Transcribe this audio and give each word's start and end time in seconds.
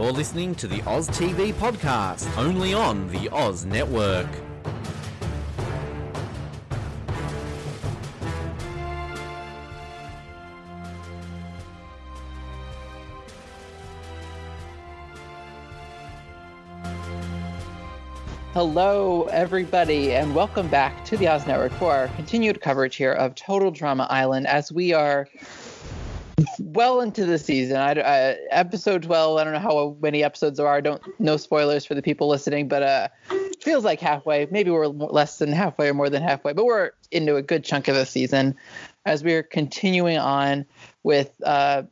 You're 0.00 0.12
listening 0.12 0.54
to 0.54 0.68
the 0.68 0.80
Oz 0.82 1.08
TV 1.08 1.52
podcast, 1.52 2.38
only 2.38 2.72
on 2.72 3.08
the 3.08 3.28
Oz 3.30 3.64
Network. 3.64 4.28
Hello, 18.52 19.24
everybody, 19.32 20.14
and 20.14 20.32
welcome 20.32 20.68
back 20.68 21.04
to 21.06 21.16
the 21.16 21.26
Oz 21.26 21.44
Network 21.44 21.72
for 21.72 21.92
our 21.92 22.06
continued 22.08 22.60
coverage 22.60 22.94
here 22.94 23.14
of 23.14 23.34
Total 23.34 23.72
Drama 23.72 24.06
Island 24.10 24.46
as 24.46 24.70
we 24.70 24.92
are 24.92 25.28
well 26.74 27.00
into 27.00 27.24
the 27.24 27.38
season. 27.38 27.76
I, 27.76 27.92
I, 27.92 28.36
episode 28.50 29.02
12, 29.02 29.38
I 29.38 29.44
don't 29.44 29.52
know 29.52 29.58
how 29.58 29.96
many 30.00 30.22
episodes 30.22 30.58
there 30.58 30.66
are. 30.66 30.80
Don't 30.80 31.02
No 31.18 31.36
spoilers 31.36 31.84
for 31.84 31.94
the 31.94 32.02
people 32.02 32.28
listening, 32.28 32.68
but 32.68 32.82
uh, 32.82 33.08
feels 33.60 33.84
like 33.84 34.00
halfway. 34.00 34.46
Maybe 34.50 34.70
we're 34.70 34.86
less 34.86 35.38
than 35.38 35.52
halfway 35.52 35.88
or 35.88 35.94
more 35.94 36.10
than 36.10 36.22
halfway, 36.22 36.52
but 36.52 36.64
we're 36.64 36.92
into 37.10 37.36
a 37.36 37.42
good 37.42 37.64
chunk 37.64 37.88
of 37.88 37.94
the 37.94 38.06
season 38.06 38.54
as 39.06 39.24
we're 39.24 39.42
continuing 39.42 40.18
on 40.18 40.66
with 41.02 41.40
uh, 41.44 41.82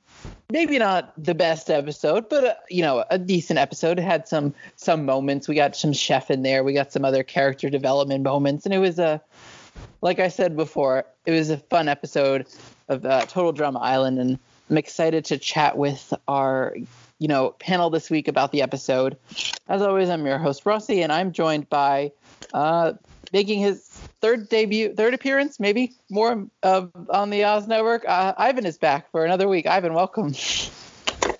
maybe 0.50 0.78
not 0.78 1.12
the 1.22 1.34
best 1.34 1.70
episode, 1.70 2.28
but 2.28 2.44
uh, 2.44 2.54
you 2.68 2.82
know, 2.82 3.04
a 3.10 3.18
decent 3.18 3.58
episode. 3.58 3.98
It 3.98 4.02
had 4.02 4.28
some 4.28 4.54
some 4.76 5.04
moments. 5.04 5.48
We 5.48 5.54
got 5.54 5.76
some 5.76 5.92
chef 5.92 6.30
in 6.30 6.42
there. 6.42 6.62
We 6.62 6.72
got 6.72 6.92
some 6.92 7.04
other 7.04 7.22
character 7.22 7.70
development 7.70 8.22
moments, 8.22 8.64
and 8.64 8.74
it 8.74 8.78
was 8.78 8.98
a, 8.98 9.20
like 10.02 10.18
I 10.18 10.28
said 10.28 10.56
before, 10.56 11.06
it 11.24 11.32
was 11.32 11.50
a 11.50 11.58
fun 11.58 11.88
episode 11.88 12.46
of 12.88 13.04
uh, 13.04 13.22
Total 13.26 13.52
Drama 13.52 13.80
Island, 13.80 14.18
and 14.18 14.38
I'm 14.68 14.78
excited 14.78 15.26
to 15.26 15.38
chat 15.38 15.76
with 15.76 16.12
our. 16.26 16.76
You 17.18 17.28
know, 17.28 17.54
panel 17.58 17.88
this 17.88 18.10
week 18.10 18.28
about 18.28 18.52
the 18.52 18.60
episode. 18.60 19.16
As 19.66 19.80
always, 19.80 20.10
I'm 20.10 20.26
your 20.26 20.36
host 20.36 20.66
Rossi, 20.66 21.00
and 21.00 21.10
I'm 21.10 21.32
joined 21.32 21.66
by 21.70 22.12
uh, 22.52 22.92
making 23.32 23.60
his 23.60 23.82
third 24.20 24.50
debut, 24.50 24.94
third 24.94 25.14
appearance, 25.14 25.58
maybe 25.58 25.94
more 26.10 26.46
of 26.62 26.92
on 27.08 27.30
the 27.30 27.44
Oz 27.44 27.66
Network. 27.66 28.04
Uh, 28.06 28.34
Ivan 28.36 28.66
is 28.66 28.76
back 28.76 29.10
for 29.12 29.24
another 29.24 29.48
week. 29.48 29.66
Ivan, 29.66 29.94
welcome. 29.94 30.34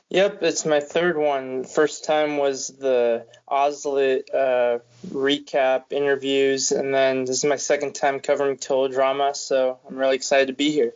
Yep, 0.09 0.43
it's 0.45 0.65
my 0.65 0.81
third 0.81 1.19
one. 1.19 1.65
First 1.65 2.05
time 2.05 2.39
was 2.39 2.69
the 2.69 3.27
Ozlet 3.47 4.33
uh, 4.33 4.79
recap 5.09 5.91
interviews, 5.91 6.73
and 6.73 6.95
then 6.95 7.25
this 7.25 7.39
is 7.39 7.45
my 7.45 7.57
second 7.57 7.95
time 7.95 8.21
covering 8.21 8.57
Total 8.57 8.89
Drama, 8.89 9.35
so 9.35 9.79
I'm 9.87 9.97
really 9.97 10.17
excited 10.17 10.47
to 10.47 10.55
be 10.55 10.71
here. 10.71 10.95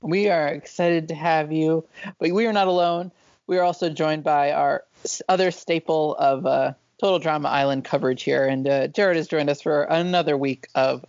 We 0.00 0.28
are 0.28 0.48
excited 0.48 1.08
to 1.08 1.14
have 1.14 1.52
you, 1.52 1.86
but 2.18 2.32
we 2.32 2.46
are 2.46 2.52
not 2.52 2.68
alone. 2.68 3.10
We 3.46 3.58
are 3.58 3.62
also 3.62 3.90
joined 3.90 4.24
by 4.24 4.52
our 4.52 4.84
other 5.28 5.50
staple 5.50 6.14
of 6.16 6.46
uh, 6.46 6.72
Total 7.00 7.18
Drama 7.18 7.48
Island 7.48 7.84
coverage 7.84 8.22
here, 8.22 8.46
and 8.46 8.66
uh, 8.68 8.88
Jarrod 8.88 9.16
has 9.16 9.28
joined 9.28 9.50
us 9.50 9.62
for 9.62 9.82
another 9.84 10.36
week 10.36 10.68
of 10.74 11.04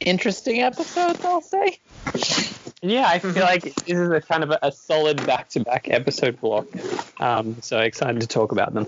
interesting 0.00 0.60
episodes. 0.60 1.24
I'll 1.24 1.40
say. 1.40 1.78
Yeah, 2.82 3.06
I 3.06 3.18
feel 3.20 3.44
like 3.44 3.62
this 3.62 3.76
is 3.86 4.10
a 4.10 4.20
kind 4.20 4.42
of 4.42 4.50
a, 4.50 4.58
a 4.62 4.72
solid 4.72 5.24
back-to-back 5.24 5.88
episode 5.88 6.40
block. 6.40 6.66
Um, 7.20 7.60
so 7.62 7.78
excited 7.78 8.20
to 8.20 8.26
talk 8.26 8.52
about 8.52 8.74
them. 8.74 8.86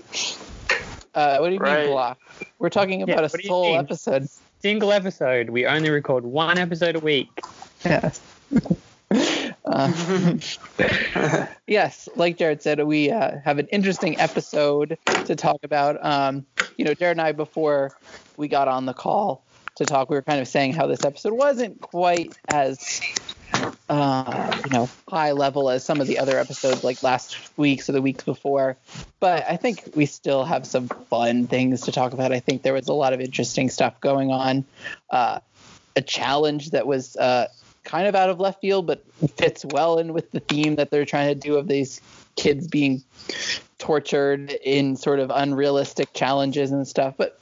Uh, 1.13 1.37
what 1.37 1.47
do 1.47 1.53
you 1.53 1.59
right. 1.59 1.83
mean 1.85 1.91
block? 1.91 2.19
We're 2.59 2.69
talking 2.69 3.01
about 3.03 3.19
yeah, 3.19 3.39
a 3.39 3.43
sole 3.43 3.77
episode. 3.77 4.27
Single 4.59 4.91
episode. 4.91 5.49
We 5.49 5.65
only 5.65 5.89
record 5.89 6.25
one 6.25 6.57
episode 6.57 6.95
a 6.95 6.99
week. 6.99 7.29
Yes. 7.85 8.19
Uh, 9.65 10.37
yes, 11.67 12.07
like 12.15 12.37
Jarrod 12.37 12.61
said, 12.61 12.83
we 12.83 13.11
uh, 13.11 13.39
have 13.43 13.57
an 13.57 13.67
interesting 13.67 14.19
episode 14.19 14.97
to 15.25 15.35
talk 15.35 15.57
about. 15.63 16.03
Um, 16.05 16.45
you 16.77 16.85
know, 16.85 16.93
Jarrod 16.93 17.11
and 17.11 17.21
I, 17.21 17.31
before 17.31 17.91
we 18.37 18.47
got 18.47 18.67
on 18.67 18.85
the 18.85 18.93
call 18.93 19.43
to 19.75 19.85
talk, 19.85 20.09
we 20.09 20.15
were 20.15 20.21
kind 20.21 20.39
of 20.39 20.47
saying 20.47 20.73
how 20.73 20.87
this 20.87 21.03
episode 21.03 21.33
wasn't 21.33 21.81
quite 21.81 22.37
as, 22.47 23.01
uh, 23.89 24.61
you 24.63 24.69
know, 24.71 24.89
high 25.09 25.31
level 25.31 25.69
as 25.69 25.83
some 25.83 25.99
of 25.99 26.07
the 26.07 26.19
other 26.19 26.37
episodes 26.37 26.83
like 26.83 27.01
last 27.01 27.37
week's 27.57 27.89
or 27.89 27.93
the 27.93 28.01
weeks 28.01 28.23
before. 28.23 28.77
But 29.19 29.45
I 29.49 29.57
think 29.57 29.89
we 29.95 30.05
still 30.05 30.45
have 30.45 30.67
some 30.67 30.89
fun 31.09 31.47
things 31.47 31.81
to 31.81 31.91
talk 31.91 32.13
about. 32.13 32.31
I 32.31 32.39
think 32.39 32.61
there 32.61 32.73
was 32.73 32.87
a 32.87 32.93
lot 32.93 33.13
of 33.13 33.19
interesting 33.19 33.69
stuff 33.69 33.99
going 33.99 34.31
on. 34.31 34.65
Uh, 35.09 35.39
a 35.95 36.01
challenge 36.01 36.71
that 36.71 36.85
was 36.85 37.15
uh, 37.15 37.47
kind 37.85 38.07
of 38.07 38.15
out 38.15 38.29
of 38.29 38.39
left 38.39 38.61
field, 38.61 38.87
but 38.87 39.05
fits 39.37 39.63
well 39.65 39.97
in 39.97 40.13
with 40.13 40.31
the 40.31 40.41
theme 40.41 40.75
that 40.75 40.91
they're 40.91 41.05
trying 41.05 41.29
to 41.29 41.35
do 41.35 41.55
of 41.55 41.67
these 41.67 42.01
kids 42.35 42.67
being 42.67 43.03
tortured 43.77 44.51
in 44.63 44.95
sort 44.95 45.19
of 45.19 45.31
unrealistic 45.33 46.11
challenges 46.13 46.71
and 46.71 46.87
stuff. 46.87 47.15
But 47.17 47.39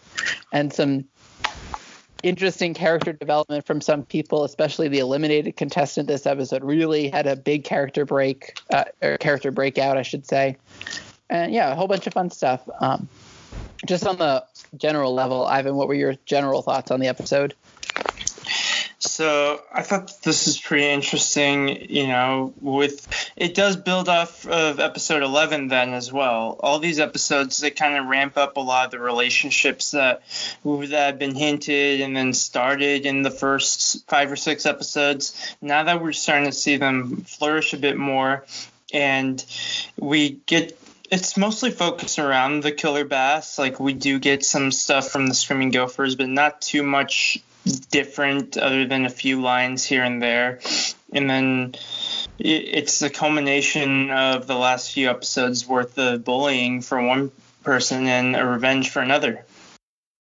and 0.52 0.72
some 0.72 1.06
interesting 2.24 2.74
character 2.74 3.14
development 3.14 3.66
from 3.66 3.82
some 3.82 4.04
people, 4.04 4.44
especially 4.44 4.88
the 4.88 5.00
eliminated 5.00 5.56
contestant 5.58 6.08
this 6.08 6.26
episode, 6.26 6.64
really 6.64 7.10
had 7.10 7.28
a 7.28 7.36
big 7.36 7.64
character 7.64 8.06
break 8.06 8.60
uh, 8.72 8.86
or 9.02 9.18
character 9.18 9.52
breakout, 9.52 9.98
I 9.98 10.04
should 10.04 10.26
say. 10.26 10.58
And 11.30 11.54
yeah, 11.54 11.72
a 11.72 11.76
whole 11.76 11.88
bunch 11.88 12.08
of 12.08 12.14
fun 12.14 12.30
stuff. 12.30 12.68
Um, 12.80 13.08
just 13.86 14.08
on 14.08 14.18
the 14.18 14.46
general 14.78 15.14
level, 15.14 15.46
Ivan, 15.46 15.76
what 15.76 15.88
were 15.88 15.94
your 15.94 16.16
general 16.26 16.62
thoughts 16.62 16.92
on 16.92 17.00
the 17.00 17.08
episode? 17.08 17.54
So 19.06 19.62
I 19.72 19.82
thought 19.82 20.22
this 20.24 20.48
is 20.48 20.58
pretty 20.58 20.88
interesting. 20.88 21.92
You 21.92 22.08
know, 22.08 22.54
with 22.62 23.06
it 23.36 23.54
does 23.54 23.76
build 23.76 24.08
off 24.08 24.48
of 24.48 24.80
episode 24.80 25.24
11 25.24 25.68
then 25.68 25.94
as 25.94 26.12
well. 26.12 26.58
All 26.62 26.80
these 26.80 27.00
episodes 27.00 27.58
they 27.58 27.70
kind 27.70 27.98
of 27.98 28.06
ramp 28.06 28.38
up 28.38 28.56
a 28.56 28.62
lot 28.62 28.86
of 28.86 28.92
the 28.92 29.00
relationships 29.00 29.92
that 29.92 30.24
that 30.64 30.92
have 30.92 31.20
been 31.20 31.36
hinted 31.36 32.00
and 32.00 32.16
then 32.16 32.32
started 32.34 33.06
in 33.06 33.24
the 33.24 33.32
first 33.32 34.08
five 34.08 34.32
or 34.32 34.38
six 34.38 34.66
episodes. 34.66 35.56
Now 35.62 35.84
that 35.84 36.02
we're 36.02 36.14
starting 36.14 36.46
to 36.46 36.56
see 36.56 36.78
them 36.78 37.18
flourish 37.18 37.74
a 37.74 37.78
bit 37.78 37.98
more, 37.98 38.46
and 38.94 39.44
we 39.98 40.40
get 40.46 40.80
it's 41.12 41.36
mostly 41.36 41.72
focused 41.72 42.20
around 42.20 42.64
the 42.64 42.72
killer 42.72 43.04
bass. 43.04 43.60
Like 43.60 43.82
we 43.82 43.94
do 43.94 44.18
get 44.18 44.46
some 44.46 44.72
stuff 44.72 45.10
from 45.10 45.28
the 45.28 45.34
screaming 45.34 45.72
gophers, 45.72 46.16
but 46.16 46.30
not 46.30 46.62
too 46.62 46.84
much 46.84 47.44
different 47.64 48.58
other 48.58 48.86
than 48.86 49.06
a 49.06 49.10
few 49.10 49.42
lines 49.42 49.86
here 49.86 50.04
and 50.04 50.22
there. 50.22 50.60
And 51.12 51.30
then 51.30 51.76
it's 52.40 53.00
the 53.00 53.10
culmination 53.10 54.10
of 54.10 54.48
the 54.48 54.56
last 54.56 54.92
few 54.92 55.10
episodes 55.10 55.68
worth 55.68 55.98
of 55.98 56.24
bullying 56.24 56.82
for 56.82 57.02
one 57.02 57.32
person 57.64 58.08
and 58.08 58.36
a 58.36 58.46
revenge 58.46 58.90
for 58.90 59.02
another. 59.02 59.46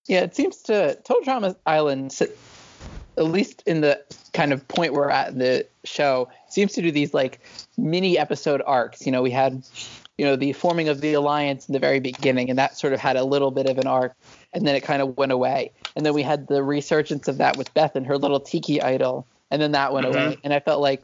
Yeah, 0.08 0.22
it 0.22 0.36
seems 0.36 0.64
to 0.64 0.96
Total 0.96 1.24
Drama 1.24 1.56
Island, 1.66 2.18
at 2.22 3.24
least 3.24 3.64
in 3.66 3.81
the 3.81 4.02
kind 4.34 4.54
of 4.54 4.68
point 4.68 4.94
we're 4.94 5.10
at 5.10 5.30
in 5.30 5.40
the 5.40 5.68
show, 5.84 6.30
seems 6.50 6.74
to 6.74 6.81
do 6.81 6.92
these 6.92 7.14
like 7.14 7.40
mini 7.78 8.18
episode 8.18 8.62
arcs. 8.66 9.06
You 9.06 9.12
know, 9.12 9.22
we 9.22 9.31
had, 9.31 9.64
you 10.18 10.25
know, 10.25 10.36
the 10.36 10.54
forming 10.54 10.90
of 10.90 11.02
the 11.02 11.14
alliance 11.14 11.68
in 11.68 11.74
the 11.74 11.80
very 11.80 12.00
beginning, 12.00 12.50
and 12.50 12.60
that 12.60 12.78
sort 12.78 12.94
of 12.94 13.00
had 13.00 13.16
a 13.16 13.24
little 13.24 13.52
bit 13.52 13.66
of 13.66 13.78
an 13.78 13.88
arc 13.88 14.14
and 14.54 14.68
then 14.68 14.75
it 14.75 14.81
kind 14.81 15.02
of 15.02 15.18
went 15.18 15.31
away. 15.31 15.72
And 15.96 16.06
then 16.06 16.14
we 16.14 16.24
had 16.24 16.48
the 16.48 16.64
resurgence 16.64 17.28
of 17.28 17.38
that 17.38 17.58
with 17.58 17.74
Beth 17.74 17.96
and 17.96 18.06
her 18.08 18.18
little 18.18 18.40
tiki 18.40 18.81
idol, 18.81 19.28
and 19.52 19.62
then 19.62 19.74
that 19.74 19.94
went 19.94 20.08
mm-hmm. 20.08 20.18
away. 20.18 20.38
And 20.44 20.54
I 20.54 20.59
felt 20.59 20.81
like 20.81 21.04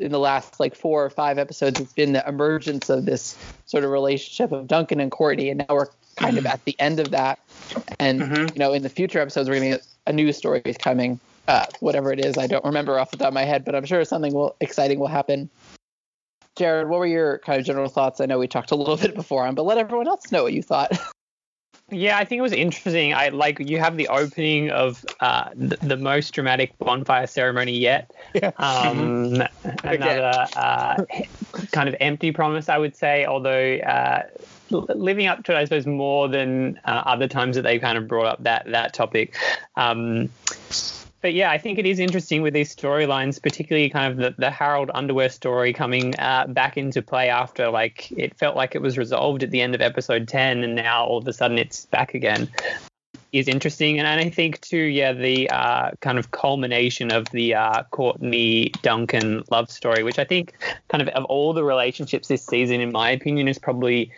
in 0.00 0.12
the 0.12 0.18
last 0.18 0.60
like 0.60 0.74
four 0.74 1.04
or 1.04 1.10
five 1.10 1.38
episodes, 1.38 1.80
it's 1.80 1.92
been 1.92 2.12
the 2.12 2.26
emergence 2.28 2.88
of 2.88 3.04
this 3.04 3.36
sort 3.66 3.84
of 3.84 3.90
relationship 3.90 4.52
of 4.52 4.66
Duncan 4.66 5.00
and 5.00 5.10
Courtney, 5.10 5.50
and 5.50 5.58
now 5.58 5.74
we're 5.74 5.86
kind 6.16 6.36
mm-hmm. 6.36 6.46
of 6.46 6.46
at 6.46 6.64
the 6.64 6.76
end 6.78 7.00
of 7.00 7.10
that. 7.10 7.38
And 7.98 8.20
mm-hmm. 8.20 8.46
you 8.54 8.58
know, 8.58 8.72
in 8.72 8.82
the 8.82 8.88
future 8.88 9.20
episodes, 9.20 9.48
we're 9.48 9.56
gonna 9.56 9.70
get 9.70 9.86
a 10.06 10.12
new 10.12 10.32
story 10.32 10.62
is 10.64 10.76
coming. 10.76 11.20
Uh, 11.46 11.64
whatever 11.80 12.12
it 12.12 12.22
is, 12.22 12.36
I 12.36 12.46
don't 12.46 12.64
remember 12.64 12.98
off 12.98 13.10
the 13.10 13.16
top 13.16 13.28
of 13.28 13.34
my 13.34 13.44
head, 13.44 13.64
but 13.64 13.74
I'm 13.74 13.86
sure 13.86 14.04
something 14.04 14.34
will 14.34 14.54
exciting 14.60 14.98
will 14.98 15.06
happen. 15.06 15.48
Jarrod, 16.58 16.88
what 16.88 16.98
were 16.98 17.06
your 17.06 17.38
kind 17.38 17.58
of 17.58 17.64
general 17.64 17.88
thoughts? 17.88 18.20
I 18.20 18.26
know 18.26 18.38
we 18.38 18.48
talked 18.48 18.70
a 18.70 18.74
little 18.74 18.96
bit 18.98 19.14
before 19.14 19.46
on, 19.46 19.54
but 19.54 19.64
let 19.64 19.78
everyone 19.78 20.08
else 20.08 20.30
know 20.30 20.42
what 20.42 20.52
you 20.52 20.62
thought. 20.62 20.92
Yeah, 21.90 22.18
I 22.18 22.24
think 22.26 22.38
it 22.38 22.42
was 22.42 22.52
interesting. 22.52 23.14
I 23.14 23.28
like 23.28 23.58
you 23.60 23.78
have 23.78 23.96
the 23.96 24.08
opening 24.08 24.70
of 24.70 25.04
uh, 25.20 25.48
the, 25.54 25.76
the, 25.76 25.96
most 25.96 26.34
dramatic 26.34 26.76
bonfire 26.78 27.26
ceremony 27.26 27.78
yet. 27.78 28.10
Yeah. 28.34 28.50
Um, 28.58 29.42
another 29.84 30.46
uh, 30.54 31.04
kind 31.72 31.88
of 31.88 31.96
empty 31.98 32.30
promise, 32.30 32.68
I 32.68 32.76
would 32.76 32.94
say. 32.94 33.24
Although 33.24 33.76
uh, 33.78 34.24
living 34.70 35.28
up 35.28 35.44
to 35.44 35.52
it, 35.52 35.56
I 35.56 35.64
suppose, 35.64 35.86
more 35.86 36.28
than 36.28 36.78
uh, 36.84 37.02
other 37.06 37.26
times 37.26 37.56
that 37.56 37.62
they 37.62 37.78
kind 37.78 37.96
of 37.96 38.06
brought 38.06 38.26
up 38.26 38.42
that 38.42 38.70
that 38.70 38.92
topic. 38.92 39.34
Um, 39.76 40.28
but 41.20 41.34
yeah, 41.34 41.50
I 41.50 41.58
think 41.58 41.78
it 41.78 41.86
is 41.86 41.98
interesting 41.98 42.42
with 42.42 42.54
these 42.54 42.74
storylines, 42.74 43.42
particularly 43.42 43.90
kind 43.90 44.12
of 44.12 44.18
the, 44.18 44.34
the 44.38 44.50
Harold 44.50 44.90
Underwear 44.94 45.28
story 45.28 45.72
coming 45.72 46.14
uh, 46.18 46.46
back 46.46 46.76
into 46.76 47.02
play 47.02 47.28
after 47.28 47.70
like 47.70 48.10
it 48.12 48.36
felt 48.36 48.56
like 48.56 48.74
it 48.74 48.82
was 48.82 48.96
resolved 48.96 49.42
at 49.42 49.50
the 49.50 49.60
end 49.60 49.74
of 49.74 49.80
episode 49.80 50.28
10 50.28 50.62
and 50.62 50.74
now 50.74 51.04
all 51.04 51.18
of 51.18 51.26
a 51.26 51.32
sudden 51.32 51.58
it's 51.58 51.86
back 51.86 52.14
again. 52.14 52.48
is 53.32 53.46
interesting, 53.46 53.98
and, 53.98 54.08
I 54.08 54.30
think 54.30 54.60
too, 54.62 54.78
yeah, 54.78 55.12
the 55.12 55.50
uh, 55.50 55.90
kind 56.00 56.18
of 56.18 56.30
culmination 56.30 57.12
of 57.12 57.26
the 57.30 57.54
uh, 57.54 57.82
Courtney 57.90 58.70
Duncan 58.82 59.42
love 59.50 59.70
story, 59.70 60.02
which 60.02 60.18
I 60.18 60.24
think 60.24 60.54
kind 60.88 61.02
of 61.02 61.08
of 61.08 61.24
all 61.24 61.52
the 61.52 61.64
relationships 61.64 62.28
this 62.28 62.46
season, 62.46 62.80
in 62.80 62.90
my 62.90 63.10
opinion, 63.10 63.48
is 63.48 63.58
probably 63.58 64.10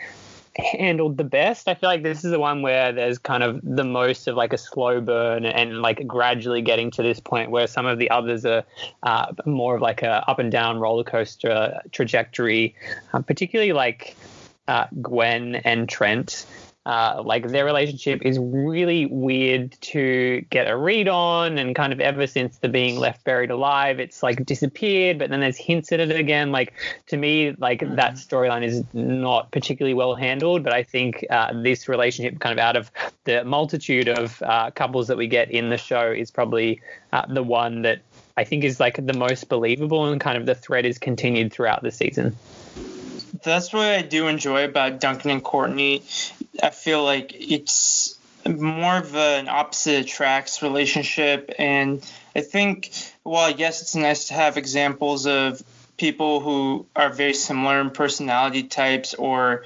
handled 0.57 1.17
the 1.17 1.25
best. 1.25 1.69
I 1.69 1.75
feel 1.75 1.89
like 1.89 2.03
this 2.03 2.25
is 2.25 2.31
the 2.31 2.39
one 2.39 2.63
where 2.63 2.93
there's 2.93 3.19
kind 3.19 3.43
of 3.43 3.61
the 3.63 3.85
most 3.85 4.27
of 4.27 4.37
like 4.37 4.53
a 4.53 4.59
slow 4.59 5.01
burn 5.01 5.45
and 5.45 5.81
like 5.81 6.07
gradually 6.07 6.63
getting 6.63 6.91
to 6.93 7.03
this 7.03 7.21
point 7.21 7.51
where 7.51 7.67
some 7.67 7.87
of 7.87 7.99
the 7.99 8.11
others 8.11 8.45
are 8.45 8.65
uh, 9.03 9.33
more 9.47 9.77
of 9.77 9.83
like 9.83 10.03
a 10.03 10.29
up 10.29 10.39
and 10.39 10.51
down 10.51 10.79
roller 10.79 11.05
coaster 11.05 11.81
trajectory, 11.93 12.75
uh, 13.13 13.21
particularly 13.23 13.73
like 13.73 14.17
uh, 14.69 14.87
Gwen 15.01 15.57
and 15.57 15.89
Trent. 15.89 16.47
Uh, 16.87 17.23
like 17.25 17.49
their 17.49 17.67
relationship 17.67 18.23
is 18.23 18.39
really 18.39 19.05
weird 19.05 19.71
to 19.83 20.41
get 20.49 20.67
a 20.67 20.75
read 20.75 21.09
on, 21.09 21.59
and 21.59 21.77
kind 21.77 21.93
of 21.93 22.01
ever 22.01 22.27
since 22.27 22.57
the 22.59 22.69
being 22.69 22.99
left 22.99 23.23
buried 23.25 23.51
alive, 23.51 24.01
it's 24.01 24.23
like 24.23 24.47
disappeared. 24.47 25.19
But 25.19 25.29
then 25.29 25.41
there's 25.41 25.59
hints 25.59 25.93
at 25.93 26.01
it 26.01 26.11
again. 26.11 26.53
Like 26.53 26.73
to 27.09 27.19
me, 27.19 27.55
like 27.59 27.81
mm-hmm. 27.81 27.97
that 27.97 28.15
storyline 28.15 28.65
is 28.65 28.83
not 28.95 29.53
particularly 29.53 29.93
well 29.93 30.15
handled. 30.15 30.65
But 30.65 30.73
I 30.73 30.83
think 30.83 31.25
uh, 31.29 31.53
this 31.63 31.87
relationship, 31.87 32.41
kind 32.41 32.59
of 32.59 32.65
out 32.65 32.77
of 32.77 32.91
the 33.25 33.45
multitude 33.45 34.09
of 34.09 34.41
uh, 34.41 34.71
couples 34.71 35.09
that 35.09 35.19
we 35.19 35.27
get 35.27 35.51
in 35.51 35.69
the 35.69 35.79
show, 35.79 36.11
is 36.11 36.31
probably 36.31 36.81
uh, 37.13 37.27
the 37.29 37.43
one 37.43 37.83
that 37.83 38.01
I 38.39 38.45
think 38.45 38.65
is 38.65 38.81
like 38.81 39.05
the 39.05 39.13
most 39.13 39.51
believable, 39.51 40.07
and 40.07 40.19
kind 40.19 40.39
of 40.39 40.47
the 40.47 40.55
thread 40.55 40.87
is 40.87 40.99
continued 40.99 41.53
throughout 41.53 41.83
the 41.83 41.91
season 41.91 42.35
that's 43.43 43.73
what 43.73 43.87
I 43.87 44.03
do 44.03 44.29
enjoy 44.29 44.65
about 44.65 45.01
Duncan 45.01 45.31
and 45.31 45.43
Courtney. 45.43 46.03
I 46.63 46.71
feel 46.71 47.05
like 47.05 47.33
it's 47.35 48.19
more 48.47 48.99
of 48.99 49.15
an 49.15 49.49
opposite 49.49 50.05
attracts 50.05 50.63
relationship, 50.63 51.53
and 51.59 52.05
I 52.35 52.41
think 52.41 52.93
while 53.23 53.51
yes, 53.51 53.83
it's 53.83 53.95
nice 53.95 54.29
to 54.29 54.35
have 54.35 54.57
examples 54.57 55.27
of 55.27 55.63
people 55.97 56.41
who 56.41 56.87
are 56.97 57.11
very 57.11 57.35
similar 57.35 57.81
in 57.81 57.91
personality 57.91 58.63
types 58.63 59.13
or 59.15 59.65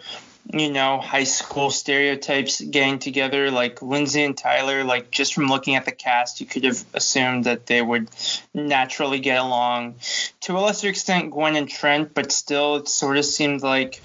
you 0.52 0.70
know, 0.70 1.00
high 1.00 1.24
school 1.24 1.70
stereotypes 1.70 2.60
getting 2.60 2.98
together, 2.98 3.50
like 3.50 3.80
Lindsay 3.82 4.22
and 4.22 4.36
Tyler, 4.36 4.84
like 4.84 5.10
just 5.10 5.34
from 5.34 5.46
looking 5.46 5.74
at 5.74 5.84
the 5.84 5.92
cast, 5.92 6.40
you 6.40 6.46
could 6.46 6.64
have 6.64 6.84
assumed 6.92 7.44
that 7.44 7.66
they 7.66 7.80
would 7.80 8.08
naturally 8.52 9.20
get 9.20 9.38
along. 9.38 9.94
To 10.42 10.58
a 10.58 10.60
lesser 10.60 10.88
extent, 10.88 11.30
Gwen 11.30 11.56
and 11.56 11.68
Trent, 11.68 12.14
but 12.14 12.30
still, 12.30 12.76
it 12.76 12.88
sort 12.88 13.16
of 13.16 13.24
seemed 13.24 13.62
like, 13.62 14.00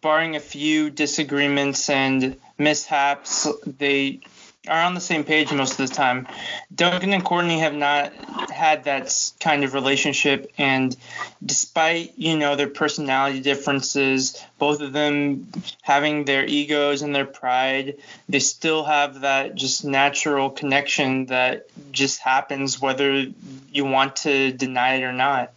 barring 0.00 0.36
a 0.36 0.40
few 0.40 0.90
disagreements 0.90 1.88
and 1.88 2.36
mishaps, 2.58 3.46
they 3.64 4.20
are 4.68 4.82
on 4.82 4.94
the 4.94 5.00
same 5.00 5.24
page 5.24 5.52
most 5.52 5.78
of 5.78 5.88
the 5.88 5.94
time. 5.94 6.26
Duncan 6.74 7.12
and 7.12 7.24
Courtney 7.24 7.60
have 7.60 7.74
not 7.74 8.12
had 8.50 8.84
that 8.84 9.32
kind 9.40 9.64
of 9.64 9.74
relationship, 9.74 10.52
and 10.58 10.96
despite 11.44 12.14
you 12.16 12.36
know 12.36 12.56
their 12.56 12.68
personality 12.68 13.40
differences, 13.40 14.42
both 14.58 14.80
of 14.80 14.92
them 14.92 15.48
having 15.82 16.24
their 16.24 16.44
egos 16.46 17.02
and 17.02 17.14
their 17.14 17.26
pride, 17.26 17.96
they 18.28 18.40
still 18.40 18.84
have 18.84 19.20
that 19.20 19.54
just 19.54 19.84
natural 19.84 20.50
connection 20.50 21.26
that 21.26 21.68
just 21.92 22.20
happens 22.20 22.80
whether 22.80 23.26
you 23.70 23.84
want 23.84 24.16
to 24.16 24.52
deny 24.52 24.94
it 24.94 25.02
or 25.02 25.12
not. 25.12 25.52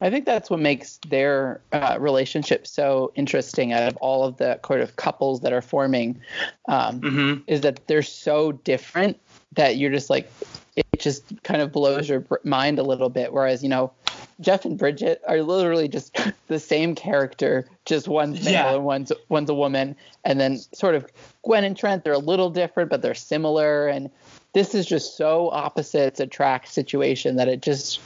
I 0.00 0.10
think 0.10 0.26
that's 0.26 0.48
what 0.48 0.60
makes 0.60 0.98
their 1.08 1.60
uh, 1.72 1.96
relationship 1.98 2.66
so 2.66 3.12
interesting 3.16 3.72
out 3.72 3.88
of 3.88 3.96
all 3.96 4.24
of 4.24 4.36
the 4.36 4.60
kind 4.62 4.80
of 4.80 4.96
couples 4.96 5.40
that 5.40 5.52
are 5.52 5.62
forming 5.62 6.20
um, 6.68 7.00
mm-hmm. 7.00 7.40
is 7.46 7.62
that 7.62 7.86
they're 7.88 8.02
so 8.02 8.52
different 8.52 9.18
that 9.52 9.76
you're 9.76 9.90
just 9.90 10.10
like 10.10 10.30
it 10.76 10.86
just 11.00 11.42
kind 11.42 11.60
of 11.60 11.72
blows 11.72 12.08
your 12.08 12.24
mind 12.44 12.78
a 12.78 12.82
little 12.82 13.08
bit 13.08 13.32
whereas 13.32 13.62
you 13.62 13.68
know 13.68 13.90
geoff 14.40 14.64
and 14.64 14.78
bridgette 14.78 15.18
are 15.26 15.42
literally 15.42 15.88
just 15.88 16.16
the 16.46 16.60
same 16.60 16.94
character 16.94 17.66
just 17.84 18.06
one's 18.06 18.44
male 18.44 18.52
yeah. 18.52 18.74
and 18.74 18.84
one's 18.84 19.10
one's 19.28 19.50
a 19.50 19.54
woman 19.54 19.96
and 20.24 20.38
then 20.38 20.58
sort 20.74 20.94
of 20.94 21.10
gwen 21.42 21.64
and 21.64 21.76
trent 21.76 22.04
they're 22.04 22.12
a 22.12 22.18
little 22.18 22.50
different 22.50 22.90
but 22.90 23.02
they're 23.02 23.14
similar 23.14 23.88
and 23.88 24.10
this 24.52 24.74
is 24.74 24.86
just 24.86 25.16
so 25.16 25.50
opposites 25.50 26.20
attract 26.20 26.68
situation 26.68 27.36
that 27.36 27.48
it 27.48 27.62
just 27.62 28.00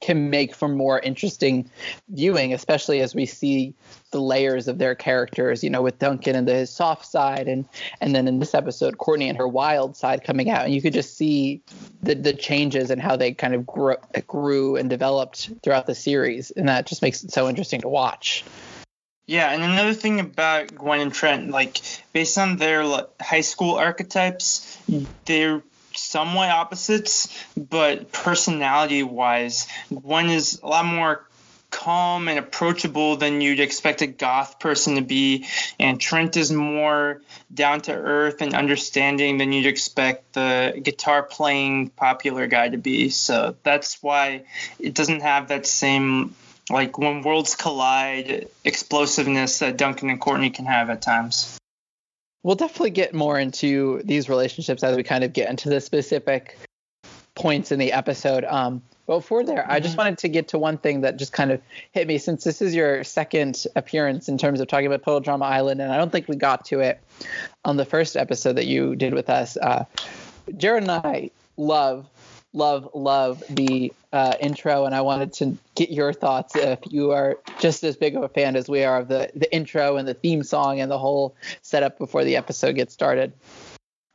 can 0.00 0.30
make 0.30 0.54
for 0.54 0.68
more 0.68 0.98
interesting 1.00 1.70
viewing, 2.08 2.54
especially 2.54 3.00
as 3.00 3.14
we 3.14 3.26
see 3.26 3.74
the 4.10 4.20
layers 4.20 4.68
of 4.68 4.78
their 4.78 4.94
characters, 4.94 5.62
you 5.64 5.70
know, 5.70 5.82
with 5.82 5.98
Duncan 5.98 6.36
and 6.36 6.46
the 6.46 6.66
soft 6.66 7.04
side 7.04 7.48
and 7.48 7.68
and 8.00 8.14
then 8.14 8.28
in 8.28 8.38
this 8.38 8.54
episode, 8.54 8.96
Courtney 8.98 9.28
and 9.28 9.36
her 9.36 9.48
wild 9.48 9.96
side 9.96 10.24
coming 10.24 10.50
out. 10.50 10.64
And 10.64 10.74
you 10.74 10.80
could 10.80 10.92
just 10.92 11.16
see 11.16 11.62
the 12.02 12.14
the 12.14 12.32
changes 12.32 12.90
and 12.90 13.02
how 13.02 13.16
they 13.16 13.32
kind 13.32 13.54
of 13.54 13.66
grew, 13.66 13.96
grew 14.26 14.76
and 14.76 14.88
developed 14.88 15.50
throughout 15.62 15.86
the 15.86 15.94
series. 15.94 16.52
And 16.52 16.68
that 16.68 16.86
just 16.86 17.02
makes 17.02 17.24
it 17.24 17.32
so 17.32 17.48
interesting 17.48 17.80
to 17.82 17.88
watch. 17.88 18.44
Yeah, 19.26 19.50
and 19.52 19.62
another 19.62 19.92
thing 19.92 20.20
about 20.20 20.74
Gwen 20.74 21.00
and 21.00 21.12
Trent, 21.12 21.50
like 21.50 21.82
based 22.14 22.38
on 22.38 22.56
their 22.56 22.82
high 23.20 23.42
school 23.42 23.74
archetypes, 23.74 24.78
they're 25.26 25.62
somewhat 25.98 26.50
opposites, 26.50 27.28
but 27.56 28.12
personality 28.12 29.02
wise, 29.02 29.68
one 29.88 30.30
is 30.30 30.60
a 30.62 30.66
lot 30.66 30.86
more 30.86 31.28
calm 31.70 32.28
and 32.28 32.38
approachable 32.38 33.16
than 33.16 33.40
you'd 33.40 33.60
expect 33.60 34.02
a 34.02 34.06
goth 34.06 34.58
person 34.58 34.96
to 34.96 35.02
be. 35.02 35.46
And 35.78 36.00
Trent 36.00 36.36
is 36.36 36.50
more 36.50 37.20
down 37.52 37.82
to 37.82 37.92
earth 37.92 38.40
and 38.40 38.54
understanding 38.54 39.38
than 39.38 39.52
you'd 39.52 39.66
expect 39.66 40.32
the 40.32 40.80
guitar 40.82 41.22
playing 41.22 41.90
popular 41.90 42.46
guy 42.46 42.68
to 42.68 42.78
be. 42.78 43.10
So 43.10 43.56
that's 43.62 44.02
why 44.02 44.44
it 44.78 44.94
doesn't 44.94 45.20
have 45.20 45.48
that 45.48 45.66
same 45.66 46.34
like 46.70 46.98
when 46.98 47.22
worlds 47.22 47.54
collide 47.54 48.48
explosiveness 48.64 49.60
that 49.60 49.78
Duncan 49.78 50.10
and 50.10 50.20
Courtney 50.20 50.50
can 50.50 50.66
have 50.66 50.90
at 50.90 51.00
times 51.00 51.58
we'll 52.48 52.56
definitely 52.56 52.88
get 52.88 53.12
more 53.12 53.38
into 53.38 54.00
these 54.04 54.30
relationships 54.30 54.82
as 54.82 54.96
we 54.96 55.02
kind 55.02 55.22
of 55.22 55.34
get 55.34 55.50
into 55.50 55.68
the 55.68 55.82
specific 55.82 56.58
points 57.34 57.72
in 57.72 57.78
the 57.78 57.92
episode. 57.92 58.42
Um, 58.44 58.80
but 59.06 59.18
before 59.18 59.44
there, 59.44 59.58
mm-hmm. 59.58 59.70
I 59.70 59.80
just 59.80 59.92
mm-hmm. 59.92 59.98
wanted 59.98 60.18
to 60.20 60.28
get 60.30 60.48
to 60.48 60.58
one 60.58 60.78
thing 60.78 61.02
that 61.02 61.18
just 61.18 61.34
kind 61.34 61.50
of 61.50 61.60
hit 61.92 62.08
me 62.08 62.16
since 62.16 62.44
this 62.44 62.62
is 62.62 62.74
your 62.74 63.04
second 63.04 63.66
appearance 63.76 64.30
in 64.30 64.38
terms 64.38 64.60
of 64.60 64.66
talking 64.66 64.86
about 64.86 65.02
Total 65.02 65.20
Drama 65.20 65.44
Island, 65.44 65.82
and 65.82 65.92
I 65.92 65.98
don't 65.98 66.10
think 66.10 66.26
we 66.26 66.36
got 66.36 66.64
to 66.66 66.80
it 66.80 66.98
on 67.66 67.76
the 67.76 67.84
first 67.84 68.16
episode 68.16 68.54
that 68.54 68.66
you 68.66 68.96
did 68.96 69.12
with 69.12 69.28
us. 69.28 69.58
Uh, 69.58 69.84
Jarrod 70.52 70.78
and 70.78 70.90
I 70.90 71.30
love 71.58 72.06
love, 72.52 72.90
love 72.94 73.42
the 73.50 73.92
uh, 74.12 74.34
intro, 74.40 74.86
and 74.86 74.94
I 74.94 75.02
wanted 75.02 75.32
to 75.34 75.58
get 75.74 75.90
your 75.90 76.12
thoughts 76.12 76.56
if 76.56 76.80
you 76.90 77.12
are 77.12 77.38
just 77.60 77.84
as 77.84 77.96
big 77.96 78.16
of 78.16 78.22
a 78.22 78.28
fan 78.28 78.56
as 78.56 78.68
we 78.68 78.84
are 78.84 78.98
of 78.98 79.08
the 79.08 79.30
the 79.34 79.52
intro 79.54 79.96
and 79.96 80.08
the 80.08 80.14
theme 80.14 80.42
song 80.42 80.80
and 80.80 80.90
the 80.90 80.98
whole 80.98 81.36
setup 81.62 81.98
before 81.98 82.24
the 82.24 82.36
episode 82.36 82.72
gets 82.72 82.92
started. 82.92 83.32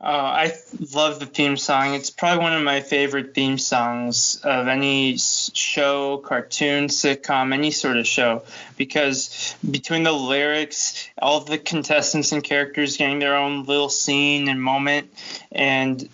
Uh, 0.00 0.06
I 0.06 0.52
love 0.94 1.18
the 1.18 1.24
theme 1.24 1.56
song. 1.56 1.94
It's 1.94 2.10
probably 2.10 2.42
one 2.42 2.52
of 2.52 2.62
my 2.62 2.80
favorite 2.80 3.32
theme 3.32 3.56
songs 3.56 4.38
of 4.44 4.68
any 4.68 5.16
show, 5.16 6.18
cartoon, 6.18 6.88
sitcom, 6.88 7.54
any 7.54 7.70
sort 7.70 7.96
of 7.96 8.06
show, 8.06 8.42
because 8.76 9.54
between 9.68 10.02
the 10.02 10.12
lyrics, 10.12 11.08
all 11.16 11.40
the 11.40 11.56
contestants 11.56 12.32
and 12.32 12.44
characters 12.44 12.98
getting 12.98 13.18
their 13.18 13.36
own 13.36 13.64
little 13.64 13.88
scene 13.88 14.48
and 14.48 14.62
moment, 14.62 15.10
and 15.52 16.06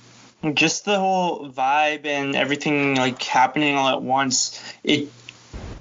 just 0.55 0.85
the 0.85 0.99
whole 0.99 1.49
vibe 1.51 2.07
and 2.07 2.35
everything 2.35 2.97
like 2.97 3.23
happening 3.23 3.77
all 3.77 3.89
at 3.89 4.03
once 4.03 4.61
it 4.83 5.09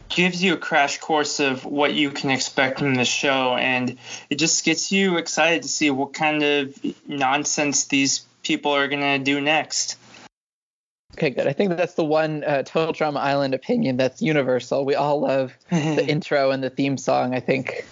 gives 0.09 0.43
you 0.43 0.53
a 0.53 0.57
crash 0.57 0.97
course 0.97 1.39
of 1.39 1.65
what 1.65 1.93
you 1.93 2.09
can 2.09 2.29
expect 2.29 2.79
from 2.79 2.95
the 2.95 3.05
show 3.05 3.55
and 3.55 3.97
it 4.29 4.35
just 4.35 4.65
gets 4.65 4.91
you 4.91 5.17
excited 5.17 5.63
to 5.63 5.69
see 5.69 5.89
what 5.91 6.13
kind 6.13 6.43
of 6.43 6.77
nonsense 7.07 7.85
these 7.85 8.25
people 8.43 8.71
are 8.71 8.87
going 8.87 9.01
to 9.01 9.19
do 9.19 9.39
next 9.39 9.97
Okay, 11.15 11.31
good. 11.31 11.47
I 11.47 11.53
think 11.53 11.75
that's 11.75 11.95
the 11.95 12.03
one 12.03 12.43
uh, 12.43 12.63
Total 12.63 12.93
Drama 12.93 13.19
Island 13.19 13.53
opinion 13.53 13.97
that's 13.97 14.21
universal. 14.21 14.85
We 14.85 14.95
all 14.95 15.19
love 15.19 15.53
the 15.69 16.05
intro 16.07 16.51
and 16.51 16.63
the 16.63 16.69
theme 16.69 16.97
song. 16.97 17.33
I 17.33 17.39
think 17.39 17.85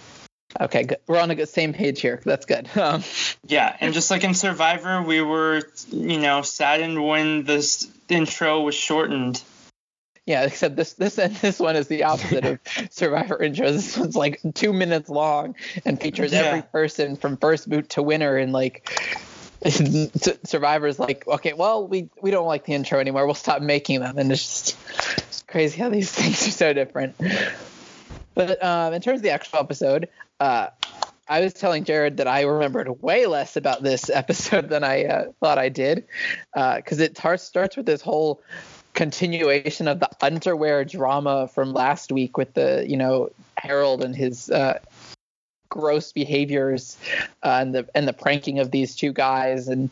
Okay, 0.60 0.84
good. 0.84 0.98
We're 1.06 1.20
on 1.20 1.28
the 1.28 1.46
same 1.46 1.72
page 1.72 2.00
here. 2.00 2.20
That's 2.24 2.46
good. 2.46 2.68
Um, 2.78 3.02
yeah, 3.44 3.76
and 3.80 3.92
just 3.92 4.10
like 4.10 4.24
in 4.24 4.34
Survivor, 4.34 5.02
we 5.02 5.20
were, 5.20 5.62
you 5.90 6.20
know, 6.20 6.42
saddened 6.42 7.04
when 7.04 7.44
this 7.44 7.90
intro 8.08 8.60
was 8.60 8.74
shortened. 8.74 9.42
Yeah, 10.26 10.44
except 10.44 10.76
this 10.76 10.92
this 10.92 11.16
this 11.40 11.58
one 11.58 11.74
is 11.74 11.88
the 11.88 12.04
opposite 12.04 12.44
of 12.44 12.60
Survivor 12.90 13.38
intros. 13.38 13.72
This 13.72 13.98
one's 13.98 14.16
like 14.16 14.40
two 14.54 14.72
minutes 14.72 15.08
long 15.08 15.54
and 15.84 16.00
features 16.00 16.32
yeah. 16.32 16.40
every 16.40 16.62
person 16.62 17.16
from 17.16 17.36
first 17.36 17.68
boot 17.68 17.90
to 17.90 18.02
winner 18.02 18.36
and 18.36 18.52
like 18.52 18.88
Survivor's 20.44 21.00
like, 21.00 21.26
okay, 21.26 21.52
well, 21.52 21.86
we 21.88 22.08
we 22.22 22.30
don't 22.30 22.46
like 22.46 22.64
the 22.64 22.74
intro 22.74 23.00
anymore. 23.00 23.26
We'll 23.26 23.34
stop 23.34 23.60
making 23.60 24.00
them, 24.00 24.16
and 24.16 24.30
it's 24.30 24.72
just 24.72 25.46
crazy 25.48 25.80
how 25.80 25.88
these 25.88 26.12
things 26.12 26.46
are 26.46 26.52
so 26.52 26.72
different. 26.72 27.16
But 28.34 28.62
um, 28.62 28.94
in 28.94 29.02
terms 29.02 29.18
of 29.18 29.22
the 29.24 29.30
actual 29.30 29.58
episode, 29.58 30.08
uh, 30.40 30.68
I 31.28 31.40
was 31.40 31.52
telling 31.52 31.84
Jarrod 31.84 32.16
that 32.16 32.28
I 32.28 32.42
remembered 32.42 33.02
way 33.02 33.26
less 33.26 33.56
about 33.56 33.82
this 33.82 34.08
episode 34.14 34.68
than 34.68 34.84
I 34.84 35.04
uh, 35.04 35.24
thought 35.40 35.58
I 35.58 35.68
did, 35.68 36.06
because 36.54 37.00
uh, 37.00 37.04
it 37.04 37.14
tar- 37.14 37.36
starts 37.36 37.76
with 37.76 37.86
this 37.86 38.00
whole 38.00 38.42
continuation 38.94 39.86
of 39.86 40.00
the 40.00 40.10
underwear 40.20 40.84
drama 40.84 41.46
from 41.46 41.72
last 41.72 42.10
week 42.10 42.36
with 42.36 42.54
the 42.54 42.84
you 42.88 42.96
know 42.96 43.30
Harold 43.56 44.02
and 44.02 44.16
his 44.16 44.50
uh, 44.50 44.78
gross 45.68 46.12
behaviors 46.12 46.96
uh, 47.42 47.58
and 47.60 47.74
the 47.74 47.88
and 47.94 48.08
the 48.08 48.12
pranking 48.12 48.58
of 48.58 48.70
these 48.70 48.96
two 48.96 49.12
guys 49.12 49.68
and 49.68 49.90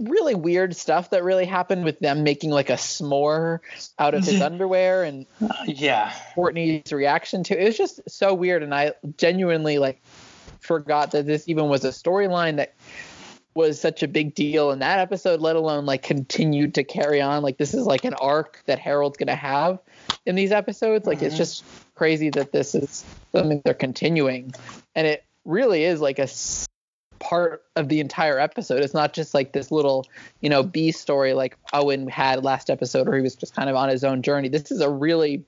really 0.00 0.34
weird 0.34 0.74
stuff 0.74 1.10
that 1.10 1.22
really 1.22 1.44
happened 1.44 1.84
with 1.84 1.98
them 2.00 2.22
making 2.22 2.50
like 2.50 2.70
a 2.70 2.74
s'more 2.74 3.60
out 3.98 4.14
of 4.14 4.24
his 4.24 4.40
underwear 4.40 5.04
and 5.04 5.26
yeah 5.66 6.12
Courtney's 6.34 6.92
reaction 6.92 7.42
to 7.44 7.58
it. 7.58 7.62
it 7.62 7.66
was 7.66 7.76
just 7.76 8.10
so 8.10 8.34
weird 8.34 8.62
and 8.62 8.74
I 8.74 8.94
genuinely 9.16 9.78
like 9.78 10.00
forgot 10.60 11.10
that 11.12 11.26
this 11.26 11.48
even 11.48 11.68
was 11.68 11.84
a 11.84 11.88
storyline 11.88 12.56
that 12.56 12.74
was 13.54 13.80
such 13.80 14.02
a 14.02 14.08
big 14.08 14.34
deal 14.34 14.70
in 14.70 14.78
that 14.78 15.00
episode, 15.00 15.40
let 15.40 15.56
alone 15.56 15.84
like 15.84 16.02
continued 16.02 16.74
to 16.74 16.84
carry 16.84 17.20
on. 17.20 17.42
Like 17.42 17.58
this 17.58 17.74
is 17.74 17.84
like 17.84 18.04
an 18.04 18.14
arc 18.14 18.62
that 18.66 18.78
Harold's 18.78 19.16
gonna 19.16 19.34
have 19.34 19.80
in 20.24 20.34
these 20.34 20.52
episodes. 20.52 21.06
Like 21.06 21.18
mm-hmm. 21.18 21.26
it's 21.26 21.36
just 21.36 21.64
crazy 21.94 22.30
that 22.30 22.52
this 22.52 22.74
is 22.74 23.04
something 23.32 23.60
they're 23.64 23.74
continuing, 23.74 24.52
and 24.94 25.06
it 25.06 25.24
really 25.44 25.84
is 25.84 26.00
like 26.00 26.18
a 26.18 26.28
part 27.20 27.62
of 27.76 27.88
the 27.88 28.00
entire 28.00 28.40
episode. 28.40 28.82
It's 28.82 28.94
not 28.94 29.12
just 29.12 29.32
like 29.32 29.52
this 29.52 29.70
little, 29.70 30.06
you 30.40 30.50
know, 30.50 30.62
B 30.62 30.90
story 30.90 31.34
like 31.34 31.56
Owen 31.72 32.08
had 32.08 32.42
last 32.42 32.70
episode, 32.70 33.06
where 33.06 33.16
he 33.16 33.22
was 33.22 33.36
just 33.36 33.54
kind 33.54 33.70
of 33.70 33.76
on 33.76 33.88
his 33.88 34.02
own 34.02 34.22
journey. 34.22 34.48
This 34.48 34.72
is 34.72 34.80
a 34.80 34.90
really 34.90 35.44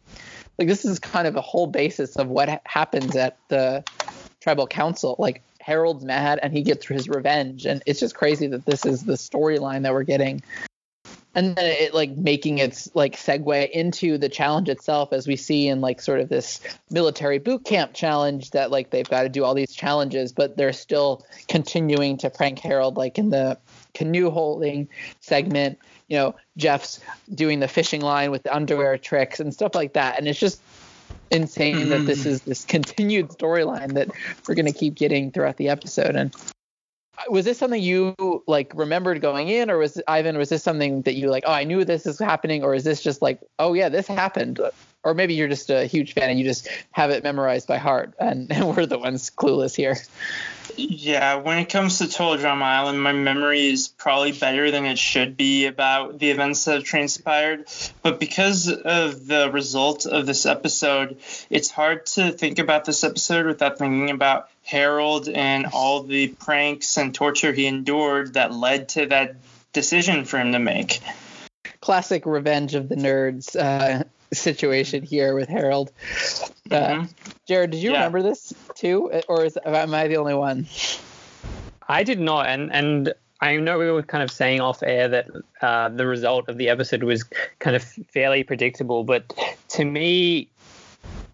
like 0.58 0.68
this 0.68 0.84
is 0.84 0.98
kind 0.98 1.26
of 1.26 1.34
a 1.34 1.40
whole 1.40 1.66
basis 1.66 2.16
of 2.16 2.28
what 2.28 2.48
ha- 2.48 2.60
happens 2.64 3.16
at 3.16 3.38
the 3.48 3.82
tribal 4.40 4.66
council. 4.66 5.16
Like 5.18 5.42
Harold's 5.60 6.04
mad 6.04 6.38
and 6.42 6.52
he 6.52 6.62
gets 6.62 6.86
his 6.86 7.08
revenge, 7.08 7.66
and 7.66 7.82
it's 7.86 7.98
just 7.98 8.14
crazy 8.14 8.46
that 8.48 8.64
this 8.66 8.84
is 8.86 9.04
the 9.04 9.14
storyline 9.14 9.82
that 9.82 9.92
we're 9.92 10.04
getting. 10.04 10.42
And 11.34 11.56
then 11.56 11.64
it 11.64 11.94
like 11.94 12.16
making 12.16 12.58
its 12.58 12.90
like 12.94 13.16
segue 13.16 13.70
into 13.70 14.18
the 14.18 14.28
challenge 14.28 14.68
itself, 14.68 15.12
as 15.12 15.26
we 15.26 15.36
see 15.36 15.66
in 15.68 15.80
like 15.80 16.00
sort 16.00 16.20
of 16.20 16.28
this 16.28 16.60
military 16.90 17.38
boot 17.38 17.64
camp 17.64 17.94
challenge 17.94 18.50
that 18.50 18.70
like 18.70 18.90
they've 18.90 19.08
got 19.08 19.22
to 19.22 19.28
do 19.28 19.42
all 19.42 19.54
these 19.54 19.74
challenges, 19.74 20.32
but 20.32 20.56
they're 20.56 20.72
still 20.74 21.24
continuing 21.48 22.18
to 22.18 22.28
prank 22.28 22.58
Harold, 22.58 22.96
like 22.96 23.18
in 23.18 23.30
the 23.30 23.58
canoe 23.94 24.30
holding 24.30 24.88
segment. 25.20 25.78
You 26.08 26.18
know, 26.18 26.34
Geoff's 26.58 27.00
doing 27.34 27.60
the 27.60 27.68
fishing 27.68 28.02
line 28.02 28.30
with 28.30 28.42
the 28.42 28.54
underwear 28.54 28.98
tricks 28.98 29.40
and 29.40 29.54
stuff 29.54 29.74
like 29.74 29.94
that, 29.94 30.18
and 30.18 30.28
it's 30.28 30.38
just 30.38 30.60
insane 31.30 31.76
mm-hmm. 31.76 31.88
that 31.90 32.06
this 32.06 32.20
mm-hmm. 32.20 32.28
is 32.28 32.42
this 32.42 32.64
continued 32.66 33.30
storyline 33.30 33.94
that 33.94 34.08
we're 34.46 34.54
going 34.54 34.66
to 34.66 34.72
keep 34.72 34.94
getting 34.94 35.30
throughout 35.30 35.56
the 35.56 35.70
episode. 35.70 36.14
And 36.14 36.34
was 37.28 37.44
this 37.44 37.58
something 37.58 37.82
you 37.82 38.14
like 38.46 38.72
remembered 38.74 39.20
going 39.20 39.48
in, 39.48 39.70
or 39.70 39.78
was 39.78 40.00
Ivan? 40.08 40.38
Was 40.38 40.48
this 40.48 40.62
something 40.62 41.02
that 41.02 41.14
you 41.14 41.30
like? 41.30 41.44
Oh, 41.46 41.52
I 41.52 41.64
knew 41.64 41.84
this 41.84 42.06
is 42.06 42.18
happening, 42.18 42.62
or 42.62 42.74
is 42.74 42.84
this 42.84 43.02
just 43.02 43.22
like, 43.22 43.40
oh 43.58 43.74
yeah, 43.74 43.88
this 43.88 44.06
happened? 44.06 44.60
Or 45.04 45.14
maybe 45.14 45.34
you're 45.34 45.48
just 45.48 45.70
a 45.70 45.86
huge 45.86 46.14
fan 46.14 46.30
and 46.30 46.38
you 46.38 46.44
just 46.44 46.68
have 46.92 47.10
it 47.10 47.24
memorized 47.24 47.66
by 47.66 47.78
heart, 47.78 48.14
and, 48.18 48.50
and 48.52 48.76
we're 48.76 48.86
the 48.86 48.98
ones 48.98 49.30
clueless 49.30 49.74
here. 49.74 49.96
Yeah, 50.76 51.36
when 51.36 51.58
it 51.58 51.68
comes 51.68 51.98
to 51.98 52.08
Total 52.08 52.38
Drama 52.38 52.64
Island, 52.64 53.02
my 53.02 53.12
memory 53.12 53.66
is 53.66 53.88
probably 53.88 54.32
better 54.32 54.70
than 54.70 54.86
it 54.86 54.98
should 54.98 55.36
be 55.36 55.66
about 55.66 56.18
the 56.18 56.30
events 56.30 56.64
that 56.64 56.76
have 56.76 56.84
transpired. 56.84 57.66
But 58.02 58.20
because 58.20 58.70
of 58.70 59.26
the 59.26 59.50
result 59.50 60.06
of 60.06 60.24
this 60.24 60.46
episode, 60.46 61.18
it's 61.50 61.70
hard 61.70 62.06
to 62.06 62.32
think 62.32 62.58
about 62.58 62.84
this 62.84 63.04
episode 63.04 63.46
without 63.46 63.78
thinking 63.78 64.10
about 64.10 64.48
Harold 64.64 65.28
and 65.28 65.66
all 65.66 66.04
the 66.04 66.28
pranks 66.28 66.96
and 66.96 67.14
torture 67.14 67.52
he 67.52 67.66
endured 67.66 68.34
that 68.34 68.54
led 68.54 68.90
to 68.90 69.06
that 69.06 69.36
decision 69.72 70.24
for 70.24 70.38
him 70.38 70.52
to 70.52 70.58
make. 70.58 71.00
Classic 71.80 72.24
revenge 72.24 72.74
of 72.74 72.88
the 72.88 72.94
nerds 72.94 73.56
uh, 73.56 74.04
situation 74.32 75.02
here 75.02 75.34
with 75.34 75.48
Harold. 75.48 75.92
Uh, 76.70 76.74
mm-hmm. 76.74 77.02
Jarrod, 77.48 77.70
did 77.70 77.82
you 77.82 77.90
yeah. 77.92 77.98
remember 77.98 78.22
this 78.22 78.52
too, 78.74 79.10
or 79.28 79.44
is, 79.44 79.58
am 79.64 79.94
I 79.94 80.08
the 80.08 80.16
only 80.16 80.34
one? 80.34 80.66
I 81.88 82.02
did 82.02 82.20
not, 82.20 82.46
and 82.46 82.72
and 82.72 83.14
I 83.40 83.56
know 83.56 83.78
we 83.78 83.90
were 83.90 84.02
kind 84.02 84.22
of 84.22 84.30
saying 84.30 84.60
off 84.60 84.82
air 84.82 85.08
that 85.08 85.28
uh, 85.60 85.88
the 85.88 86.06
result 86.06 86.48
of 86.48 86.56
the 86.56 86.68
episode 86.68 87.02
was 87.02 87.24
kind 87.58 87.74
of 87.74 87.82
fairly 87.82 88.44
predictable, 88.44 89.04
but 89.04 89.34
to 89.70 89.84
me, 89.84 90.48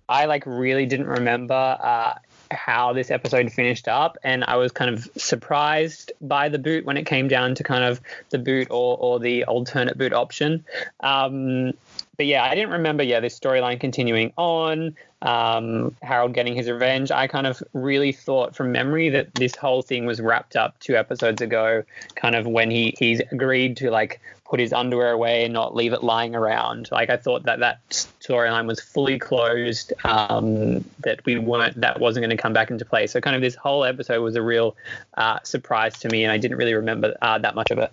I 0.09 0.25
like 0.25 0.45
really 0.47 0.87
didn't 0.87 1.07
remember 1.07 1.55
uh, 1.55 2.15
how 2.51 2.95
this 2.95 3.11
episode 3.11 3.53
finished 3.53 3.89
up, 3.89 4.17
and 4.25 4.43
I 4.45 4.57
was 4.57 4.73
kind 4.73 4.93
of 4.93 5.09
surprised 5.17 6.13
by 6.21 6.49
the 6.49 6.59
boot 6.59 6.87
when 6.87 6.97
it 6.97 7.05
came 7.05 7.29
down 7.29 7.55
to 7.57 7.63
kind 7.63 7.85
of 7.85 8.01
the 8.31 8.39
boot 8.39 8.69
or 8.71 8.97
or 8.99 9.21
the 9.21 9.45
alternate 9.45 9.99
boot 9.99 10.13
option. 10.13 10.65
Um, 11.01 11.75
but 12.19 12.27
yeah, 12.27 12.43
I 12.43 12.57
didn't 12.57 12.73
remember 12.73 13.05
yeah 13.05 13.21
this 13.21 13.39
storyline 13.39 13.81
continuing 13.81 14.33
on. 14.37 14.97
Um, 15.23 15.97
Harold 16.03 16.35
getting 16.35 16.55
his 16.55 16.69
revenge. 16.69 17.11
I 17.13 17.29
kind 17.29 17.47
of 17.47 17.63
really 17.73 18.13
thought 18.13 18.57
from 18.57 18.73
memory 18.73 19.09
that 19.11 19.35
this 19.35 19.55
whole 19.55 19.83
thing 19.83 20.05
was 20.05 20.21
wrapped 20.21 20.57
up 20.57 20.79
two 20.81 20.97
episodes 20.97 21.41
ago, 21.41 21.85
kind 22.17 22.35
of 22.35 22.45
when 22.45 22.73
he 22.73 22.95
he's 22.99 23.21
agreed 23.33 23.77
to 23.79 23.91
like 23.91 24.21
put 24.45 24.59
his 24.59 24.73
underwear 24.73 25.13
away 25.13 25.45
and 25.45 25.53
not 25.53 25.77
leave 25.77 25.93
it 25.93 26.03
lying 26.03 26.35
around. 26.35 26.89
Like 26.91 27.09
I 27.09 27.17
thought 27.17 27.45
that 27.45 27.61
that 27.61 27.89
storyline 27.91 28.67
was 28.67 28.81
fully 28.81 29.21
closed, 29.21 29.93
um, 30.05 30.85
that 31.05 31.25
we 31.25 31.39
weren't 31.39 31.81
that 31.81 32.01
wasn't 32.01 32.25
going 32.25 32.37
to 32.37 32.43
come 32.43 32.53
back 32.53 32.73
into 32.73 32.85
play. 32.85 33.07
So 33.07 33.21
kind 33.21 33.37
of 33.37 33.43
this 33.43 33.55
whole 33.55 33.85
episode 33.85 34.23
was 34.23 34.35
a 34.35 34.43
real 34.43 34.77
uh, 35.17 35.39
surprise 35.45 36.01
to 36.01 36.09
me, 36.09 36.25
and 36.25 36.33
I 36.33 36.39
didn't 36.39 36.57
really 36.57 36.75
remember 36.75 37.17
uh, 37.23 37.39
that 37.39 37.55
much 37.55 37.71
of 37.71 37.79
it 37.79 37.93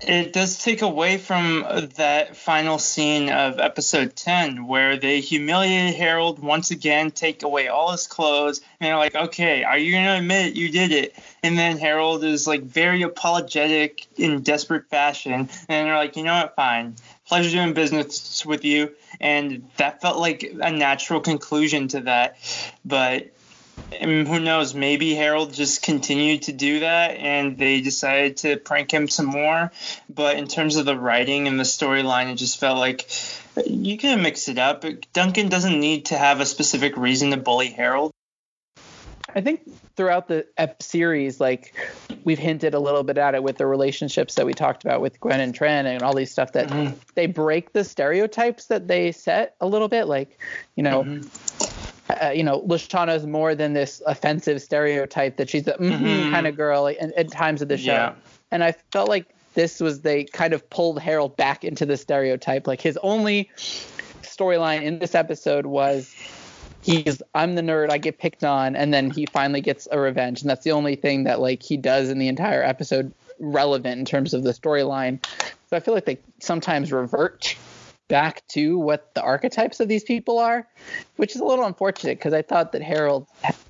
it 0.00 0.32
does 0.32 0.58
take 0.58 0.82
away 0.82 1.16
from 1.16 1.64
that 1.96 2.36
final 2.36 2.78
scene 2.78 3.30
of 3.30 3.60
episode 3.60 4.16
10 4.16 4.66
where 4.66 4.96
they 4.96 5.20
humiliated 5.20 5.94
Harold 5.94 6.40
once 6.40 6.70
again, 6.70 7.10
take 7.10 7.42
away 7.42 7.68
all 7.68 7.92
his 7.92 8.06
clothes, 8.06 8.60
and 8.80 8.88
they're 8.88 8.96
like, 8.96 9.14
okay, 9.14 9.62
are 9.62 9.78
you 9.78 9.92
going 9.92 10.04
to 10.04 10.18
admit 10.18 10.54
you 10.54 10.70
did 10.70 10.90
it? 10.90 11.14
And 11.42 11.58
then 11.58 11.78
Harold 11.78 12.24
is 12.24 12.46
like 12.46 12.62
very 12.62 13.02
apologetic 13.02 14.06
in 14.16 14.42
desperate 14.42 14.88
fashion. 14.88 15.32
And 15.32 15.48
they're 15.68 15.96
like, 15.96 16.16
you 16.16 16.24
know 16.24 16.34
what, 16.34 16.56
fine. 16.56 16.96
Pleasure 17.28 17.50
doing 17.50 17.72
business 17.72 18.44
with 18.44 18.64
you. 18.64 18.92
And 19.20 19.68
that 19.76 20.00
felt 20.00 20.18
like 20.18 20.42
a 20.42 20.72
natural 20.72 21.20
conclusion 21.20 21.88
to 21.88 22.00
that. 22.00 22.36
But 22.84 23.32
and 24.00 24.26
who 24.26 24.40
knows? 24.40 24.74
Maybe 24.74 25.14
Harold 25.14 25.52
just 25.52 25.82
continued 25.82 26.42
to 26.42 26.52
do 26.52 26.80
that, 26.80 27.16
and 27.16 27.56
they 27.56 27.80
decided 27.80 28.38
to 28.38 28.56
prank 28.56 28.92
him 28.92 29.08
some 29.08 29.26
more. 29.26 29.70
But 30.08 30.36
in 30.38 30.48
terms 30.48 30.76
of 30.76 30.86
the 30.86 30.96
writing 30.96 31.48
and 31.48 31.58
the 31.58 31.64
storyline, 31.64 32.32
it 32.32 32.36
just 32.36 32.58
felt 32.58 32.78
like 32.78 33.08
you 33.66 33.98
can 33.98 34.22
mix 34.22 34.48
it 34.48 34.58
up. 34.58 34.84
Duncan 35.12 35.48
doesn't 35.48 35.78
need 35.78 36.06
to 36.06 36.18
have 36.18 36.40
a 36.40 36.46
specific 36.46 36.96
reason 36.96 37.30
to 37.30 37.36
bully 37.36 37.70
Harold. 37.70 38.12
I 39.34 39.40
think 39.40 39.62
throughout 39.96 40.28
the 40.28 40.46
ep 40.58 40.82
series, 40.82 41.40
like 41.40 41.74
we've 42.22 42.38
hinted 42.38 42.74
a 42.74 42.78
little 42.78 43.02
bit 43.02 43.16
at 43.16 43.34
it 43.34 43.42
with 43.42 43.56
the 43.56 43.66
relationships 43.66 44.34
that 44.34 44.44
we 44.44 44.52
talked 44.52 44.84
about 44.84 45.00
with 45.00 45.18
Gwen 45.20 45.40
and 45.40 45.54
Trent 45.54 45.88
and 45.88 46.02
all 46.02 46.14
these 46.14 46.30
stuff 46.30 46.52
that 46.52 46.68
mm-hmm. 46.68 46.94
they 47.14 47.26
break 47.26 47.72
the 47.72 47.82
stereotypes 47.82 48.66
that 48.66 48.88
they 48.88 49.12
set 49.12 49.56
a 49.58 49.66
little 49.66 49.88
bit. 49.88 50.04
Like, 50.04 50.38
you 50.76 50.82
know, 50.82 51.04
mm-hmm 51.04 51.51
uh, 52.20 52.30
you 52.30 52.42
know, 52.42 52.62
LeShawna 52.62 53.16
is 53.16 53.26
more 53.26 53.54
than 53.54 53.72
this 53.72 54.02
offensive 54.06 54.60
stereotype 54.62 55.36
that 55.36 55.48
she's 55.48 55.66
a 55.66 55.72
mm-hmm, 55.72 56.04
mm-hmm. 56.04 56.32
kind 56.32 56.46
of 56.46 56.56
girl 56.56 56.82
like, 56.82 56.98
at, 57.00 57.12
at 57.12 57.30
times 57.30 57.62
of 57.62 57.68
the 57.68 57.78
show. 57.78 57.92
Yeah. 57.92 58.14
And 58.50 58.62
I 58.62 58.72
felt 58.90 59.08
like 59.08 59.26
this 59.54 59.80
was 59.80 60.00
they 60.00 60.24
kind 60.24 60.52
of 60.52 60.68
pulled 60.70 61.00
Harold 61.00 61.36
back 61.36 61.64
into 61.64 61.86
the 61.86 61.96
stereotype. 61.96 62.66
Like 62.66 62.80
his 62.80 62.98
only 63.02 63.50
storyline 64.22 64.82
in 64.82 64.98
this 64.98 65.14
episode 65.14 65.66
was 65.66 66.14
he's 66.82 67.22
I'm 67.34 67.54
the 67.54 67.62
nerd, 67.62 67.90
I 67.90 67.98
get 67.98 68.18
picked 68.18 68.44
on, 68.44 68.76
and 68.76 68.92
then 68.92 69.10
he 69.10 69.26
finally 69.26 69.60
gets 69.60 69.88
a 69.90 69.98
revenge, 69.98 70.42
and 70.42 70.50
that's 70.50 70.64
the 70.64 70.72
only 70.72 70.96
thing 70.96 71.24
that 71.24 71.40
like 71.40 71.62
he 71.62 71.76
does 71.76 72.08
in 72.08 72.18
the 72.18 72.28
entire 72.28 72.62
episode 72.62 73.12
relevant 73.38 73.98
in 73.98 74.04
terms 74.04 74.34
of 74.34 74.42
the 74.42 74.52
storyline. 74.52 75.24
So 75.68 75.76
I 75.76 75.80
feel 75.80 75.94
like 75.94 76.04
they 76.04 76.18
sometimes 76.40 76.92
revert 76.92 77.56
back 78.12 78.46
to 78.46 78.78
what 78.78 79.14
the 79.14 79.22
archetypes 79.22 79.80
of 79.80 79.88
these 79.88 80.04
people 80.04 80.38
are, 80.38 80.68
which 81.16 81.34
is 81.34 81.40
a 81.40 81.44
little 81.46 81.64
unfortunate 81.64 82.18
because 82.18 82.34
I 82.34 82.42
thought 82.42 82.72
that 82.72 82.82
Harold, 82.82 83.26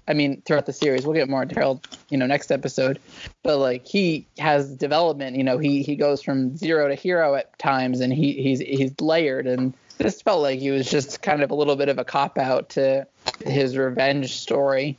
I 0.08 0.14
mean, 0.14 0.42
throughout 0.42 0.66
the 0.66 0.72
series, 0.72 1.06
we'll 1.06 1.14
get 1.14 1.28
more 1.28 1.44
into 1.44 1.54
Harold, 1.54 1.86
you 2.10 2.18
know, 2.18 2.26
next 2.26 2.50
episode, 2.50 2.98
but 3.44 3.58
like 3.58 3.86
he 3.86 4.26
has 4.38 4.68
development, 4.74 5.36
you 5.36 5.44
know, 5.44 5.58
he 5.58 5.84
he 5.84 5.94
goes 5.94 6.22
from 6.22 6.56
zero 6.56 6.88
to 6.88 6.96
hero 6.96 7.36
at 7.36 7.56
times, 7.56 8.00
and 8.00 8.12
he 8.12 8.32
he's 8.32 8.58
he's 8.58 9.00
layered, 9.00 9.46
and 9.46 9.74
this 9.98 10.20
felt 10.20 10.42
like 10.42 10.58
he 10.58 10.72
was 10.72 10.90
just 10.90 11.22
kind 11.22 11.44
of 11.44 11.52
a 11.52 11.54
little 11.54 11.76
bit 11.76 11.88
of 11.88 12.00
a 12.00 12.04
cop 12.04 12.36
out 12.36 12.70
to 12.70 13.06
his 13.46 13.76
revenge 13.76 14.32
story. 14.40 14.98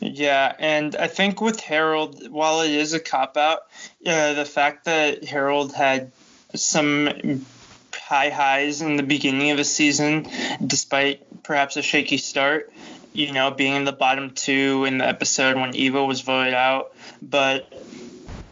Yeah, 0.00 0.54
and 0.58 0.96
I 0.96 1.08
think 1.08 1.42
with 1.42 1.60
Harold, 1.60 2.30
while 2.30 2.62
it 2.62 2.70
is 2.70 2.94
a 2.94 3.00
cop 3.00 3.36
out, 3.36 3.60
uh, 4.06 4.32
the 4.32 4.46
fact 4.46 4.86
that 4.86 5.24
Harold 5.24 5.74
had 5.74 6.12
some 6.54 7.44
high 8.04 8.28
highs 8.28 8.82
in 8.82 8.96
the 8.96 9.02
beginning 9.02 9.50
of 9.50 9.58
a 9.58 9.64
season, 9.64 10.26
despite 10.64 11.42
perhaps 11.42 11.76
a 11.76 11.82
shaky 11.82 12.18
start. 12.18 12.70
you 13.14 13.32
know, 13.32 13.50
being 13.52 13.76
in 13.76 13.84
the 13.84 13.92
bottom 13.92 14.30
two 14.30 14.84
in 14.84 14.98
the 14.98 15.06
episode 15.06 15.56
when 15.56 15.74
Eva 15.74 16.04
was 16.04 16.20
voted 16.20 16.52
out. 16.52 16.92
But 17.22 17.72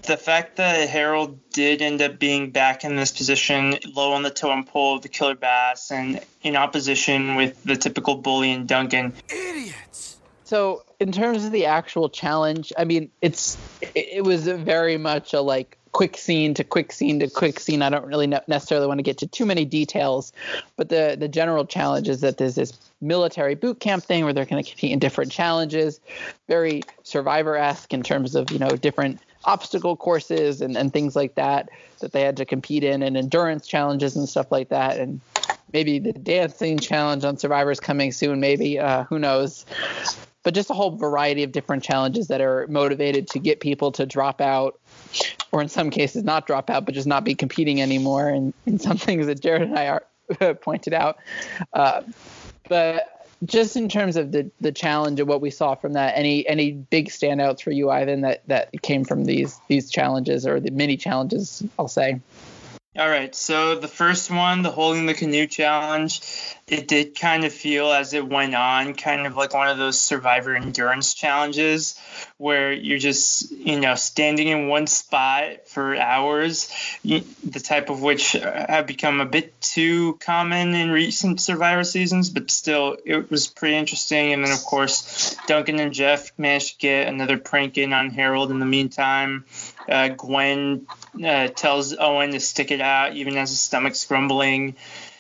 the 0.02 0.16
fact 0.16 0.56
that 0.56 0.88
Harold 0.88 1.50
did 1.50 1.82
end 1.82 2.00
up 2.00 2.18
being 2.18 2.50
back 2.50 2.84
in 2.84 2.96
this 2.96 3.10
position, 3.12 3.76
low 3.94 4.12
on 4.12 4.22
the 4.22 4.30
totem 4.30 4.64
pole 4.64 4.96
of 4.96 5.02
the 5.02 5.08
killer 5.08 5.34
bass, 5.34 5.90
and 5.90 6.20
in 6.42 6.56
opposition 6.56 7.34
with 7.34 7.62
the 7.64 7.76
typical 7.76 8.14
bully 8.16 8.52
and 8.52 8.68
Duncan. 8.68 9.12
Idiots. 9.28 10.16
So, 10.44 10.84
in 11.00 11.12
terms 11.12 11.44
of 11.44 11.50
the 11.50 11.66
actual 11.66 12.08
challenge, 12.08 12.72
I 12.78 12.84
mean, 12.84 13.10
it's 13.20 13.58
it, 13.80 14.08
it 14.12 14.24
was 14.24 14.46
very 14.46 14.96
much 14.96 15.34
a 15.34 15.40
like 15.40 15.76
quick 15.92 16.16
scene 16.16 16.54
to 16.54 16.64
quick 16.64 16.90
scene 16.90 17.20
to 17.20 17.28
quick 17.28 17.60
scene. 17.60 17.82
I 17.82 17.90
don't 17.90 18.06
really 18.06 18.26
necessarily 18.26 18.86
want 18.86 18.98
to 18.98 19.02
get 19.02 19.18
to 19.18 19.26
too 19.26 19.46
many 19.46 19.64
details, 19.64 20.32
but 20.76 20.88
the 20.88 21.16
the 21.18 21.28
general 21.28 21.64
challenge 21.64 22.08
is 22.08 22.20
that 22.22 22.38
there's 22.38 22.56
this 22.56 22.72
military 23.00 23.54
boot 23.54 23.80
camp 23.80 24.04
thing 24.04 24.24
where 24.24 24.32
they're 24.32 24.46
going 24.46 24.62
to 24.62 24.68
compete 24.68 24.92
in 24.92 24.98
different 24.98 25.30
challenges, 25.30 26.00
very 26.48 26.82
survivor 27.02 27.56
esque 27.56 27.92
in 27.92 28.02
terms 28.02 28.34
of 28.34 28.50
you 28.50 28.58
know 28.58 28.70
different 28.70 29.20
obstacle 29.44 29.96
courses 29.96 30.60
and, 30.60 30.76
and 30.76 30.92
things 30.92 31.16
like 31.16 31.34
that 31.34 31.68
that 32.00 32.12
they 32.12 32.22
had 32.22 32.36
to 32.36 32.44
compete 32.44 32.84
in 32.84 33.02
and 33.02 33.16
endurance 33.16 33.66
challenges 33.66 34.16
and 34.16 34.28
stuff 34.28 34.52
like 34.52 34.68
that 34.68 34.98
and 34.98 35.20
maybe 35.72 35.98
the 35.98 36.12
dancing 36.12 36.78
challenge 36.78 37.24
on 37.24 37.36
survivors 37.36 37.80
coming 37.80 38.12
soon 38.12 38.38
maybe 38.38 38.78
uh, 38.78 39.02
who 39.04 39.18
knows 39.18 39.66
but 40.44 40.54
just 40.54 40.70
a 40.70 40.74
whole 40.74 40.96
variety 40.96 41.42
of 41.42 41.52
different 41.52 41.82
challenges 41.82 42.28
that 42.28 42.40
are 42.40 42.66
motivated 42.68 43.28
to 43.28 43.38
get 43.38 43.60
people 43.60 43.90
to 43.92 44.06
drop 44.06 44.40
out 44.40 44.78
or 45.52 45.60
in 45.60 45.68
some 45.68 45.90
cases 45.90 46.24
not 46.24 46.46
drop 46.46 46.70
out 46.70 46.84
but 46.84 46.94
just 46.94 47.06
not 47.06 47.24
be 47.24 47.34
competing 47.34 47.80
anymore 47.80 48.28
and, 48.28 48.54
and 48.66 48.80
some 48.80 48.96
things 49.08 49.26
that 49.26 49.40
jarrod 49.40 49.62
and 49.62 49.78
i 49.78 49.86
are 49.86 50.54
pointed 50.54 50.94
out 50.94 51.18
uh, 51.72 52.02
but 52.68 53.22
just 53.44 53.76
in 53.76 53.88
terms 53.88 54.16
of 54.16 54.32
the 54.32 54.50
the 54.60 54.72
challenge 54.72 55.20
of 55.20 55.26
what 55.26 55.40
we 55.40 55.50
saw 55.50 55.74
from 55.74 55.94
that, 55.94 56.16
any 56.16 56.46
any 56.46 56.72
big 56.72 57.08
standouts 57.08 57.62
for 57.62 57.70
you, 57.70 57.90
Ivan, 57.90 58.20
that 58.20 58.46
that 58.46 58.70
came 58.82 59.04
from 59.04 59.24
these 59.24 59.60
these 59.68 59.90
challenges 59.90 60.46
or 60.46 60.60
the 60.60 60.70
mini 60.70 60.96
challenges, 60.96 61.62
I'll 61.78 61.88
say. 61.88 62.20
All 62.94 63.08
right, 63.08 63.34
so 63.34 63.76
the 63.76 63.88
first 63.88 64.30
one, 64.30 64.60
the 64.60 64.70
holding 64.70 65.06
the 65.06 65.14
canoe 65.14 65.46
challenge, 65.46 66.20
it 66.68 66.86
did 66.86 67.18
kind 67.18 67.44
of 67.44 67.52
feel 67.52 67.90
as 67.90 68.12
it 68.12 68.28
went 68.28 68.54
on, 68.54 68.92
kind 68.92 69.26
of 69.26 69.34
like 69.34 69.54
one 69.54 69.68
of 69.68 69.78
those 69.78 69.98
survivor 69.98 70.54
endurance 70.54 71.14
challenges 71.14 71.98
where 72.36 72.70
you're 72.70 72.98
just, 72.98 73.50
you 73.50 73.80
know, 73.80 73.94
standing 73.94 74.48
in 74.48 74.68
one 74.68 74.86
spot 74.86 75.68
for 75.68 75.96
hours, 75.96 76.70
the 77.02 77.60
type 77.64 77.88
of 77.88 78.02
which 78.02 78.36
uh, 78.36 78.66
have 78.68 78.86
become 78.86 79.22
a 79.22 79.26
bit 79.26 79.58
too 79.62 80.18
common 80.20 80.74
in 80.74 80.90
recent 80.90 81.40
survivor 81.40 81.84
seasons, 81.84 82.28
but 82.28 82.50
still, 82.50 82.98
it 83.06 83.30
was 83.30 83.48
pretty 83.48 83.76
interesting. 83.76 84.34
And 84.34 84.44
then, 84.44 84.52
of 84.52 84.62
course, 84.64 85.34
Duncan 85.46 85.80
and 85.80 85.94
Geoff 85.94 86.30
managed 86.36 86.74
to 86.74 86.78
get 86.78 87.08
another 87.08 87.38
prank 87.38 87.78
in 87.78 87.94
on 87.94 88.10
Harold 88.10 88.50
in 88.50 88.58
the 88.58 88.66
meantime. 88.66 89.46
Uh, 89.88 90.08
Gwen 90.08 90.86
uh, 91.24 91.48
tells 91.48 91.96
Owen 91.96 92.32
to 92.32 92.40
stick 92.40 92.70
it 92.70 92.80
out 92.80 93.14
even 93.14 93.36
as 93.36 93.50
his 93.50 93.60
stomach's 93.60 94.04
grumbling. 94.04 94.76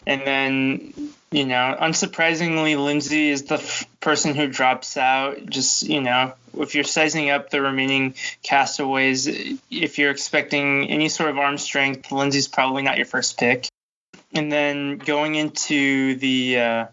And 0.06 0.22
then, 0.22 0.92
you 1.30 1.46
know, 1.46 1.76
unsurprisingly, 1.80 2.82
Lindsay 2.82 3.30
is 3.30 3.44
the 3.44 3.54
f- 3.54 3.86
person 4.00 4.34
who 4.34 4.48
drops 4.48 4.96
out. 4.96 5.46
Just, 5.46 5.84
you 5.84 6.00
know, 6.00 6.32
if 6.58 6.74
you're 6.74 6.84
sizing 6.84 7.30
up 7.30 7.50
the 7.50 7.60
remaining 7.60 8.14
castaways, 8.42 9.28
if 9.70 9.98
you're 9.98 10.10
expecting 10.10 10.88
any 10.88 11.08
sort 11.08 11.30
of 11.30 11.38
arm 11.38 11.58
strength, 11.58 12.10
Lindsay's 12.10 12.48
probably 12.48 12.82
not 12.82 12.96
your 12.96 13.06
first 13.06 13.38
pick. 13.38 13.68
And 14.34 14.50
then 14.50 14.98
going 14.98 15.36
into 15.36 16.16
the 16.16 16.58
uh, 16.58 16.86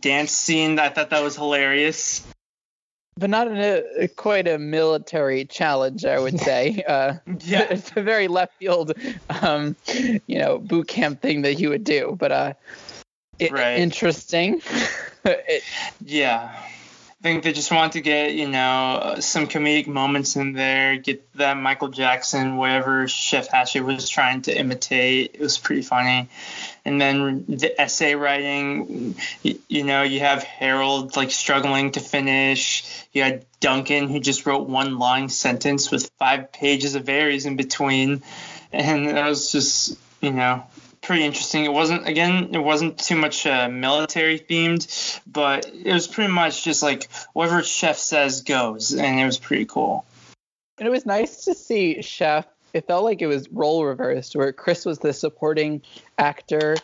dance 0.00 0.32
scene, 0.32 0.78
I 0.78 0.88
thought 0.88 1.10
that 1.10 1.22
was 1.22 1.36
hilarious 1.36 2.24
but 3.18 3.30
not 3.30 3.48
a 3.48 4.08
quite 4.16 4.46
a 4.46 4.58
military 4.58 5.44
challenge, 5.44 6.04
I 6.04 6.18
would 6.18 6.38
say. 6.40 6.84
Uh, 6.88 7.18
yeah, 7.40 7.62
it's 7.70 7.90
a 7.96 8.02
very 8.02 8.28
left 8.28 8.54
field, 8.58 8.92
um, 9.42 9.76
you 10.26 10.38
know, 10.38 10.58
boot 10.58 10.88
camp 10.88 11.20
thing 11.20 11.42
that 11.42 11.58
you 11.58 11.68
would 11.68 11.84
do, 11.84 12.16
but 12.18 12.32
uh, 12.32 12.54
it, 13.38 13.52
right. 13.52 13.78
interesting. 13.78 14.62
it, 15.24 15.62
yeah. 16.04 16.54
I 17.20 17.24
think 17.24 17.42
they 17.42 17.52
just 17.52 17.72
want 17.72 17.94
to 17.94 18.00
get, 18.00 18.34
you 18.34 18.48
know, 18.48 18.60
uh, 18.60 19.20
some 19.20 19.48
comedic 19.48 19.88
moments 19.88 20.36
in 20.36 20.52
there, 20.52 20.98
get 20.98 21.32
that 21.34 21.54
Michael 21.54 21.88
Jackson, 21.88 22.56
whatever 22.56 23.08
Chef 23.08 23.48
Hatchet 23.48 23.80
was 23.80 24.08
trying 24.08 24.42
to 24.42 24.56
imitate. 24.56 25.32
It 25.34 25.40
was 25.40 25.58
pretty 25.58 25.82
funny. 25.82 26.28
And 26.84 27.00
then 27.00 27.44
the 27.48 27.80
essay 27.80 28.14
writing, 28.14 29.16
you, 29.42 29.58
you 29.66 29.82
know, 29.82 30.04
you 30.04 30.20
have 30.20 30.44
Harold 30.44 31.16
like 31.16 31.32
struggling 31.32 31.90
to 31.92 32.00
finish. 32.00 32.84
You 33.12 33.24
had 33.24 33.44
Duncan 33.58 34.08
who 34.08 34.20
just 34.20 34.46
wrote 34.46 34.68
one 34.68 35.00
long 35.00 35.28
sentence 35.28 35.90
with 35.90 36.12
five 36.20 36.52
pages 36.52 36.94
of 36.94 37.08
errors 37.08 37.46
in 37.46 37.56
between. 37.56 38.22
And 38.72 39.08
that 39.08 39.28
was 39.28 39.50
just, 39.50 39.98
you 40.20 40.30
know, 40.30 40.62
pretty 41.08 41.24
interesting. 41.24 41.64
It 41.64 41.72
wasn't 41.72 42.06
again, 42.06 42.50
it 42.54 42.58
wasn't 42.58 42.98
too 42.98 43.16
much 43.16 43.46
uh, 43.46 43.68
military 43.70 44.38
themed, 44.38 45.20
but 45.26 45.66
it 45.66 45.90
was 45.90 46.06
pretty 46.06 46.30
much 46.30 46.62
just 46.62 46.82
like 46.82 47.08
whatever 47.32 47.62
Chef 47.62 47.96
says 47.96 48.42
goes, 48.42 48.92
and 48.92 49.18
it 49.18 49.24
was 49.24 49.38
pretty 49.38 49.64
cool. 49.64 50.04
And 50.76 50.86
it 50.86 50.90
was 50.90 51.06
nice 51.06 51.46
to 51.46 51.54
see 51.54 52.02
Chef. 52.02 52.46
It 52.74 52.86
felt 52.86 53.04
like 53.04 53.22
it 53.22 53.26
was 53.26 53.50
role 53.50 53.86
reversed, 53.86 54.36
where 54.36 54.52
Chris 54.52 54.84
was 54.84 54.98
the 54.98 55.14
supporting 55.14 55.80
actor 56.18 56.76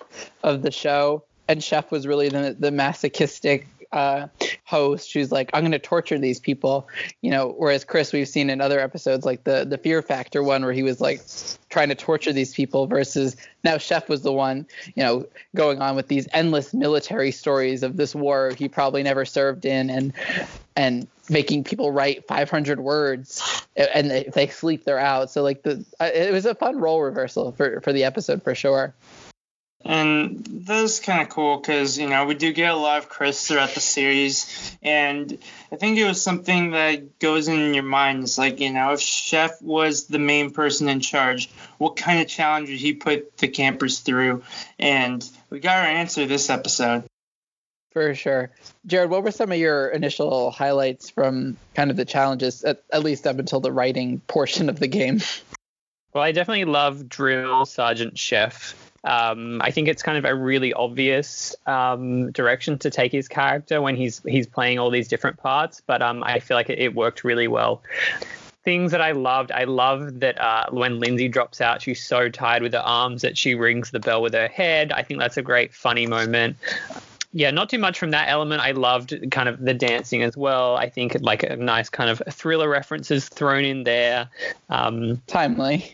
of 0.43 0.63
the 0.63 0.71
show, 0.71 1.25
and 1.47 1.63
Chef 1.63 1.91
was 1.91 2.07
really 2.07 2.31
the 2.31 2.57
the 2.59 2.71
masochistic 2.71 3.69
uh, 3.95 4.27
host 4.65 5.13
who's 5.13 5.31
like, 5.31 5.51
I'm 5.55 5.63
going 5.63 5.73
to 5.73 5.79
torture 5.79 6.19
these 6.19 6.41
people, 6.41 6.89
you 7.23 7.31
know. 7.31 7.55
Whereas 7.57 7.85
Chris, 7.85 8.13
we've 8.13 8.29
seen 8.29 8.51
in 8.51 8.61
other 8.61 8.81
episodes, 8.81 9.25
like 9.25 9.45
the 9.45 9.65
the 9.65 9.79
Fear 9.79 10.03
Factor 10.03 10.43
one, 10.43 10.65
where 10.65 10.73
he 10.73 10.83
was 10.83 11.01
like 11.01 11.23
trying 11.71 11.89
to 11.89 11.95
torture 11.95 12.33
these 12.33 12.53
people, 12.53 12.87
versus 12.87 13.37
now 13.63 13.79
Chef 13.79 14.09
was 14.09 14.23
the 14.23 14.33
one, 14.33 14.67
you 14.97 15.03
know, 15.03 15.27
going 15.55 15.81
on 15.81 15.95
with 15.95 16.09
these 16.09 16.29
endless 16.33 16.75
military 16.75 17.31
stories 17.31 17.83
of 17.83 17.97
this 17.97 18.15
war 18.15 18.53
he 18.59 18.69
probably 18.69 19.03
never 19.05 19.25
served 19.25 19.65
in, 19.65 19.89
and 19.89 20.13
and 20.77 21.07
making 21.31 21.63
people 21.65 21.93
write 21.93 22.27
500 22.27 22.81
words, 22.81 23.65
and 23.77 24.11
if 24.11 24.35
they 24.35 24.49
sleep, 24.49 24.85
they're 24.85 24.99
out. 24.99 25.31
So 25.31 25.43
like 25.43 25.63
the 25.63 25.85
it 26.01 26.33
was 26.33 26.47
a 26.47 26.55
fun 26.57 26.79
role 26.79 27.01
reversal 27.01 27.53
for 27.53 27.81
for 27.81 27.93
the 27.93 28.03
episode 28.03 28.43
for 28.43 28.57
sure. 28.57 28.93
And 29.85 30.43
that's 30.67 31.01
kind 31.01 31.21
of 31.21 31.29
cool 31.29 31.59
because, 31.59 31.99
you 31.99 32.09
know, 32.09 32.25
we 32.25 32.35
do 32.35 32.53
get 32.55 32.73
a 32.73 32.77
lot 32.77 32.99
of 32.99 33.11
Chris 33.11 33.47
throughout 33.47 33.75
the 33.75 33.81
series. 33.81 34.77
And 34.83 35.39
I 35.71 35.77
think 35.77 35.99
it 35.99 36.07
was 36.07 36.23
something 36.23 36.71
that 36.71 37.19
goes 37.19 37.49
in 37.49 37.75
your 37.75 37.83
mind. 37.83 38.23
It's 38.23 38.39
like, 38.39 38.61
you 38.61 38.73
know, 38.73 38.93
if 38.93 39.01
Chef 39.01 39.61
was 39.61 40.07
the 40.07 40.19
main 40.19 40.53
person 40.53 40.89
in 40.89 41.01
charge, 41.01 41.51
what 41.77 41.97
kind 41.97 42.21
of 42.21 42.29
challenge 42.29 42.71
would 42.71 42.79
he 42.79 42.95
put 42.95 43.37
the 43.37 43.49
campers 43.49 44.01
through? 44.01 44.43
And 44.79 45.29
we 45.51 45.61
got 45.61 45.77
our 45.77 45.91
answer 45.91 46.25
this 46.25 46.49
episode. 46.49 47.05
For 47.93 48.15
sure. 48.15 48.51
Jarrod, 48.89 49.11
what 49.11 49.23
were 49.23 49.31
some 49.31 49.53
of 49.53 49.59
your 49.59 49.89
initial 49.89 50.51
highlights 50.51 51.11
from 51.11 51.59
kind 51.75 51.91
of 51.91 51.97
the 51.97 52.05
challenges, 52.05 52.65
at, 52.65 52.83
at 52.91 53.05
least 53.05 53.27
up 53.27 53.39
until 53.39 53.61
the 53.61 53.71
writing 53.71 54.21
portion 54.21 54.69
of 54.69 54.81
the 54.81 54.89
game? 54.89 55.21
Well, 56.13 56.25
I 56.25 56.33
definitely 56.33 56.65
love 56.65 57.09
Drill 57.09 57.67
Sergeant 57.67 58.19
Chef. 58.19 58.84
Um, 59.05 59.61
I 59.63 59.71
think 59.71 59.89
it's 59.89 60.03
kind 60.03 60.19
of 60.19 60.25
a 60.25 60.35
really 60.35 60.73
obvious 60.73 61.55
um, 61.67 62.33
direction 62.33 62.79
to 62.79 62.91
take 62.91 63.13
his 63.13 63.29
character 63.29 63.83
when 63.83 63.97
he's 63.97 64.23
he's 64.27 64.47
playing 64.47 64.79
all 64.79 64.91
these 64.91 65.09
different 65.09 65.37
parts, 65.37 65.83
but 65.87 66.03
um, 66.03 66.23
I 66.25 66.41
feel 66.41 66.57
like 66.57 66.71
it, 66.71 66.79
it, 66.79 66.95
worked 66.95 67.25
really 67.25 67.49
well. 67.49 67.83
Things 68.65 68.93
that 68.93 69.03
I 69.03 69.13
loved, 69.13 69.53
I 69.53 69.65
love 69.65 70.21
that 70.21 70.41
uh, 70.41 70.67
when 70.71 70.99
Lindsay 70.99 71.29
drops 71.29 71.61
out, 71.61 71.83
she's 71.83 72.03
so 72.03 72.31
tired 72.31 72.63
with 72.63 72.73
her 72.73 72.79
arms 72.79 73.21
that 73.21 73.37
she 73.37 73.55
rings 73.55 73.91
the 73.91 74.01
bell 74.01 74.23
with 74.23 74.33
her 74.33 74.49
head. 74.49 74.91
I 74.91 75.03
think 75.03 75.21
that's 75.21 75.37
a 75.37 75.43
great 75.43 75.75
funny 75.75 76.07
moment 76.07 76.57
yeah, 77.37 77.51
not 77.51 77.69
too 77.69 77.79
much 77.79 77.99
from 77.99 78.13
that 78.13 78.29
element. 78.29 78.63
I 78.63 78.71
loved 78.71 79.13
kind 79.33 79.49
of 79.49 79.61
the 79.61 79.75
dancing 79.75 80.23
as 80.23 80.37
well. 80.37 80.77
I 80.77 80.89
think 80.89 81.17
like 81.21 81.43
a 81.43 81.57
nice 81.57 81.89
kind 81.89 82.09
of 82.09 82.23
thriller 82.31 82.69
references 82.69 83.29
thrown 83.29 83.65
in 83.65 83.83
there. 83.83 84.29
Um, 84.71 85.21
Timely. 85.27 85.93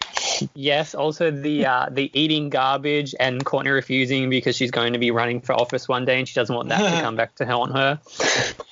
Yes. 0.54 0.94
Also 0.94 1.30
the 1.30 1.66
uh, 1.66 1.88
the 1.90 2.10
eating 2.18 2.50
garbage 2.50 3.14
and 3.18 3.44
Courtney 3.44 3.70
refusing 3.70 4.30
because 4.30 4.56
she's 4.56 4.70
going 4.70 4.92
to 4.92 4.98
be 4.98 5.10
running 5.10 5.40
for 5.40 5.52
office 5.54 5.88
one 5.88 6.04
day 6.04 6.18
and 6.18 6.28
she 6.28 6.34
doesn't 6.34 6.54
want 6.54 6.68
that 6.68 6.78
to 6.78 7.02
come 7.02 7.16
back 7.16 7.34
to 7.36 7.46
haunt 7.46 7.72
her. 7.72 8.00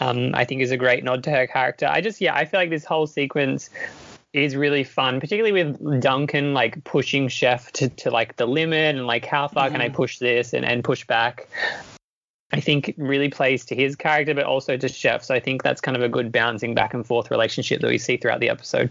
Um, 0.00 0.34
I 0.34 0.44
think 0.44 0.62
is 0.62 0.70
a 0.70 0.76
great 0.76 1.04
nod 1.04 1.24
to 1.24 1.30
her 1.30 1.46
character. 1.46 1.86
I 1.86 2.00
just 2.00 2.20
yeah, 2.20 2.34
I 2.34 2.44
feel 2.44 2.60
like 2.60 2.70
this 2.70 2.84
whole 2.84 3.06
sequence 3.06 3.70
is 4.32 4.54
really 4.56 4.84
fun, 4.84 5.20
particularly 5.20 5.64
with 5.64 6.02
Duncan 6.02 6.54
like 6.54 6.84
pushing 6.84 7.28
Chef 7.28 7.72
to, 7.72 7.88
to 7.88 8.10
like 8.10 8.36
the 8.36 8.46
limit 8.46 8.94
and 8.94 9.06
like 9.06 9.24
how 9.24 9.48
far 9.48 9.68
mm. 9.68 9.72
can 9.72 9.80
I 9.80 9.86
mm-hmm. 9.86 9.96
push 9.96 10.18
this 10.18 10.52
and, 10.52 10.64
and 10.64 10.84
push 10.84 11.06
back. 11.06 11.48
I 12.50 12.60
think 12.60 12.94
really 12.96 13.28
plays 13.28 13.66
to 13.66 13.74
his 13.74 13.94
character, 13.94 14.34
but 14.34 14.44
also 14.44 14.76
to 14.76 14.88
Chef. 14.88 15.22
So 15.22 15.34
I 15.34 15.40
think 15.40 15.62
that's 15.62 15.80
kind 15.80 15.96
of 15.96 16.02
a 16.02 16.08
good 16.08 16.32
bouncing 16.32 16.74
back 16.74 16.94
and 16.94 17.06
forth 17.06 17.30
relationship 17.30 17.80
that 17.82 17.88
we 17.88 17.98
see 17.98 18.16
throughout 18.16 18.40
the 18.40 18.48
episode. 18.48 18.90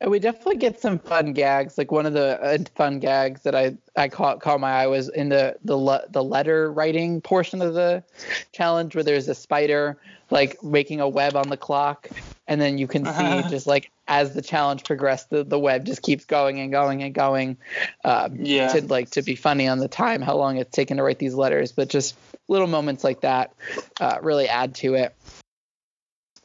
And 0.00 0.12
we 0.12 0.20
definitely 0.20 0.58
get 0.58 0.80
some 0.80 0.98
fun 0.98 1.32
gags. 1.32 1.76
Like 1.76 1.90
one 1.90 2.06
of 2.06 2.12
the 2.12 2.40
uh, 2.40 2.58
fun 2.76 3.00
gags 3.00 3.42
that 3.42 3.54
I 3.54 3.76
I 3.96 4.08
caught 4.08 4.40
caught 4.40 4.60
my 4.60 4.70
eye 4.70 4.86
was 4.86 5.08
in 5.08 5.28
the 5.28 5.56
the 5.64 5.76
le- 5.76 6.04
the 6.08 6.22
letter 6.22 6.70
writing 6.72 7.20
portion 7.20 7.60
of 7.60 7.74
the 7.74 8.04
challenge 8.52 8.94
where 8.94 9.02
there's 9.02 9.28
a 9.28 9.34
spider 9.34 9.98
like 10.30 10.62
making 10.62 11.00
a 11.00 11.08
web 11.08 11.34
on 11.34 11.48
the 11.48 11.56
clock, 11.56 12.08
and 12.46 12.60
then 12.60 12.78
you 12.78 12.86
can 12.86 13.04
see 13.04 13.10
uh-huh. 13.10 13.50
just 13.50 13.66
like 13.66 13.90
as 14.06 14.34
the 14.34 14.42
challenge 14.42 14.84
progressed, 14.84 15.30
the, 15.30 15.42
the 15.42 15.58
web 15.58 15.84
just 15.84 16.02
keeps 16.02 16.24
going 16.24 16.60
and 16.60 16.70
going 16.70 17.02
and 17.02 17.14
going. 17.14 17.56
Um, 18.04 18.36
yeah. 18.36 18.68
To 18.68 18.86
like 18.86 19.10
to 19.10 19.22
be 19.22 19.34
funny 19.34 19.66
on 19.66 19.78
the 19.78 19.88
time, 19.88 20.22
how 20.22 20.36
long 20.36 20.58
it's 20.58 20.70
taken 20.70 20.98
to 20.98 21.02
write 21.02 21.18
these 21.18 21.34
letters, 21.34 21.72
but 21.72 21.88
just 21.88 22.14
little 22.46 22.68
moments 22.68 23.02
like 23.02 23.22
that 23.22 23.52
uh, 24.00 24.18
really 24.22 24.48
add 24.48 24.74
to 24.76 24.94
it 24.94 25.14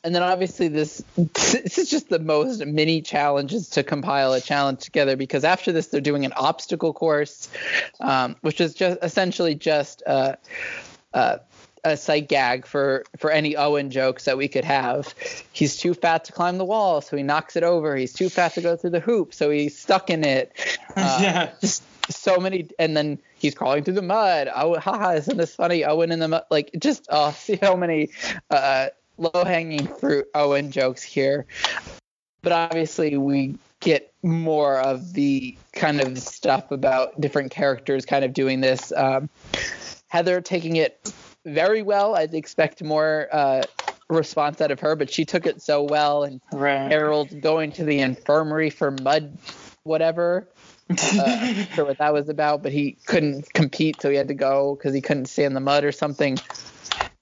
and 0.04 0.14
then 0.14 0.24
obviously 0.24 0.68
this 0.68 1.04
this 1.16 1.78
is 1.78 1.90
just 1.90 2.10
the 2.10 2.20
most 2.20 2.66
mini 2.66 3.02
challenges 3.02 3.70
to 3.70 3.84
compile 3.84 4.34
a 4.34 4.42
challenge 4.42 4.80
together 4.80 5.16
because 5.16 5.44
after 5.44 5.72
this 5.72 5.88
they're 5.88 6.02
doing 6.02 6.26
an 6.26 6.34
obstacle 6.34 6.94
course 6.94 7.50
um, 8.00 8.36
which 8.42 8.60
is 8.60 8.74
just 8.74 9.00
essentially 9.02 9.56
just 9.56 10.02
a, 10.06 10.38
a, 11.14 11.40
a 11.84 11.98
sight 11.98 12.30
gag 12.30 12.66
for 12.66 13.04
for 13.18 13.32
any 13.32 13.56
owen 13.56 13.90
jokes 13.90 14.26
that 14.26 14.38
we 14.38 14.48
could 14.48 14.64
have. 14.64 15.14
He's 15.52 15.76
too 15.76 15.94
fat 15.94 16.26
to 16.26 16.32
climb 16.32 16.58
the 16.58 16.66
wall 16.66 17.02
so 17.02 17.18
he 17.18 17.24
knocks 17.24 17.56
it 17.56 17.64
over. 17.64 17.96
He's 17.96 18.14
too 18.14 18.30
fat 18.30 18.54
to 18.54 18.62
go 18.62 18.76
through 18.76 18.92
the 18.92 19.00
hoop 19.00 19.34
so 19.34 19.50
he's 19.50 19.78
stuck 19.78 20.10
in 20.10 20.24
it. 20.24 20.52
Uh, 20.96 21.20
yeah. 21.24 21.52
just 21.60 21.82
so 22.08 22.38
many 22.38 22.70
and 22.78 22.96
then 22.96 23.18
he's 23.40 23.56
crawling 23.56 23.84
through 23.84 23.96
the 23.96 24.02
mud. 24.04 24.48
Oh 24.54 24.80
haha 24.80 25.14
isn't 25.14 25.38
this 25.38 25.56
funny? 25.56 25.84
Owen 25.84 26.12
in 26.12 26.20
the 26.20 26.28
mud 26.28 26.44
like 26.52 26.70
just 26.78 27.08
oh 27.10 27.32
see 27.38 27.56
how 27.56 27.76
many 27.76 28.10
uh 28.52 28.90
low 29.18 29.44
hanging 29.44 29.88
fruit 29.88 30.28
Owen 30.36 30.72
jokes 30.72 31.04
here. 31.04 31.46
But 32.42 32.52
obviously, 32.52 33.18
we 33.18 33.58
get 33.80 34.14
more 34.24 34.80
of 34.80 35.14
the 35.14 35.58
kind 35.74 36.02
of 36.02 36.18
stuff 36.18 36.72
about 36.72 37.20
different 37.20 37.52
characters 37.52 38.06
kind 38.06 38.26
of 38.26 38.34
doing 38.34 38.62
this. 38.62 38.92
Um, 38.96 39.30
Heather 40.08 40.42
taking 40.42 40.76
it 40.78 41.14
very 41.46 41.82
well. 41.82 42.16
I'd 42.16 42.34
expect 42.34 42.84
more 42.84 43.28
uh, 43.32 43.64
response 44.10 44.62
out 44.62 44.72
of 44.72 44.80
her, 44.80 44.96
but 44.96 45.12
she 45.12 45.26
took 45.26 45.46
it 45.46 45.62
so 45.62 45.84
well. 45.84 46.24
And 46.24 46.42
right. 46.52 46.90
Harold 46.90 47.42
going 47.42 47.72
to 47.74 47.84
the 47.84 48.00
infirmary 48.00 48.70
for 48.70 48.92
mud, 48.92 49.38
whatever. 49.84 50.48
uh, 50.90 51.54
sure 51.74 51.86
what 51.86 51.98
that 51.98 52.14
was 52.14 52.30
about, 52.30 52.64
but 52.64 52.72
he 52.72 52.98
couldn't 53.06 53.52
compete, 53.54 54.02
so 54.02 54.10
he 54.10 54.16
had 54.16 54.28
to 54.28 54.34
go 54.34 54.76
because 54.76 54.94
he 54.94 55.02
couldn't 55.02 55.26
stay 55.26 55.44
in 55.44 55.54
the 55.54 55.60
mud 55.60 55.84
or 55.84 55.92
something. 55.92 56.38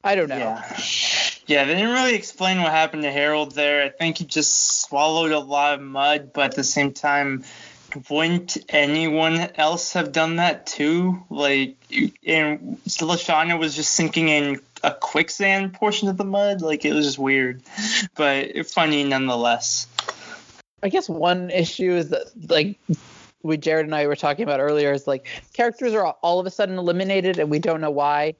I 0.03 0.15
don't 0.15 0.29
know. 0.29 0.37
Yeah. 0.37 0.77
Yeah, 1.51 1.65
they 1.65 1.73
didn't 1.73 1.91
really 1.91 2.15
explain 2.15 2.61
what 2.61 2.71
happened 2.71 3.03
to 3.03 3.11
Harold 3.11 3.55
there. 3.55 3.83
I 3.83 3.89
think 3.89 4.19
he 4.19 4.23
just 4.23 4.83
swallowed 4.83 5.33
a 5.33 5.39
lot 5.39 5.73
of 5.73 5.81
mud, 5.81 6.31
but 6.31 6.45
at 6.45 6.55
the 6.55 6.63
same 6.63 6.93
time, 6.93 7.43
wouldn't 8.09 8.57
anyone 8.69 9.49
else 9.55 9.91
have 9.91 10.13
done 10.13 10.37
that 10.37 10.65
too? 10.65 11.21
Like, 11.29 11.75
and 12.25 12.79
LeShawna 12.85 13.59
was 13.59 13.75
just 13.75 13.91
sinking 13.95 14.29
in 14.29 14.61
a 14.81 14.93
quicksand 14.93 15.73
portion 15.73 16.07
of 16.07 16.15
the 16.15 16.23
mud. 16.23 16.61
Like, 16.61 16.85
it 16.85 16.93
was 16.93 17.05
just 17.05 17.19
weird, 17.19 17.61
but 18.15 18.65
funny 18.67 19.03
nonetheless. 19.03 19.87
I 20.81 20.87
guess 20.87 21.09
one 21.09 21.49
issue 21.49 21.91
is 21.91 22.11
that, 22.11 22.31
like, 22.47 22.79
we 23.43 23.57
Jarrod 23.57 23.81
and 23.81 23.93
I 23.95 24.07
were 24.07 24.15
talking 24.15 24.43
about 24.43 24.61
earlier 24.61 24.93
is 24.93 25.05
like 25.05 25.27
characters 25.51 25.93
are 25.93 26.15
all 26.21 26.39
of 26.39 26.45
a 26.45 26.51
sudden 26.51 26.77
eliminated 26.77 27.39
and 27.39 27.49
we 27.49 27.59
don't 27.59 27.81
know 27.81 27.91
why 27.91 28.35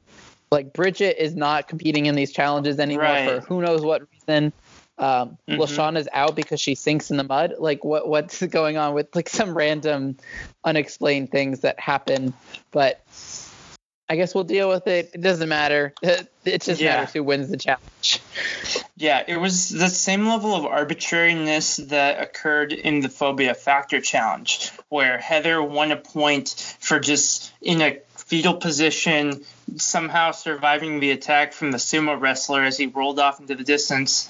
like 0.52 0.74
Bridgette 0.74 1.18
is 1.18 1.36
not 1.36 1.68
competing 1.68 2.06
in 2.06 2.16
these 2.16 2.32
challenges 2.32 2.80
anymore 2.80 3.04
right. 3.04 3.42
for 3.42 3.48
who 3.48 3.62
knows 3.62 3.82
what 3.82 4.04
reason. 4.12 4.52
Um, 4.98 5.38
mm-hmm. 5.50 5.60
LaShawn 5.60 5.98
is 5.98 6.08
out 6.14 6.36
because 6.36 6.60
she 6.60 6.76
sinks 6.76 7.10
in 7.10 7.18
the 7.18 7.24
mud. 7.24 7.56
Like 7.58 7.84
what 7.84 8.08
what's 8.08 8.42
going 8.48 8.78
on 8.78 8.94
with 8.94 9.16
like 9.16 9.30
some 9.30 9.56
random 9.56 10.18
unexplained 10.64 11.32
things 11.32 11.62
that 11.62 11.80
happen, 11.80 12.34
but 12.72 13.04
I 14.12 14.18
guess 14.18 14.36
we'll 14.36 14.44
deal 14.44 14.68
with 14.68 14.88
it. 14.88 15.12
It 15.14 15.22
doesn't 15.22 15.50
matter. 15.50 15.94
It 16.44 16.64
just 16.64 16.82
yeah. 16.82 16.96
matters 16.96 17.14
who 17.14 17.22
wins 17.22 17.50
the 17.50 17.58
challenge. 17.58 18.20
Yeah, 18.98 19.24
it 19.28 19.38
was 19.38 19.70
the 19.70 19.90
same 19.90 20.28
level 20.28 20.56
of 20.56 20.66
arbitrariness 20.66 21.76
that 21.78 22.20
occurred 22.20 22.74
in 22.74 23.02
the 23.02 23.10
Phobia 23.10 23.54
Factor 23.54 24.02
challenge, 24.02 24.72
where 24.90 25.20
Heather 25.20 25.62
won 25.62 25.92
a 25.92 25.98
point 25.98 26.78
for 26.80 27.00
just 27.00 27.54
in 27.62 27.80
a 27.84 28.00
fetal 28.32 28.54
position, 28.54 29.44
somehow 29.76 30.32
surviving 30.32 31.02
the 31.02 31.12
attack 31.12 31.52
from 31.52 31.70
the 31.70 31.78
sumo 31.78 32.18
wrestler 32.18 32.64
as 32.64 32.78
he 32.78 32.86
rolled 32.86 33.20
off 33.20 33.42
into 33.42 33.56
the 33.56 33.64
distance. 33.66 34.30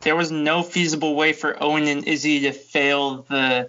There 0.00 0.16
was 0.16 0.30
no 0.30 0.62
feasible 0.62 1.14
way 1.14 1.34
for 1.34 1.62
Owen 1.62 1.86
and 1.86 2.08
Izzy 2.08 2.40
to 2.40 2.52
fail 2.52 3.26
the 3.28 3.68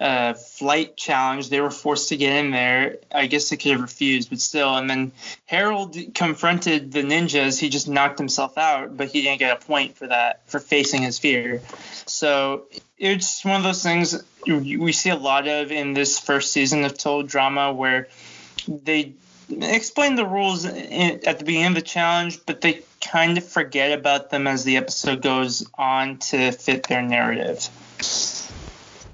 uh, 0.00 0.32
flight 0.32 0.96
challenge. 0.96 1.50
They 1.50 1.60
were 1.60 1.70
forced 1.70 2.08
to 2.08 2.16
get 2.16 2.32
in 2.32 2.50
there. 2.50 2.96
I 3.14 3.26
guess 3.26 3.50
they 3.50 3.58
could 3.58 3.72
have 3.72 3.82
refused, 3.82 4.30
but 4.30 4.40
still. 4.40 4.74
And 4.74 4.88
then 4.88 5.12
Harold 5.44 5.98
confronted 6.14 6.90
the 6.90 7.02
ninjas. 7.02 7.60
He 7.60 7.68
just 7.68 7.88
knocked 7.88 8.18
himself 8.18 8.56
out, 8.56 8.96
but 8.96 9.08
he 9.08 9.20
didn't 9.20 9.40
get 9.40 9.54
a 9.54 9.66
point 9.66 9.98
for 9.98 10.06
that, 10.06 10.48
for 10.48 10.60
facing 10.60 11.02
his 11.02 11.18
fear. 11.18 11.60
So 12.06 12.68
it's 12.96 13.44
one 13.44 13.56
of 13.56 13.64
those 13.64 13.82
things 13.82 14.24
we 14.46 14.92
see 14.92 15.10
a 15.10 15.16
lot 15.16 15.46
of 15.46 15.70
in 15.70 15.92
this 15.92 16.18
first 16.18 16.54
season 16.54 16.86
of 16.86 16.96
Total 16.96 17.22
Drama 17.22 17.74
where– 17.74 18.08
they 18.66 19.14
explain 19.50 20.14
the 20.14 20.26
rules 20.26 20.64
in, 20.64 21.20
at 21.26 21.38
the 21.38 21.44
beginning 21.44 21.68
of 21.68 21.74
the 21.74 21.82
challenge, 21.82 22.40
but 22.46 22.60
they 22.60 22.82
kind 23.00 23.38
of 23.38 23.44
forget 23.44 23.98
about 23.98 24.30
them 24.30 24.46
as 24.46 24.64
the 24.64 24.76
episode 24.76 25.22
goes 25.22 25.68
on 25.74 26.18
to 26.18 26.52
fit 26.52 26.84
their 26.84 27.02
narrative. 27.02 27.68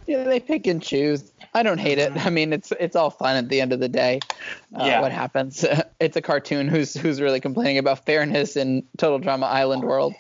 Yeah, 0.07 0.25
they 0.25 0.41
pick 0.41 0.67
and 0.67 0.83
choose. 0.83 1.33
I 1.55 1.63
don't 1.63 1.79
hate 1.79 1.99
it. 1.99 2.13
I 2.25 2.31
mean, 2.31 2.53
it's 2.53 2.73
it's 2.79 2.95
all 2.95 3.11
fun 3.11 3.37
at 3.37 3.49
the 3.49 3.61
end 3.61 3.73
of 3.73 3.81
the 3.81 3.89
day. 3.89 4.21
Uh, 4.75 4.85
yeah. 4.85 5.01
What 5.01 5.13
happens? 5.13 5.65
it's 6.01 6.17
a 6.17 6.23
cartoon. 6.23 6.69
Who's 6.69 6.95
who's 6.95 7.21
really 7.21 7.41
complaining 7.41 7.79
about 7.79 8.05
fairness 8.05 8.57
in 8.57 8.85
Total 8.99 9.19
Drama 9.19 9.47
Island 9.47 9.83
World? 9.83 10.15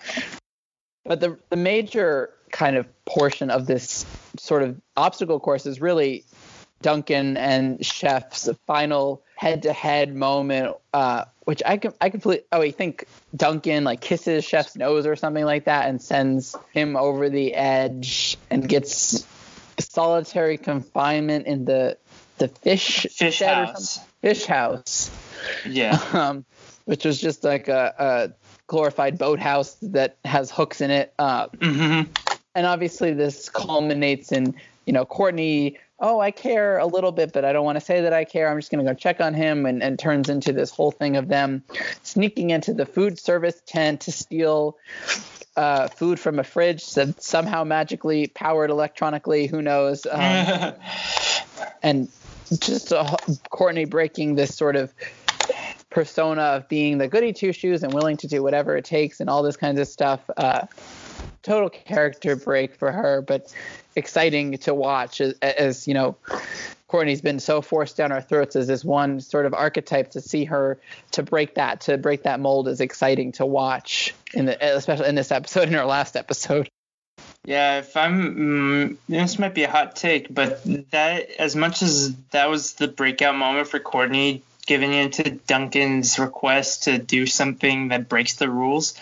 But 1.04 1.20
the 1.20 1.38
the 1.50 1.56
major 1.56 2.32
kind 2.52 2.76
of 2.76 2.86
portion 3.04 3.50
of 3.50 3.66
this 3.66 4.06
sort 4.38 4.62
of 4.62 4.80
obstacle 4.96 5.38
course 5.38 5.66
is 5.66 5.80
really 5.80 6.24
Duncan 6.87 7.37
and 7.37 7.85
Chef's 7.85 8.49
final 8.64 9.20
head-to-head 9.35 10.14
moment, 10.14 10.77
uh, 10.94 11.25
which 11.40 11.61
I 11.66 11.79
can 11.79 11.92
I 12.01 12.11
completely 12.11 12.46
oh 12.53 12.62
I 12.62 12.70
think 12.70 13.09
Duncan 13.35 13.83
like 13.83 14.01
kisses 14.01 14.44
Chef's 14.44 14.77
nose 14.77 15.05
or 15.05 15.16
something 15.16 15.44
like 15.44 15.64
that 15.64 15.88
and 15.88 16.01
sends 16.01 16.55
him 16.72 16.96
over 16.96 17.29
the 17.29 17.55
edge 17.55 18.38
and 18.51 18.68
gets 18.68 19.27
solitary 19.81 20.59
confinement 20.59 21.49
in 21.49 21.64
the 21.64 21.99
the 22.38 22.46
fish 22.46 23.09
fish 23.11 23.40
house. 23.40 23.99
fish 24.22 24.46
house. 24.46 25.11
Yeah. 25.68 25.99
Um, 26.12 26.44
which 26.85 27.05
was 27.05 27.20
just 27.20 27.42
like 27.42 27.66
a, 27.66 27.94
a 27.99 28.33
glorified 28.68 29.18
boathouse 29.18 29.75
that 29.83 30.18
has 30.25 30.53
hooks 30.53 30.81
in 30.81 30.92
it 30.92 31.12
uh, 31.18 31.49
mm-hmm. 31.49 32.09
and 32.55 32.66
obviously 32.66 33.12
this 33.12 33.49
culminates 33.49 34.31
in 34.31 34.55
you 34.85 34.92
know 34.92 35.05
Courtney 35.05 35.79
oh, 35.98 36.20
I 36.20 36.30
care 36.30 36.78
a 36.78 36.87
little 36.87 37.12
bit, 37.12 37.32
but 37.32 37.44
I 37.44 37.52
don't 37.52 37.64
want 37.64 37.76
to 37.76 37.85
say 37.85 38.02
that 38.02 38.12
I 38.12 38.24
care. 38.24 38.50
I'm 38.50 38.59
just 38.59 38.70
going 38.70 38.85
to 38.85 38.90
go 38.90 38.94
check 38.94 39.20
on 39.20 39.35
him, 39.35 39.66
and, 39.66 39.82
and 39.82 39.98
turns 39.98 40.28
into 40.28 40.52
this 40.52 40.70
whole 40.70 40.90
thing 40.90 41.16
of 41.16 41.28
them 41.28 41.62
sneaking 42.02 42.50
into 42.50 42.74
the 42.74 42.87
food 42.87 43.18
service 43.18 43.61
tent 43.66 44.02
to 44.02 44.12
steal 44.12 44.76
uh, 45.56 45.88
food 45.88 46.20
from 46.20 46.38
a 46.38 46.44
fridge 46.44 46.94
that 46.94 47.22
somehow 47.22 47.64
magically 47.64 48.26
powered 48.26 48.70
electronically. 48.70 49.46
Who 49.46 49.62
knows? 49.62 50.06
Um, 50.06 50.74
and 51.82 52.09
just 52.61 52.92
uh, 52.92 53.16
Courtney 53.50 53.87
breaking 53.87 54.35
this 54.35 54.54
sort 54.54 54.76
of 54.76 54.92
persona 55.88 56.42
of 56.42 56.68
being 56.68 56.98
the 56.98 57.09
goody 57.09 57.32
two 57.32 57.52
shoes 57.52 57.82
and 57.82 57.92
willing 57.92 58.18
to 58.18 58.26
do 58.26 58.42
whatever 58.42 58.76
it 58.76 58.85
takes 58.85 59.20
and 59.20 59.30
all 59.30 59.42
this 59.42 59.56
kinds 59.56 59.80
of 59.80 59.88
stuff. 59.88 60.20
Uh, 60.37 60.66
total 61.46 61.70
character 61.70 62.37
break 62.37 62.74
for 62.74 62.90
her, 62.90 63.22
but 63.22 63.52
exciting 63.94 64.59
to 64.59 64.74
watch 64.74 65.20
as, 65.20 65.35
as, 65.40 65.88
you 65.88 65.94
know 65.94 66.16
Courtney's 66.88 67.20
been 67.20 67.40
so 67.40 67.62
forced 67.62 67.96
down 67.96 68.12
our 68.12 68.20
throats 68.20 68.54
as 68.54 68.68
this 68.68 68.85
one 68.85 69.20
sort 69.20 69.44
of 69.44 69.54
archetype 69.54 70.12
to 70.12 70.20
see 70.20 70.44
her 70.44 70.78
to 71.12 71.22
break 71.22 71.54
that 71.54 71.80
to 71.82 71.98
break 71.98 72.22
that 72.22 72.38
mold 72.38 72.68
is 72.68 72.80
exciting 72.80 73.32
to 73.32 73.46
watch 73.46 74.14
in 74.35 74.46
the 74.46 74.76
especially 74.76 75.09
in 75.09 75.14
this 75.14 75.32
episode 75.32 75.68
in 75.68 75.74
our 75.74 75.87
last 75.87 76.16
episode. 76.16 76.68
Yeah, 77.44 77.78
if 77.78 77.96
I'm 77.96 78.37
mm, 78.37 78.96
this 79.09 79.38
might 79.38 79.54
be 79.54 79.64
a 79.64 79.70
hot 79.70 79.96
take, 79.96 80.32
but 80.32 80.62
that 80.90 81.30
as 81.38 81.56
much 81.56 81.82
as 81.82 82.14
that 82.30 82.50
was 82.50 82.74
the 82.74 82.88
breakout 82.88 83.37
moment 83.37 83.68
for 83.68 83.78
Courtney 83.78 84.42
giving 84.66 84.92
in 84.92 85.11
to 85.12 85.31
Duncan's 85.31 86.18
request 86.18 86.85
to 86.85 86.98
do 86.98 87.26
something 87.26 87.88
that 87.88 88.09
breaks 88.09 88.35
the 88.35 88.50
rules. 88.50 88.94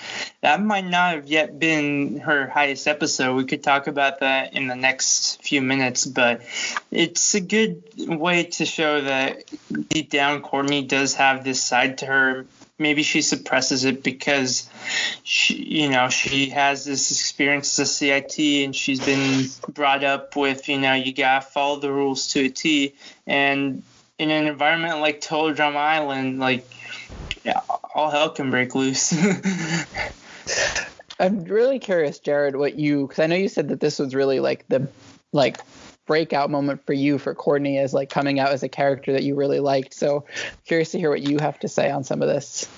That 0.43 0.63
might 0.63 0.85
not 0.85 1.15
have 1.15 1.27
yet 1.27 1.59
been 1.59 2.19
her 2.19 2.47
highest 2.47 2.87
episode. 2.87 3.35
We 3.35 3.45
could 3.45 3.63
talk 3.63 3.87
about 3.87 4.21
that 4.21 4.55
in 4.55 4.67
the 4.67 4.77
next 4.77 5.43
few 5.43 5.63
minutes, 5.63 6.05
but 6.05 6.43
it's 6.91 7.35
a 7.35 7.41
good 7.41 7.83
way 7.97 8.45
to 8.45 8.67
show 8.67 9.01
that 9.01 9.45
deep 9.89 10.11
down 10.11 10.43
Courtney 10.43 10.83
does 10.83 11.15
have 11.15 11.45
this 11.45 11.65
side 11.65 11.99
to 11.99 12.07
her 12.07 12.47
maybe 12.79 13.03
she 13.03 13.23
suppresses 13.23 13.85
it 13.85 14.03
because 14.03 14.69
she, 15.23 15.83
you 15.83 15.89
know, 15.89 16.09
she 16.09 16.51
has 16.51 16.85
this 16.85 17.11
experience 17.11 17.79
as 17.79 17.89
a 17.89 17.93
CIT 17.93 18.39
and 18.65 18.75
she's 18.75 19.05
been 19.05 19.47
brought 19.73 20.03
up 20.03 20.35
with, 20.37 20.69
you 20.69 20.81
know, 20.81 20.95
you 20.95 21.13
gotta 21.13 21.45
follow 21.45 21.79
the 21.79 21.93
rules 21.93 22.33
to 22.33 22.47
a 22.47 22.49
T. 22.49 22.95
And 23.27 23.83
in 24.19 24.31
an 24.31 24.47
environment 24.47 25.01
like 25.01 25.21
Total 25.21 25.55
Drama 25.55 25.79
Island, 25.79 26.39
like, 26.39 26.67
yeah, 27.45 27.61
all 27.95 28.11
hell 28.11 28.31
can 28.31 28.51
break 28.51 28.75
loose. 28.75 29.13
I'm 31.21 31.45
really 31.45 31.79
curious, 31.79 32.19
Jarrod, 32.19 32.57
what 32.57 32.79
you 32.79 33.07
because 33.07 33.21
I 33.21 33.27
know 33.27 33.37
you 33.37 33.49
said 33.49 33.69
that 33.69 33.81
this 33.81 33.99
was 33.99 34.15
really 34.15 34.41
like 34.41 34.67
the 34.69 34.89
like 35.33 35.59
breakout 36.07 36.51
moment 36.51 36.85
for 36.85 36.93
you 36.93 37.19
for 37.19 37.35
Courtney 37.35 37.79
as 37.79 37.95
like 37.95 38.11
coming 38.11 38.39
out 38.39 38.51
as 38.51 38.63
a 38.63 38.69
character 38.69 39.13
that 39.13 39.23
you 39.23 39.35
really 39.35 39.61
liked. 39.61 39.95
So 39.95 40.27
curious 40.67 40.91
to 40.91 40.99
hear 40.99 41.11
what 41.11 41.23
you 41.23 41.39
have 41.39 41.59
to 41.61 41.69
say 41.69 41.91
on 41.91 42.05
some 42.05 42.21
of 42.23 42.29
this. 42.29 42.69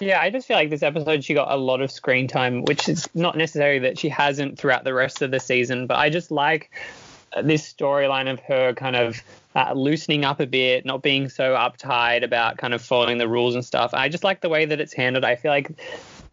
Yeah, 0.00 0.20
I 0.20 0.30
just 0.30 0.46
feel 0.46 0.56
like 0.56 0.68
this 0.68 0.82
episode 0.82 1.24
she 1.24 1.32
got 1.32 1.50
a 1.50 1.56
lot 1.56 1.80
of 1.80 1.90
screen 1.90 2.28
time, 2.28 2.64
which 2.64 2.88
is 2.88 3.08
not 3.14 3.36
necessarily 3.36 3.78
that 3.80 3.98
she 3.98 4.08
hasn't 4.08 4.58
throughout 4.58 4.84
the 4.84 4.92
rest 4.92 5.22
of 5.22 5.30
the 5.30 5.40
season, 5.40 5.86
but 5.86 5.96
I 5.96 6.10
just 6.10 6.30
like 6.30 6.70
this 7.42 7.72
storyline 7.72 8.30
of 8.30 8.40
her 8.40 8.72
kind 8.74 8.96
of 8.96 9.22
uh, 9.54 9.72
loosening 9.74 10.24
up 10.24 10.40
a 10.40 10.46
bit, 10.46 10.84
not 10.84 11.02
being 11.02 11.28
so 11.28 11.54
uptight 11.54 12.22
about 12.22 12.58
kind 12.58 12.74
of 12.74 12.82
following 12.82 13.18
the 13.18 13.28
rules 13.28 13.54
and 13.54 13.64
stuff. 13.64 13.94
I 13.94 14.08
just 14.08 14.24
like 14.24 14.40
the 14.40 14.48
way 14.48 14.64
that 14.64 14.80
it's 14.80 14.92
handled. 14.92 15.24
I 15.24 15.36
feel 15.36 15.50
like 15.50 15.70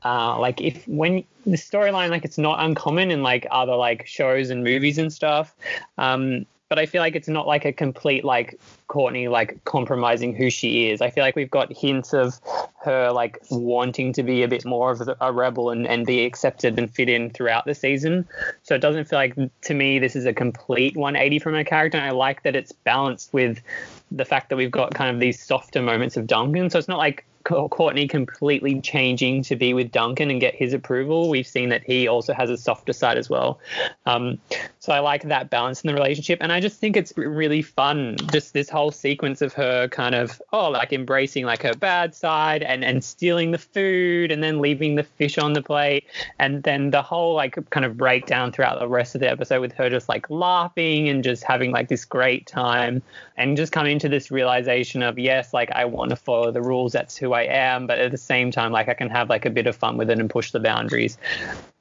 uh, 0.04 0.38
like 0.40 0.62
if 0.62 0.88
when 0.88 1.24
the 1.46 1.58
storyline 1.58 2.10
like 2.10 2.26
it's 2.26 2.38
not 2.38 2.64
uncommon 2.64 3.12
in 3.12 3.24
like 3.24 3.48
other 3.52 3.76
like 3.76 4.06
shows 4.06 4.50
and 4.50 4.64
movies 4.64 4.98
and 4.98 5.12
stuff 5.12 5.56
um 5.98 6.46
but 6.74 6.80
I 6.80 6.88
feel 6.88 7.02
like 7.04 7.16
it's 7.16 7.28
not 7.28 7.46
like 7.46 7.66
a 7.66 7.72
complete 7.72 8.26
like 8.26 8.60
Courtney 8.88 9.28
like 9.28 9.64
compromising 9.64 10.34
who 10.34 10.50
she 10.50 10.90
is. 10.90 11.02
I 11.02 11.12
feel 11.12 11.24
like 11.24 11.36
we've 11.36 11.52
got 11.52 11.72
hints 11.72 12.14
of 12.14 12.42
her 12.84 13.12
like 13.12 13.38
wanting 13.52 14.12
to 14.14 14.24
be 14.24 14.42
a 14.42 14.48
bit 14.48 14.66
more 14.66 14.90
of 14.90 15.08
a 15.22 15.32
rebel 15.32 15.70
and, 15.70 15.86
and 15.86 16.04
be 16.04 16.26
accepted 16.26 16.80
and 16.80 16.92
fit 16.92 17.10
in 17.10 17.30
throughout 17.30 17.66
the 17.66 17.76
season. 17.76 18.28
So 18.64 18.74
it 18.74 18.80
doesn't 18.80 19.06
feel 19.06 19.20
like 19.20 19.36
to 19.36 19.74
me 19.76 20.00
this 20.00 20.16
is 20.16 20.26
a 20.26 20.34
complete 20.34 20.98
180 20.98 21.38
from 21.38 21.54
her 21.54 21.64
character. 21.64 22.00
And 22.00 22.08
I 22.08 22.10
like 22.10 22.42
that 22.42 22.56
it's 22.56 22.72
balanced 22.72 23.32
with 23.34 23.62
the 24.10 24.26
fact 24.26 24.50
that 24.50 24.56
we've 24.56 24.72
got 24.72 24.96
kind 24.96 25.14
of 25.14 25.20
these 25.20 25.40
softer 25.40 25.84
moments 25.84 26.18
of 26.18 26.26
Duncan. 26.26 26.72
So 26.72 26.80
it's 26.80 26.88
not 26.88 26.98
like 26.98 27.24
Courtney 27.44 28.08
completely 28.08 28.80
changing 28.82 29.44
to 29.44 29.56
be 29.56 29.74
with 29.74 29.92
Duncan 29.92 30.32
and 30.32 30.40
get 30.40 30.56
his 30.56 30.74
approval. 30.74 31.30
We've 31.30 31.48
seen 31.48 31.70
that 31.70 31.84
he 31.84 32.08
also 32.08 32.34
has 32.34 32.50
a 32.50 32.58
softer 32.58 32.94
side 32.94 33.18
as 33.18 33.30
well. 33.30 33.60
Um, 34.06 34.40
so 34.80 34.94
I 34.94 35.00
like 35.00 35.24
that 35.24 35.50
balance 35.50 35.82
in 35.82 35.88
the 35.88 35.94
relationship. 35.94 36.40
And 36.42 36.52
I 36.52 36.60
just 36.60 36.80
think 36.80 36.96
it's 36.96 37.14
really 37.18 37.62
fun, 37.62 38.16
just 38.32 38.54
this 38.54 38.70
whole 38.70 38.92
sequence 38.92 39.42
of 39.42 39.54
her 39.54 39.88
kind 39.90 40.16
of, 40.16 40.42
oh, 40.54 40.70
like 40.70 40.94
embracing 40.94 41.46
like 41.46 41.64
her 41.64 41.74
bad 41.74 42.16
side 42.16 42.64
and, 42.64 42.84
and 42.84 43.04
stealing 43.04 43.52
the 43.52 43.58
food 43.58 44.32
and 44.32 44.42
then 44.42 44.60
leaving 44.60 44.96
the 44.96 45.04
fish 45.04 45.38
on 45.38 45.54
the 45.54 45.62
plate. 45.62 46.06
And 46.40 46.64
then 46.64 46.92
the 46.92 47.02
whole 47.02 47.34
like 47.34 47.58
kind 47.70 47.86
of 47.86 47.98
breakdown 47.98 48.52
throughout 48.52 48.80
the 48.80 48.88
rest 48.88 49.16
of 49.16 49.22
the 49.22 49.30
episode 49.30 49.60
with 49.60 49.74
her 49.74 49.90
just 49.90 50.08
like 50.08 50.30
laughing 50.30 51.10
and 51.10 51.24
just 51.24 51.44
having 51.44 51.72
like 51.72 51.90
this 51.90 52.06
great 52.06 52.48
time 52.48 53.02
and 53.36 53.58
just 53.58 53.72
coming 53.72 54.00
to 54.00 54.08
this 54.08 54.32
realization 54.32 55.04
of, 55.04 55.20
yes, 55.20 55.54
like 55.54 55.72
I 55.72 55.86
want 55.86 56.12
to 56.12 56.16
follow 56.16 56.52
the 56.52 56.62
rules. 56.62 56.94
That's 56.94 57.18
who 57.18 57.33
I 57.34 57.44
am, 57.44 57.88
but 57.88 58.00
at 58.00 58.12
the 58.12 58.18
same 58.18 58.52
time, 58.52 58.72
like 58.72 58.90
I 58.90 58.94
can 58.94 59.10
have 59.10 59.30
like 59.30 59.46
a 59.46 59.50
bit 59.50 59.68
of 59.68 59.76
fun 59.76 59.98
with 59.98 60.10
it 60.10 60.20
and 60.20 60.30
push 60.30 60.52
the 60.52 60.60
boundaries. 60.60 61.18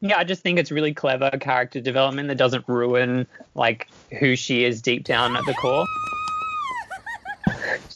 Yeah, 0.01 0.19
I 0.19 0.25
just 0.25 0.43
think 0.43 0.59
it's 0.59 0.73
really 0.73 0.95
clever 0.95 1.31
character 1.31 1.81
development 1.81 2.29
that 2.29 2.39
doesn't 2.39 2.65
ruin 2.69 3.27
like 3.55 3.89
who 4.19 4.37
she 4.37 4.65
is 4.65 4.83
deep 4.83 5.05
down 5.05 5.37
at 5.37 5.45
the 5.47 5.55
core. 5.55 5.87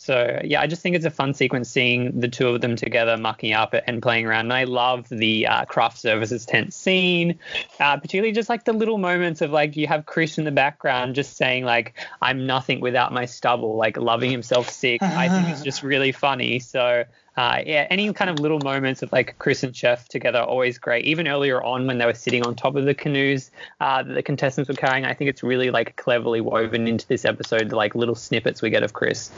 So 0.06 0.40
yeah, 0.44 0.60
I 0.60 0.68
just 0.68 0.82
think 0.82 0.94
it's 0.94 1.04
a 1.04 1.10
fun 1.10 1.34
sequence 1.34 1.68
seeing 1.68 2.20
the 2.20 2.28
two 2.28 2.46
of 2.48 2.60
them 2.60 2.76
together 2.76 3.16
mucking 3.16 3.52
up 3.52 3.74
and 3.88 4.00
playing 4.00 4.26
around. 4.26 4.46
And 4.46 4.52
I 4.52 4.62
love 4.62 5.08
the 5.08 5.48
uh, 5.48 5.64
craft 5.64 5.98
services 5.98 6.46
tent 6.46 6.72
scene, 6.72 7.40
uh, 7.80 7.96
particularly 7.96 8.30
just 8.30 8.48
like 8.48 8.64
the 8.64 8.72
little 8.72 8.98
moments 8.98 9.40
of 9.40 9.50
like 9.50 9.76
you 9.76 9.88
have 9.88 10.06
Chris 10.06 10.38
in 10.38 10.44
the 10.44 10.52
background 10.52 11.16
just 11.16 11.36
saying 11.36 11.64
like 11.64 11.94
I'm 12.22 12.46
nothing 12.46 12.80
without 12.80 13.12
my 13.12 13.24
stubble, 13.24 13.74
like 13.74 13.96
loving 13.96 14.30
himself 14.30 14.70
sick. 14.70 15.02
I 15.02 15.28
think 15.28 15.48
it's 15.48 15.62
just 15.62 15.82
really 15.82 16.12
funny. 16.12 16.60
So 16.60 17.04
uh, 17.36 17.62
yeah, 17.66 17.86
any 17.90 18.12
kind 18.12 18.30
of 18.30 18.40
little 18.40 18.60
moments 18.60 19.02
of 19.02 19.12
like 19.12 19.36
Chris 19.38 19.62
and 19.62 19.76
Chef 19.76 20.08
together 20.08 20.38
are 20.38 20.46
always 20.46 20.78
great. 20.78 21.04
Even 21.04 21.28
earlier 21.28 21.62
on 21.62 21.86
when 21.86 21.98
they 21.98 22.06
were 22.06 22.14
sitting 22.14 22.42
on 22.42 22.54
top 22.54 22.76
of 22.76 22.84
the 22.86 22.94
canoes 22.94 23.50
uh, 23.80 24.02
that 24.02 24.14
the 24.14 24.22
contestants 24.22 24.68
were 24.68 24.74
carrying, 24.74 25.04
I 25.04 25.12
think 25.12 25.28
it's 25.28 25.42
really 25.42 25.70
like 25.70 25.96
cleverly 25.96 26.40
woven 26.40 26.88
into 26.88 27.06
this 27.06 27.24
episode, 27.24 27.68
the 27.68 27.76
like 27.76 27.94
little 27.94 28.14
snippets 28.14 28.62
we 28.62 28.70
get 28.70 28.82
of 28.82 28.94
Chris. 28.94 29.30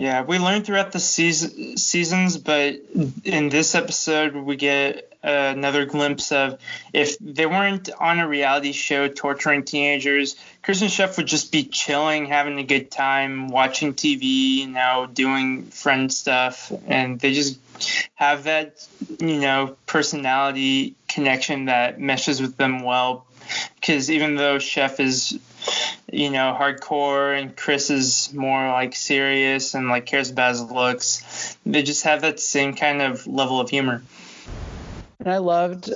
Yeah, 0.00 0.22
we 0.22 0.38
learned 0.38 0.64
throughout 0.64 0.92
the 0.92 0.98
season, 0.98 1.76
seasons, 1.76 2.38
but 2.38 2.76
in 3.22 3.50
this 3.50 3.74
episode, 3.74 4.34
we 4.34 4.56
get 4.56 5.12
another 5.22 5.84
glimpse 5.84 6.32
of 6.32 6.58
if 6.94 7.18
they 7.18 7.44
weren't 7.44 7.90
on 8.00 8.18
a 8.18 8.26
reality 8.26 8.72
show 8.72 9.08
torturing 9.08 9.62
teenagers, 9.62 10.36
and 10.66 10.90
Chef 10.90 11.18
would 11.18 11.26
just 11.26 11.52
be 11.52 11.64
chilling, 11.64 12.24
having 12.24 12.58
a 12.58 12.62
good 12.62 12.90
time, 12.90 13.48
watching 13.48 13.92
TV, 13.92 14.22
you 14.60 14.68
know, 14.68 15.06
doing 15.12 15.64
friend 15.64 16.10
stuff, 16.10 16.72
and 16.86 17.20
they 17.20 17.34
just 17.34 17.58
have 18.14 18.44
that, 18.44 18.82
you 19.18 19.38
know, 19.40 19.76
personality 19.84 20.94
connection 21.08 21.66
that 21.66 22.00
meshes 22.00 22.40
with 22.40 22.56
them 22.56 22.84
well. 22.84 23.26
Because 23.74 24.10
even 24.10 24.36
though 24.36 24.58
Chef 24.58 24.98
is 24.98 25.38
you 26.12 26.30
know, 26.30 26.56
hardcore 26.58 27.38
and 27.38 27.56
Chris 27.56 27.90
is 27.90 28.32
more 28.32 28.68
like 28.68 28.94
serious 28.94 29.74
and 29.74 29.88
like 29.88 30.06
cares 30.06 30.30
about 30.30 30.50
his 30.50 30.62
looks. 30.62 31.56
They 31.64 31.82
just 31.82 32.04
have 32.04 32.22
that 32.22 32.40
same 32.40 32.74
kind 32.74 33.02
of 33.02 33.26
level 33.26 33.60
of 33.60 33.70
humor. 33.70 34.02
And 35.18 35.28
I 35.28 35.38
loved 35.38 35.90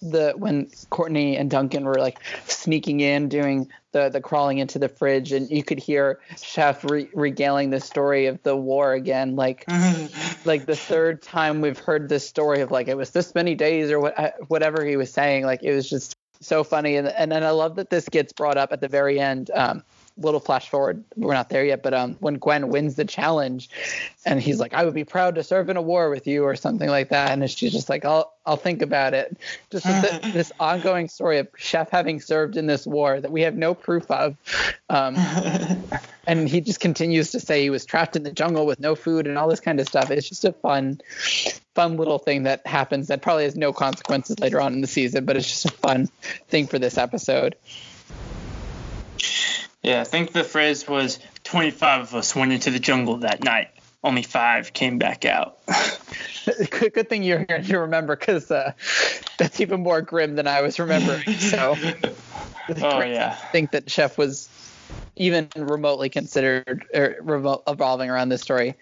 the 0.00 0.32
when 0.36 0.70
Courtney 0.90 1.36
and 1.36 1.50
Duncan 1.50 1.84
were 1.84 1.98
like 1.98 2.18
sneaking 2.46 3.00
in, 3.00 3.28
doing 3.28 3.68
the 3.92 4.08
the 4.10 4.20
crawling 4.20 4.58
into 4.58 4.78
the 4.78 4.88
fridge, 4.88 5.32
and 5.32 5.50
you 5.50 5.64
could 5.64 5.78
hear 5.78 6.20
Chef 6.40 6.84
re- 6.84 7.08
regaling 7.14 7.70
the 7.70 7.80
story 7.80 8.26
of 8.26 8.42
the 8.42 8.54
war 8.54 8.92
again, 8.92 9.34
like 9.34 9.64
like 10.44 10.66
the 10.66 10.76
third 10.76 11.22
time 11.22 11.60
we've 11.60 11.78
heard 11.78 12.08
this 12.08 12.28
story 12.28 12.60
of 12.60 12.70
like 12.70 12.88
it 12.88 12.96
was 12.96 13.10
this 13.10 13.34
many 13.34 13.54
days 13.54 13.90
or 13.90 13.98
what, 13.98 14.18
uh, 14.18 14.30
whatever 14.48 14.84
he 14.84 14.96
was 14.96 15.12
saying. 15.12 15.44
Like 15.44 15.62
it 15.62 15.74
was 15.74 15.88
just 15.88 16.17
so 16.40 16.64
funny, 16.64 16.96
and 16.96 17.08
and 17.08 17.30
then 17.30 17.42
I 17.42 17.50
love 17.50 17.76
that 17.76 17.90
this 17.90 18.08
gets 18.08 18.32
brought 18.32 18.56
up 18.56 18.72
at 18.72 18.80
the 18.80 18.88
very 18.88 19.20
end. 19.20 19.50
Um, 19.54 19.82
little 20.18 20.40
flash 20.40 20.68
forward, 20.68 21.04
we're 21.16 21.34
not 21.34 21.48
there 21.48 21.64
yet, 21.64 21.82
but 21.82 21.94
um, 21.94 22.16
when 22.20 22.34
Gwen 22.34 22.68
wins 22.68 22.96
the 22.96 23.04
challenge, 23.04 23.70
and 24.24 24.40
he's 24.40 24.60
like, 24.60 24.74
"I 24.74 24.84
would 24.84 24.94
be 24.94 25.04
proud 25.04 25.36
to 25.36 25.44
serve 25.44 25.68
in 25.68 25.76
a 25.76 25.82
war 25.82 26.10
with 26.10 26.26
you," 26.26 26.44
or 26.44 26.56
something 26.56 26.88
like 26.88 27.10
that, 27.10 27.30
and 27.30 27.50
she's 27.50 27.72
just 27.72 27.88
like, 27.88 28.04
"I'll 28.04 28.32
I'll 28.44 28.56
think 28.56 28.82
about 28.82 29.14
it." 29.14 29.36
Just 29.70 29.84
the, 29.84 30.20
this 30.32 30.52
ongoing 30.58 31.08
story 31.08 31.38
of 31.38 31.48
Chef 31.56 31.90
having 31.90 32.20
served 32.20 32.56
in 32.56 32.66
this 32.66 32.86
war 32.86 33.20
that 33.20 33.30
we 33.30 33.42
have 33.42 33.56
no 33.56 33.74
proof 33.74 34.10
of, 34.10 34.36
um, 34.88 35.16
and 36.26 36.48
he 36.48 36.60
just 36.60 36.80
continues 36.80 37.30
to 37.30 37.40
say 37.40 37.62
he 37.62 37.70
was 37.70 37.86
trapped 37.86 38.16
in 38.16 38.22
the 38.22 38.32
jungle 38.32 38.66
with 38.66 38.80
no 38.80 38.94
food 38.94 39.26
and 39.26 39.38
all 39.38 39.48
this 39.48 39.60
kind 39.60 39.80
of 39.80 39.88
stuff. 39.88 40.10
It's 40.10 40.28
just 40.28 40.44
a 40.44 40.52
fun, 40.52 41.00
fun 41.74 41.96
little 41.96 42.18
thing 42.18 42.42
that 42.42 42.66
happens 42.66 43.08
that 43.08 43.22
probably 43.22 43.44
has 43.44 43.56
no 43.56 43.72
consequences 43.72 44.38
later 44.38 44.60
on 44.60 44.74
in 44.74 44.80
the 44.80 44.86
season, 44.86 45.24
but 45.24 45.36
it's 45.36 45.48
just 45.48 45.64
a 45.64 45.70
fun 45.70 46.08
thing 46.48 46.66
for 46.66 46.78
this 46.78 46.98
episode. 46.98 47.56
Yeah, 49.82 50.00
I 50.00 50.04
think 50.04 50.32
the 50.32 50.44
phrase 50.44 50.88
was 50.88 51.18
25 51.44 52.00
of 52.02 52.14
us 52.14 52.34
went 52.34 52.52
into 52.52 52.70
the 52.70 52.78
jungle 52.78 53.18
that 53.18 53.42
night. 53.44 53.68
Only 54.02 54.22
five 54.22 54.72
came 54.72 54.98
back 54.98 55.24
out. 55.24 55.58
good, 56.70 56.92
good 56.92 57.08
thing 57.08 57.22
you're 57.22 57.44
here 57.48 57.62
to 57.62 57.78
remember 57.80 58.16
because 58.16 58.50
uh, 58.50 58.72
that's 59.38 59.60
even 59.60 59.82
more 59.82 60.02
grim 60.02 60.36
than 60.36 60.46
I 60.46 60.62
was 60.62 60.78
remembering. 60.78 61.32
So, 61.34 61.76
oh 62.82 63.00
yeah, 63.00 63.36
I 63.40 63.46
think 63.46 63.72
that 63.72 63.90
Chef 63.90 64.16
was 64.16 64.48
even 65.16 65.48
remotely 65.56 66.08
considered 66.08 66.86
or 66.94 67.16
remote, 67.20 67.64
evolving 67.66 68.08
around 68.08 68.28
this 68.28 68.40
story. 68.40 68.74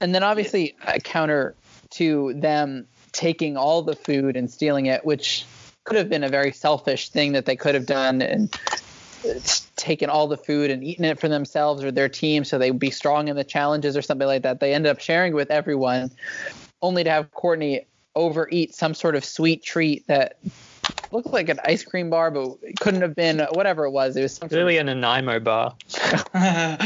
And 0.00 0.14
then 0.14 0.22
obviously 0.22 0.76
a 0.86 0.98
counter 0.98 1.54
to 1.90 2.34
them 2.34 2.86
taking 3.12 3.56
all 3.56 3.82
the 3.82 3.94
food 3.94 4.36
and 4.36 4.50
stealing 4.50 4.86
it, 4.86 5.04
which 5.04 5.44
could 5.84 5.96
have 5.96 6.08
been 6.08 6.24
a 6.24 6.28
very 6.28 6.52
selfish 6.52 7.10
thing 7.10 7.32
that 7.32 7.46
they 7.46 7.56
could 7.56 7.74
have 7.74 7.86
done 7.86 8.22
and 8.22 8.56
taken 9.76 10.10
all 10.10 10.26
the 10.26 10.36
food 10.36 10.70
and 10.70 10.84
eaten 10.84 11.04
it 11.04 11.18
for 11.18 11.28
themselves 11.28 11.82
or 11.84 11.90
their 11.90 12.08
team 12.08 12.44
so 12.44 12.58
they 12.58 12.70
would 12.70 12.80
be 12.80 12.90
strong 12.90 13.28
in 13.28 13.36
the 13.36 13.44
challenges 13.44 13.96
or 13.96 14.02
something 14.02 14.26
like 14.26 14.42
that. 14.42 14.60
They 14.60 14.74
ended 14.74 14.90
up 14.90 15.00
sharing 15.00 15.34
with 15.34 15.50
everyone, 15.50 16.10
only 16.82 17.04
to 17.04 17.10
have 17.10 17.30
Courtney 17.30 17.86
overeat 18.14 18.74
some 18.74 18.94
sort 18.94 19.14
of 19.14 19.24
sweet 19.24 19.62
treat 19.62 20.06
that 20.06 20.38
looked 21.12 21.28
like 21.28 21.48
an 21.48 21.60
ice 21.64 21.84
cream 21.84 22.10
bar, 22.10 22.30
but 22.30 22.58
it 22.62 22.78
couldn't 22.78 23.02
have 23.02 23.14
been 23.14 23.40
whatever 23.52 23.84
it 23.84 23.90
was. 23.90 24.16
It 24.16 24.22
was 24.22 24.40
really 24.50 24.78
an 24.78 24.86
Nanaimo 24.86 25.40
bar. 25.40 25.74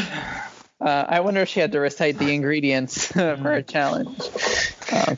Uh, 0.81 1.07
I 1.09 1.21
wonder 1.21 1.41
if 1.41 1.49
she 1.49 1.61
had 1.61 1.73
to 1.73 1.81
recite 1.81 2.19
the 2.19 2.35
ingredients 2.35 3.07
for 3.13 3.53
a 3.53 3.63
challenge. 3.63 4.21
Uh, 4.93 5.17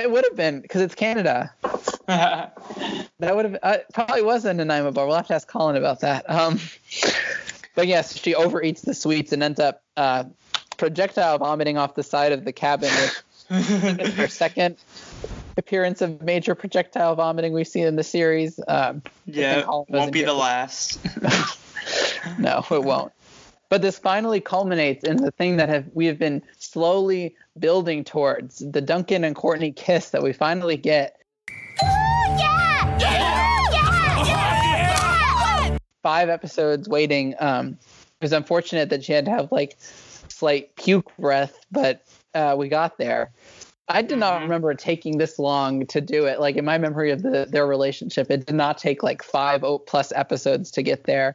it 0.00 0.10
would 0.10 0.24
have 0.24 0.36
been 0.36 0.60
because 0.60 0.82
it's 0.82 0.94
Canada. 0.94 1.52
That 3.18 3.34
would 3.34 3.44
have 3.44 3.58
uh, 3.62 3.78
probably 3.92 4.22
was 4.22 4.44
a 4.44 4.54
Nanaimo 4.54 4.92
bar. 4.92 5.06
We'll 5.06 5.16
have 5.16 5.28
to 5.28 5.34
ask 5.34 5.48
Colin 5.48 5.76
about 5.76 6.00
that. 6.00 6.28
Um, 6.28 6.60
but 7.74 7.86
yes, 7.86 8.16
she 8.16 8.34
overeats 8.34 8.82
the 8.82 8.94
sweets 8.94 9.32
and 9.32 9.42
ends 9.42 9.60
up 9.60 9.82
uh, 9.96 10.24
projectile 10.76 11.38
vomiting 11.38 11.78
off 11.78 11.94
the 11.94 12.02
side 12.02 12.32
of 12.32 12.44
the 12.44 12.52
cabin 12.52 12.90
it's 13.50 14.18
our 14.18 14.28
second 14.28 14.76
appearance 15.56 16.00
of 16.00 16.22
major 16.22 16.54
projectile 16.54 17.14
vomiting 17.14 17.52
we've 17.52 17.68
seen 17.68 17.86
in 17.86 17.96
the 17.96 18.04
series. 18.04 18.60
Um, 18.66 19.02
yeah, 19.26 19.64
won't 19.66 20.12
be 20.12 20.22
the 20.22 20.34
last. 20.34 20.98
no, 22.38 22.64
it 22.70 22.82
won't. 22.82 23.12
But 23.68 23.82
this 23.82 23.98
finally 23.98 24.40
culminates 24.40 25.04
in 25.04 25.16
the 25.16 25.32
thing 25.32 25.56
that 25.56 25.68
have 25.68 25.86
we 25.92 26.06
have 26.06 26.18
been 26.18 26.42
slowly 26.58 27.34
building 27.58 28.04
towards 28.04 28.58
the 28.58 28.80
Duncan 28.80 29.24
and 29.24 29.34
Courtney 29.34 29.72
kiss 29.72 30.10
that 30.10 30.22
we 30.22 30.32
finally 30.32 30.76
get. 30.76 31.20
Five 36.06 36.28
episodes 36.28 36.88
waiting. 36.88 37.34
Um, 37.40 37.70
it 38.20 38.22
was 38.22 38.32
unfortunate 38.32 38.90
that 38.90 39.02
she 39.02 39.12
had 39.12 39.24
to 39.24 39.32
have 39.32 39.50
like 39.50 39.76
slight 39.80 40.76
puke 40.76 41.10
breath, 41.18 41.58
but 41.72 42.06
uh, 42.32 42.54
we 42.56 42.68
got 42.68 42.96
there. 42.96 43.32
I 43.88 44.02
did 44.02 44.18
not 44.18 44.34
mm-hmm. 44.34 44.44
remember 44.44 44.72
taking 44.74 45.18
this 45.18 45.36
long 45.36 45.84
to 45.86 46.00
do 46.00 46.26
it. 46.26 46.38
Like 46.38 46.54
in 46.54 46.64
my 46.64 46.78
memory 46.78 47.10
of 47.10 47.22
the, 47.22 47.48
their 47.50 47.66
relationship, 47.66 48.30
it 48.30 48.46
did 48.46 48.54
not 48.54 48.78
take 48.78 49.02
like 49.02 49.20
five 49.20 49.64
plus 49.88 50.12
episodes 50.14 50.70
to 50.70 50.82
get 50.84 51.06
there. 51.06 51.34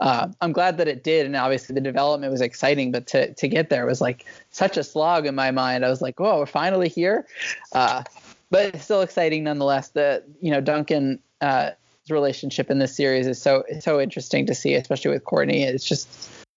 Uh, 0.00 0.28
I'm 0.42 0.52
glad 0.52 0.76
that 0.76 0.86
it 0.86 1.02
did, 1.02 1.24
and 1.24 1.34
obviously 1.34 1.74
the 1.74 1.80
development 1.80 2.30
was 2.30 2.42
exciting. 2.42 2.92
But 2.92 3.06
to 3.06 3.32
to 3.32 3.48
get 3.48 3.70
there 3.70 3.86
was 3.86 4.02
like 4.02 4.26
such 4.50 4.76
a 4.76 4.84
slog 4.84 5.24
in 5.24 5.34
my 5.34 5.50
mind. 5.50 5.82
I 5.82 5.88
was 5.88 6.02
like, 6.02 6.20
"Whoa, 6.20 6.40
we're 6.40 6.44
finally 6.44 6.90
here!" 6.90 7.26
Uh, 7.72 8.02
but 8.50 8.74
it's 8.74 8.84
still 8.84 9.00
exciting 9.00 9.44
nonetheless. 9.44 9.88
The 9.88 10.22
you 10.42 10.50
know 10.50 10.60
Duncan 10.60 11.20
uh, 11.40 11.70
relationship 12.10 12.70
in 12.70 12.78
this 12.78 12.94
series 12.94 13.26
is 13.26 13.40
so 13.40 13.64
so 13.80 14.00
interesting 14.00 14.46
to 14.46 14.54
see, 14.54 14.74
especially 14.74 15.12
with 15.12 15.24
Courtney. 15.24 15.62
It's 15.62 15.84
just 15.84 16.08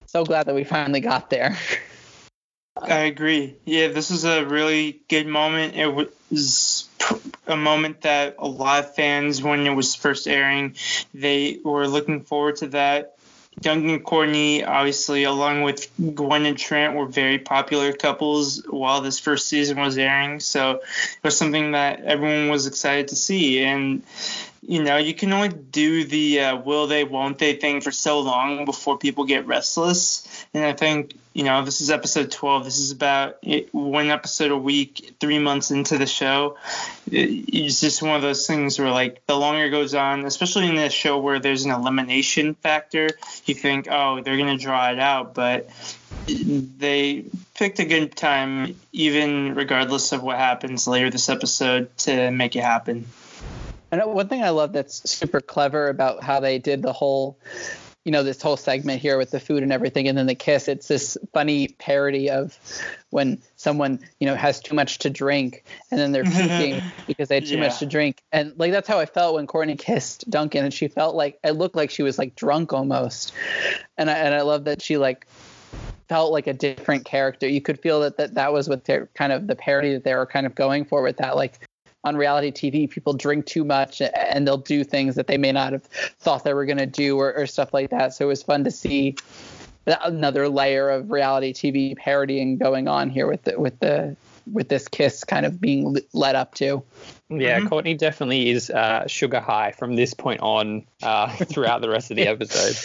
so 0.07 0.23
glad 0.23 0.45
that 0.47 0.55
we 0.55 0.63
finally 0.63 0.99
got 0.99 1.29
there. 1.29 1.57
I 2.75 3.01
agree. 3.01 3.55
Yeah, 3.65 3.89
this 3.89 4.09
is 4.09 4.25
a 4.25 4.45
really 4.45 5.01
good 5.07 5.27
moment. 5.27 5.75
It 5.75 5.87
was 5.87 6.89
a 7.47 7.55
moment 7.55 8.01
that 8.01 8.35
a 8.39 8.47
lot 8.47 8.83
of 8.83 8.95
fans, 8.95 9.43
when 9.43 9.67
it 9.67 9.75
was 9.75 9.95
first 9.95 10.27
airing, 10.27 10.75
they 11.13 11.59
were 11.63 11.87
looking 11.87 12.21
forward 12.21 12.57
to 12.57 12.67
that. 12.69 13.15
Duncan 13.59 13.91
and 13.91 14.03
Courtney, 14.03 14.63
obviously, 14.63 15.25
along 15.25 15.61
with 15.61 15.87
Gwen 16.15 16.47
and 16.47 16.57
Trent, 16.57 16.95
were 16.95 17.05
very 17.05 17.37
popular 17.37 17.93
couples 17.93 18.63
while 18.67 19.01
this 19.01 19.19
first 19.19 19.47
season 19.47 19.79
was 19.79 19.95
airing. 19.97 20.39
So 20.39 20.71
it 20.71 21.23
was 21.23 21.37
something 21.37 21.73
that 21.73 22.01
everyone 22.01 22.49
was 22.49 22.65
excited 22.65 23.09
to 23.09 23.15
see. 23.15 23.63
And 23.63 24.03
you 24.65 24.81
know, 24.81 24.97
you 24.97 25.13
can 25.13 25.33
only 25.33 25.49
do 25.49 26.05
the 26.05 26.39
uh, 26.39 26.55
will 26.57 26.87
they, 26.87 27.03
won't 27.03 27.37
they 27.37 27.55
thing 27.55 27.81
for 27.81 27.91
so 27.91 28.21
long 28.21 28.65
before 28.65 28.97
people 28.97 29.25
get 29.25 29.45
restless. 29.45 30.45
And 30.53 30.63
I 30.63 30.73
think, 30.73 31.15
you 31.33 31.43
know, 31.43 31.65
this 31.65 31.81
is 31.81 31.89
episode 31.89 32.31
12. 32.31 32.63
This 32.63 32.77
is 32.77 32.91
about 32.91 33.43
one 33.71 34.09
episode 34.09 34.51
a 34.51 34.57
week, 34.57 35.15
three 35.19 35.39
months 35.39 35.71
into 35.71 35.97
the 35.97 36.05
show. 36.05 36.57
It's 37.11 37.81
just 37.81 38.01
one 38.01 38.15
of 38.15 38.21
those 38.21 38.47
things 38.47 38.79
where, 38.79 38.91
like, 38.91 39.25
the 39.25 39.35
longer 39.35 39.65
it 39.65 39.71
goes 39.71 39.95
on, 39.95 40.25
especially 40.25 40.69
in 40.69 40.77
a 40.77 40.89
show 40.89 41.17
where 41.19 41.39
there's 41.39 41.65
an 41.65 41.71
elimination 41.71 42.53
factor, 42.55 43.09
you 43.45 43.55
think, 43.55 43.87
oh, 43.91 44.21
they're 44.21 44.37
going 44.37 44.57
to 44.57 44.63
draw 44.63 44.91
it 44.91 44.99
out. 44.99 45.33
But 45.33 45.69
they 46.27 47.25
picked 47.55 47.79
a 47.79 47.85
good 47.85 48.15
time, 48.15 48.75
even 48.93 49.55
regardless 49.55 50.13
of 50.13 50.23
what 50.23 50.37
happens 50.37 50.87
later 50.87 51.09
this 51.09 51.27
episode, 51.27 51.95
to 51.97 52.31
make 52.31 52.55
it 52.55 52.63
happen. 52.63 53.07
And 53.93 54.13
one 54.13 54.27
thing 54.27 54.41
I 54.41 54.49
love 54.49 54.73
that's 54.73 55.07
super 55.07 55.39
clever 55.39 55.87
about 55.87 56.23
how 56.23 56.39
they 56.39 56.57
did 56.57 56.81
the 56.81 56.91
whole, 56.91 57.37
you 58.03 58.11
know, 58.11 58.23
this 58.23 58.41
whole 58.41 58.57
segment 58.57 58.99
here 58.99 59.19
with 59.19 59.29
the 59.29 59.39
food 59.39 59.61
and 59.61 59.71
everything, 59.71 60.07
and 60.07 60.17
then 60.17 60.25
the 60.25 60.33
kiss. 60.33 60.67
It's 60.67 60.87
this 60.87 61.15
funny 61.31 61.67
parody 61.77 62.27
of 62.31 62.57
when 63.11 63.39
someone, 63.55 63.99
you 64.19 64.25
know, 64.25 64.33
has 64.33 64.59
too 64.59 64.73
much 64.73 64.97
to 64.99 65.11
drink, 65.11 65.63
and 65.91 65.99
then 65.99 66.11
they're 66.11 66.23
puking 66.23 66.81
because 67.05 67.29
they 67.29 67.35
had 67.35 67.45
too 67.45 67.55
yeah. 67.55 67.67
much 67.67 67.77
to 67.79 67.85
drink. 67.85 68.23
And 68.31 68.53
like 68.57 68.71
that's 68.71 68.87
how 68.87 68.99
I 68.99 69.05
felt 69.05 69.35
when 69.35 69.45
Courtney 69.45 69.75
kissed 69.75 70.27
Duncan, 70.27 70.65
and 70.65 70.73
she 70.73 70.87
felt 70.87 71.15
like 71.15 71.37
it 71.43 71.51
looked 71.51 71.75
like 71.75 71.91
she 71.91 72.01
was 72.01 72.17
like 72.17 72.35
drunk 72.35 72.73
almost. 72.73 73.31
And 73.95 74.09
I 74.09 74.13
and 74.13 74.33
I 74.33 74.41
love 74.41 74.63
that 74.63 74.81
she 74.81 74.97
like 74.97 75.27
felt 76.09 76.31
like 76.31 76.47
a 76.47 76.53
different 76.53 77.05
character. 77.05 77.47
You 77.47 77.61
could 77.61 77.79
feel 77.79 77.99
that 77.99 78.17
that, 78.17 78.33
that 78.33 78.53
was 78.53 78.67
what 78.67 78.85
they're 78.85 79.07
kind 79.13 79.31
of 79.31 79.45
the 79.45 79.55
parody 79.55 79.93
that 79.93 80.03
they 80.03 80.15
were 80.15 80.25
kind 80.25 80.47
of 80.47 80.55
going 80.55 80.83
for 80.83 81.03
with 81.03 81.17
that. 81.17 81.35
Like 81.35 81.59
on 82.03 82.15
reality 82.17 82.51
TV, 82.51 82.89
people 82.89 83.13
drink 83.13 83.45
too 83.45 83.63
much 83.63 84.01
and 84.01 84.45
they'll 84.45 84.57
do 84.57 84.83
things 84.83 85.15
that 85.15 85.27
they 85.27 85.37
may 85.37 85.51
not 85.51 85.73
have 85.73 85.83
thought 86.19 86.43
they 86.43 86.53
were 86.53 86.65
going 86.65 86.77
to 86.77 86.85
do 86.85 87.17
or, 87.17 87.33
or, 87.33 87.47
stuff 87.47 87.73
like 87.73 87.91
that. 87.91 88.13
So 88.13 88.25
it 88.25 88.27
was 88.27 88.43
fun 88.43 88.65
to 88.65 88.71
see 88.71 89.15
another 89.85 90.49
layer 90.49 90.89
of 90.89 91.11
reality 91.11 91.53
TV 91.53 91.95
parodying 91.95 92.57
going 92.57 92.87
on 92.87 93.09
here 93.09 93.27
with 93.27 93.43
the, 93.43 93.59
with 93.59 93.79
the 93.79 94.15
with 94.51 94.67
this 94.67 94.87
kiss 94.87 95.23
kind 95.23 95.45
of 95.45 95.61
being 95.61 95.95
led 96.13 96.35
up 96.35 96.53
to. 96.55 96.83
Yeah, 97.29 97.59
mm-hmm. 97.59 97.67
Courtney 97.67 97.93
definitely 97.93 98.49
is 98.49 98.69
uh, 98.69 99.07
sugar 99.07 99.39
high 99.39 99.71
from 99.71 99.95
this 99.95 100.13
point 100.13 100.41
on 100.41 100.85
uh, 101.01 101.29
throughout 101.45 101.81
the 101.81 101.89
rest 101.89 102.11
of 102.11 102.17
the 102.17 102.27
episode. 102.27 102.75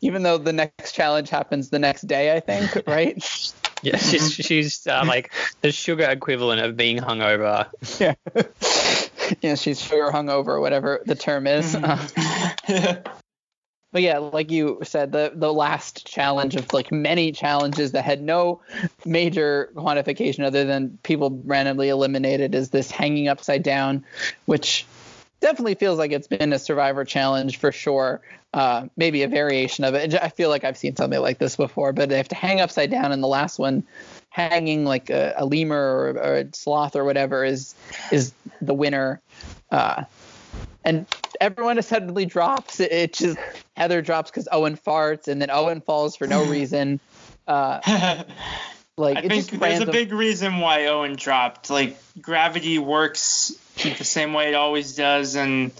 Even 0.00 0.22
though 0.22 0.38
the 0.38 0.52
next 0.52 0.92
challenge 0.92 1.30
happens 1.30 1.70
the 1.70 1.78
next 1.78 2.02
day, 2.02 2.34
I 2.34 2.40
think, 2.40 2.86
right? 2.86 3.16
Yeah, 3.82 3.96
she's 3.96 4.34
she's 4.34 4.86
uh, 4.86 5.04
like 5.06 5.32
the 5.60 5.72
sugar 5.72 6.04
equivalent 6.04 6.60
of 6.60 6.76
being 6.76 6.98
hungover. 6.98 7.68
Yeah. 8.00 8.14
yeah, 9.42 9.54
she's 9.54 9.80
sugar 9.80 10.10
hungover, 10.10 10.60
whatever 10.60 11.02
the 11.06 11.14
term 11.14 11.46
is. 11.46 11.74
Uh, 11.74 13.02
but 13.92 14.02
yeah, 14.02 14.18
like 14.18 14.50
you 14.50 14.80
said, 14.82 15.12
the 15.12 15.32
the 15.34 15.52
last 15.52 16.06
challenge 16.06 16.56
of 16.56 16.72
like 16.72 16.92
many 16.92 17.32
challenges 17.32 17.92
that 17.92 18.04
had 18.04 18.22
no 18.22 18.60
major 19.04 19.70
quantification 19.74 20.44
other 20.44 20.64
than 20.64 20.98
people 21.02 21.40
randomly 21.44 21.88
eliminated 21.88 22.54
is 22.54 22.70
this 22.70 22.90
hanging 22.90 23.28
upside 23.28 23.62
down, 23.62 24.04
which 24.44 24.86
definitely 25.40 25.74
feels 25.74 25.98
like 25.98 26.12
it's 26.12 26.26
been 26.26 26.52
a 26.52 26.58
survivor 26.58 27.04
challenge 27.04 27.58
for 27.58 27.72
sure 27.72 28.20
uh, 28.54 28.86
maybe 28.96 29.22
a 29.22 29.28
variation 29.28 29.84
of 29.84 29.94
it. 29.94 30.14
I 30.14 30.28
feel 30.28 30.48
like 30.48 30.64
I've 30.64 30.76
seen 30.76 30.96
something 30.96 31.20
like 31.20 31.38
this 31.38 31.56
before, 31.56 31.92
but 31.92 32.08
they 32.08 32.16
have 32.16 32.28
to 32.28 32.34
hang 32.34 32.60
upside 32.60 32.90
down, 32.90 33.12
and 33.12 33.22
the 33.22 33.28
last 33.28 33.58
one, 33.58 33.84
hanging 34.30 34.84
like 34.84 35.10
a, 35.10 35.34
a 35.36 35.44
lemur 35.44 35.76
or, 35.76 36.08
or, 36.18 36.34
a 36.36 36.54
sloth 36.54 36.96
or 36.96 37.04
whatever, 37.04 37.44
is 37.44 37.74
is 38.10 38.32
the 38.62 38.74
winner. 38.74 39.20
Uh, 39.70 40.04
and 40.84 41.06
everyone 41.40 41.80
suddenly 41.82 42.24
drops. 42.24 42.80
It, 42.80 42.92
it 42.92 43.12
just 43.12 43.38
Heather 43.76 44.00
drops 44.00 44.30
because 44.30 44.48
Owen 44.50 44.76
farts, 44.76 45.28
and 45.28 45.42
then 45.42 45.50
Owen 45.50 45.82
falls 45.82 46.16
for 46.16 46.26
no 46.26 46.44
reason. 46.50 47.00
Uh, 47.46 47.80
like 48.96 49.18
I 49.18 49.28
think 49.28 49.50
there's 49.50 49.52
random. 49.60 49.88
a 49.90 49.92
big 49.92 50.12
reason 50.12 50.58
why 50.60 50.86
Owen 50.86 51.16
dropped. 51.16 51.68
Like 51.68 51.98
gravity 52.20 52.78
works 52.78 53.52
the 53.82 54.04
same 54.04 54.32
way 54.32 54.48
it 54.48 54.54
always 54.54 54.94
does, 54.94 55.34
and 55.34 55.72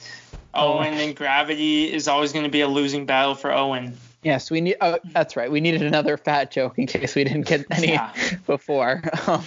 Owen 0.55 0.95
and 0.95 1.15
Gravity 1.15 1.93
is 1.93 2.09
always 2.09 2.33
going 2.33 2.45
to 2.45 2.51
be 2.51 2.61
a 2.61 2.69
losing 2.69 3.07
battle 3.07 3.35
for 3.35 3.53
Owen. 3.53 3.97
Yes, 4.23 4.51
we 4.51 4.61
need. 4.61 4.77
Oh, 4.81 4.99
that's 5.13 5.37
right. 5.37 5.51
We 5.51 5.61
needed 5.61 5.83
another 5.83 6.17
fat 6.17 6.51
joke 6.51 6.79
in 6.79 6.87
case 6.87 7.15
we 7.15 7.25
didn't 7.25 7.47
get 7.47 7.67
any 7.71 7.93
yeah. 7.93 8.13
before, 8.47 9.03
um, 9.27 9.45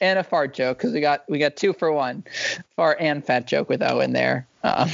and 0.00 0.18
a 0.18 0.24
fart 0.24 0.54
joke 0.54 0.78
because 0.78 0.92
we 0.92 1.00
got 1.00 1.28
we 1.28 1.38
got 1.38 1.56
two 1.56 1.72
for 1.72 1.92
one, 1.92 2.24
fart 2.76 2.98
and 3.00 3.24
fat 3.24 3.46
joke 3.46 3.68
with 3.68 3.82
Owen 3.82 4.12
there. 4.12 4.46
Um, 4.62 4.88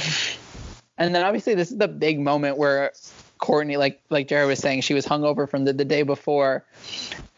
and 0.97 1.13
then 1.13 1.23
obviously 1.23 1.53
this 1.53 1.71
is 1.71 1.77
the 1.77 1.87
big 1.87 2.19
moment 2.19 2.57
where 2.57 2.91
Courtney, 3.39 3.77
like 3.77 4.01
like 4.09 4.27
Jarrod 4.27 4.47
was 4.47 4.59
saying, 4.59 4.81
she 4.81 4.93
was 4.93 5.05
hungover 5.05 5.49
from 5.49 5.65
the, 5.65 5.73
the 5.73 5.85
day 5.85 6.03
before, 6.03 6.65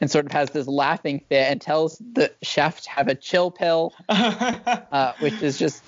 and 0.01 0.09
sort 0.09 0.25
of 0.25 0.31
has 0.31 0.49
this 0.51 0.67
laughing 0.67 1.21
fit 1.29 1.51
and 1.51 1.61
tells 1.61 1.97
the 2.13 2.31
chef 2.41 2.81
to 2.81 2.89
have 2.89 3.07
a 3.07 3.15
chill 3.15 3.51
pill, 3.51 3.93
uh, 4.09 5.13
which 5.19 5.41
is 5.41 5.57
just 5.57 5.83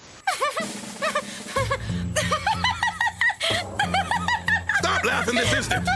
laugh 5.04 5.28
in 5.28 5.36
this 5.36 5.54
instant. 5.54 5.88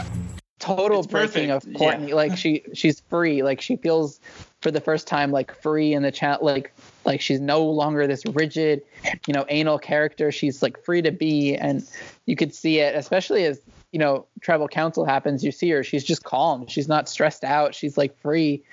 Total 0.58 0.98
it's 0.98 1.06
breaking 1.06 1.48
perfect. 1.48 1.66
of 1.66 1.78
Courtney. 1.78 2.08
Yeah. 2.08 2.14
Like 2.14 2.36
she 2.36 2.62
she's 2.74 3.00
free. 3.00 3.42
Like 3.42 3.60
she 3.60 3.76
feels 3.76 4.20
for 4.60 4.70
the 4.70 4.80
first 4.80 5.06
time 5.06 5.30
like 5.30 5.54
free 5.54 5.92
in 5.92 6.02
the 6.02 6.10
chat. 6.10 6.42
Like 6.42 6.72
like 7.04 7.20
she's 7.20 7.40
no 7.40 7.64
longer 7.64 8.06
this 8.06 8.24
rigid, 8.26 8.82
you 9.26 9.34
know, 9.34 9.44
anal 9.48 9.78
character. 9.78 10.32
She's 10.32 10.62
like 10.62 10.82
free 10.82 11.02
to 11.02 11.12
be, 11.12 11.54
and 11.54 11.86
you 12.24 12.34
could 12.34 12.54
see 12.54 12.80
it, 12.80 12.96
especially 12.96 13.44
as 13.44 13.60
you 13.92 13.98
know 13.98 14.26
tribal 14.40 14.68
council 14.68 15.04
happens. 15.04 15.44
You 15.44 15.52
see 15.52 15.70
her. 15.70 15.82
She's 15.82 16.04
just 16.04 16.24
calm. 16.24 16.66
She's 16.66 16.88
not 16.88 17.08
stressed 17.08 17.44
out. 17.44 17.74
She's 17.74 17.96
like 17.96 18.18
free, 18.20 18.64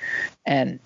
and 0.45 0.80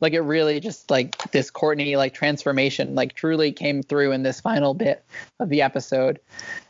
like 0.00 0.12
it 0.12 0.20
really 0.20 0.60
just 0.60 0.90
like 0.90 1.30
this 1.32 1.50
Courtney 1.50 1.96
like 1.96 2.14
transformation 2.14 2.94
like 2.94 3.14
truly 3.14 3.52
came 3.52 3.82
through 3.82 4.12
in 4.12 4.22
this 4.22 4.40
final 4.40 4.74
bit 4.74 5.04
of 5.40 5.48
the 5.48 5.62
episode, 5.62 6.20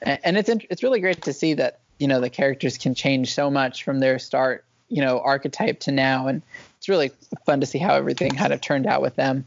and, 0.02 0.36
it's 0.36 0.48
it's 0.48 0.82
really 0.82 1.00
great 1.00 1.22
to 1.22 1.32
see 1.32 1.54
that 1.54 1.80
you 1.98 2.08
know 2.08 2.20
the 2.20 2.30
characters 2.30 2.78
can 2.78 2.94
change 2.94 3.34
so 3.34 3.50
much 3.50 3.84
from 3.84 4.00
their 4.00 4.18
start 4.18 4.64
you 4.88 5.02
know 5.02 5.20
archetype 5.20 5.80
to 5.80 5.92
now. 5.92 6.28
And 6.28 6.42
it's 6.78 6.88
really 6.88 7.10
fun 7.44 7.60
to 7.60 7.66
see 7.66 7.78
how 7.78 7.94
everything 7.94 8.32
kind 8.32 8.52
of 8.52 8.60
turned 8.60 8.86
out 8.86 9.02
with 9.02 9.16
them. 9.16 9.44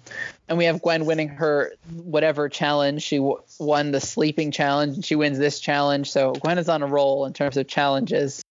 And 0.48 0.58
we 0.58 0.66
have 0.66 0.82
gwen 0.82 1.06
winning 1.06 1.30
her 1.30 1.74
whatever 1.94 2.50
challenge. 2.50 3.04
She 3.04 3.18
w- 3.18 3.42
won 3.60 3.92
the 3.92 4.02
sleeping 4.02 4.52
challenge 4.52 4.96
and 4.96 5.06
she 5.06 5.16
wins 5.16 5.38
this 5.38 5.60
challenge. 5.60 6.12
So 6.12 6.34
gwen 6.34 6.58
is 6.58 6.70
on 6.70 6.84
a 6.84 6.88
roll 6.88 7.26
in 7.26 7.34
terms 7.34 7.58
of 7.58 7.68
challenges. 7.68 8.44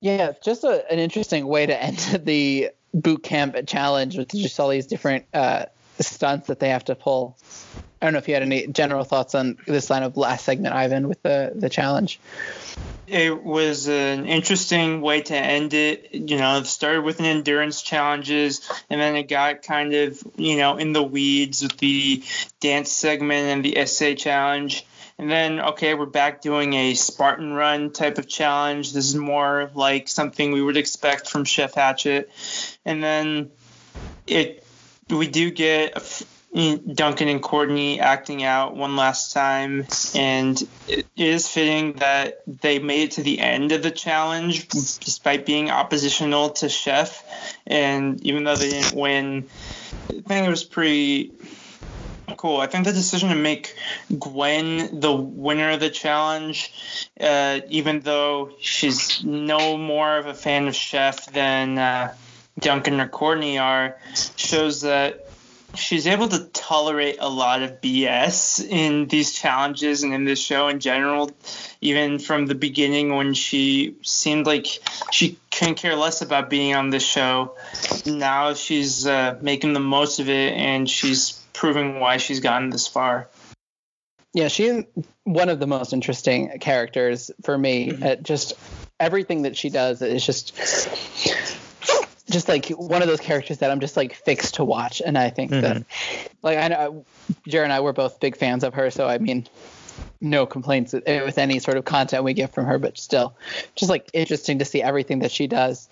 Yeah 0.00 0.32
just 0.42 0.64
a, 0.64 0.90
an 0.90 0.98
interesting 0.98 1.46
way 1.46 1.66
to 1.66 1.82
end 1.82 1.98
the 2.24 2.70
boot 2.94 3.22
camp 3.22 3.56
challenge 3.66 4.16
with 4.16 4.30
just 4.30 4.58
all 4.58 4.68
these 4.68 4.86
different 4.86 5.26
uh, 5.34 5.66
stunts 6.00 6.48
that 6.48 6.60
they 6.60 6.70
have 6.70 6.84
to 6.84 6.94
pull. 6.94 7.36
I 8.00 8.06
don't 8.06 8.12
know 8.12 8.18
if 8.18 8.28
you 8.28 8.34
had 8.34 8.42
any 8.42 8.66
general 8.68 9.04
thoughts 9.04 9.34
on 9.34 9.58
this 9.66 9.90
line 9.90 10.02
of 10.02 10.16
last 10.16 10.44
segment, 10.44 10.74
Ivan, 10.74 11.08
with 11.08 11.22
the 11.22 11.52
the 11.54 11.68
challenge. 11.68 12.20
It 13.06 13.42
was 13.42 13.88
an 13.88 14.26
interesting 14.26 15.00
way 15.00 15.22
to 15.22 15.34
end 15.34 15.72
it. 15.72 16.10
You 16.12 16.36
know, 16.36 16.58
it 16.58 16.66
started 16.66 17.02
with 17.02 17.20
an 17.20 17.24
endurance 17.24 17.82
challenges, 17.82 18.68
and 18.90 19.00
then 19.00 19.16
it 19.16 19.28
got 19.28 19.62
kind 19.62 19.94
of 19.94 20.22
you 20.36 20.56
know 20.56 20.76
in 20.76 20.92
the 20.92 21.02
weeds 21.02 21.62
with 21.62 21.76
the 21.78 22.22
dance 22.60 22.90
segment 22.92 23.48
and 23.48 23.64
the 23.64 23.78
essay 23.78 24.14
challenge. 24.14 24.84
And 25.20 25.28
then, 25.28 25.58
okay, 25.58 25.94
we're 25.94 26.06
back 26.06 26.42
doing 26.42 26.74
a 26.74 26.94
Spartan 26.94 27.52
run 27.52 27.90
type 27.90 28.18
of 28.18 28.28
challenge. 28.28 28.92
This 28.92 29.08
is 29.08 29.16
more 29.16 29.68
like 29.74 30.06
something 30.06 30.52
we 30.52 30.62
would 30.62 30.76
expect 30.76 31.28
from 31.28 31.44
Chef 31.44 31.74
Hatchet. 31.74 32.30
And 32.84 33.02
then 33.02 33.50
it 34.28 34.64
we 35.10 35.26
do 35.26 35.50
get 35.50 36.22
Duncan 36.54 37.28
and 37.28 37.42
Courtney 37.42 38.00
acting 38.00 38.42
out 38.42 38.74
one 38.74 38.96
last 38.96 39.34
time, 39.34 39.86
and 40.14 40.60
it 40.88 41.06
is 41.16 41.46
fitting 41.46 41.94
that 41.94 42.40
they 42.46 42.78
made 42.78 43.02
it 43.02 43.10
to 43.12 43.22
the 43.22 43.38
end 43.38 43.70
of 43.72 43.82
the 43.82 43.90
challenge 43.90 44.66
despite 44.68 45.44
being 45.44 45.70
oppositional 45.70 46.50
to 46.50 46.68
Chef. 46.68 47.22
And 47.66 48.20
even 48.22 48.44
though 48.44 48.56
they 48.56 48.70
didn't 48.70 48.98
win, 48.98 49.46
I 50.08 50.20
think 50.22 50.46
it 50.46 50.50
was 50.50 50.64
pretty 50.64 51.32
cool. 52.38 52.60
I 52.60 52.66
think 52.66 52.86
the 52.86 52.92
decision 52.92 53.28
to 53.28 53.34
make 53.34 53.74
Gwen 54.18 55.00
the 55.00 55.14
winner 55.14 55.70
of 55.72 55.80
the 55.80 55.90
challenge, 55.90 56.72
uh, 57.20 57.60
even 57.68 58.00
though 58.00 58.52
she's 58.60 59.22
no 59.22 59.76
more 59.76 60.16
of 60.16 60.26
a 60.26 60.34
fan 60.34 60.66
of 60.66 60.74
Chef 60.74 61.26
than 61.26 61.76
uh, 61.76 62.14
Duncan 62.58 63.00
or 63.00 63.08
Courtney 63.08 63.58
are, 63.58 63.98
shows 64.36 64.80
that 64.80 65.27
she's 65.78 66.06
able 66.06 66.28
to 66.28 66.44
tolerate 66.46 67.16
a 67.20 67.28
lot 67.28 67.62
of 67.62 67.80
BS 67.80 68.66
in 68.66 69.06
these 69.06 69.32
challenges 69.32 70.02
and 70.02 70.12
in 70.12 70.24
this 70.24 70.40
show 70.40 70.68
in 70.68 70.80
general. 70.80 71.30
Even 71.80 72.18
from 72.18 72.46
the 72.46 72.54
beginning, 72.54 73.14
when 73.14 73.34
she 73.34 73.96
seemed 74.02 74.46
like 74.46 74.66
she 75.12 75.38
couldn't 75.50 75.76
care 75.76 75.96
less 75.96 76.22
about 76.22 76.50
being 76.50 76.74
on 76.74 76.90
this 76.90 77.06
show, 77.06 77.56
now 78.04 78.54
she's 78.54 79.06
uh, 79.06 79.38
making 79.40 79.72
the 79.72 79.80
most 79.80 80.18
of 80.18 80.28
it 80.28 80.52
and 80.54 80.88
she's 80.88 81.32
proving 81.52 82.00
why 82.00 82.16
she's 82.16 82.40
gotten 82.40 82.70
this 82.70 82.86
far. 82.86 83.28
Yeah, 84.34 84.48
she's 84.48 84.84
one 85.24 85.48
of 85.48 85.58
the 85.58 85.66
most 85.66 85.92
interesting 85.92 86.58
characters 86.58 87.30
for 87.42 87.56
me. 87.56 87.90
Mm-hmm. 87.90 88.22
just 88.22 88.54
everything 89.00 89.42
that 89.42 89.56
she 89.56 89.70
does 89.70 90.02
is 90.02 90.24
just 90.24 90.52
just 92.30 92.48
like 92.48 92.68
one 92.68 93.02
of 93.02 93.08
those 93.08 93.20
characters 93.20 93.58
that 93.58 93.70
I'm 93.70 93.80
just 93.80 93.96
like 93.96 94.14
fixed 94.14 94.54
to 94.54 94.64
watch. 94.64 95.00
And 95.04 95.16
I 95.16 95.30
think 95.30 95.50
mm-hmm. 95.50 95.60
that, 95.62 95.84
like, 96.42 96.58
I 96.58 96.68
know 96.68 97.04
Jarrod 97.48 97.64
and 97.64 97.72
I 97.72 97.80
were 97.80 97.92
both 97.92 98.20
big 98.20 98.36
fans 98.36 98.64
of 98.64 98.74
her. 98.74 98.90
So, 98.90 99.08
I 99.08 99.18
mean, 99.18 99.46
no 100.20 100.46
complaints 100.46 100.92
with 100.92 101.38
any 101.38 101.58
sort 101.58 101.76
of 101.76 101.84
content 101.84 102.24
we 102.24 102.34
get 102.34 102.52
from 102.52 102.66
her, 102.66 102.78
but 102.78 102.98
still, 102.98 103.34
just 103.74 103.90
like 103.90 104.10
interesting 104.12 104.58
to 104.58 104.64
see 104.64 104.82
everything 104.82 105.20
that 105.20 105.30
she 105.30 105.46
does. 105.46 105.88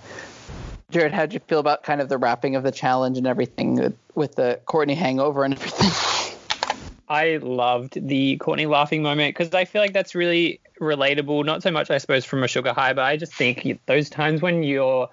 Jarrod, 0.93 1.12
how 1.12 1.22
did 1.22 1.34
you 1.34 1.41
feel 1.41 1.59
about 1.59 1.82
kind 1.82 2.01
of 2.01 2.09
the 2.09 2.18
wrapping 2.18 2.55
of 2.55 2.62
the 2.62 2.70
challenge 2.70 3.18
and 3.18 3.26
everything 3.26 3.95
with 4.14 4.37
the 4.37 4.61
Courtney 4.66 4.95
hangover 4.95 5.45
and 5.45 5.55
everything? 5.55 5.91
I 7.09 7.37
loved 7.37 8.07
the 8.09 8.37
Courtney 8.39 8.66
laughing 8.66 9.03
moment 9.03 9.37
because 9.37 9.55
I 9.55 9.64
feel 9.64 9.80
like 9.80 9.93
that's 9.93 10.14
really 10.14 10.61
relatable. 10.80 11.45
Not 11.45 11.62
so 11.62 11.70
much, 11.70 11.91
I 11.91 11.99
suppose, 11.99 12.24
from 12.24 12.43
a 12.43 12.49
sugar 12.49 12.72
high, 12.72 12.93
but 12.93 13.03
I 13.03 13.16
just 13.16 13.32
think 13.32 13.78
those 13.87 14.11
times 14.11 14.43
when 14.43 14.62
you're 14.64 15.09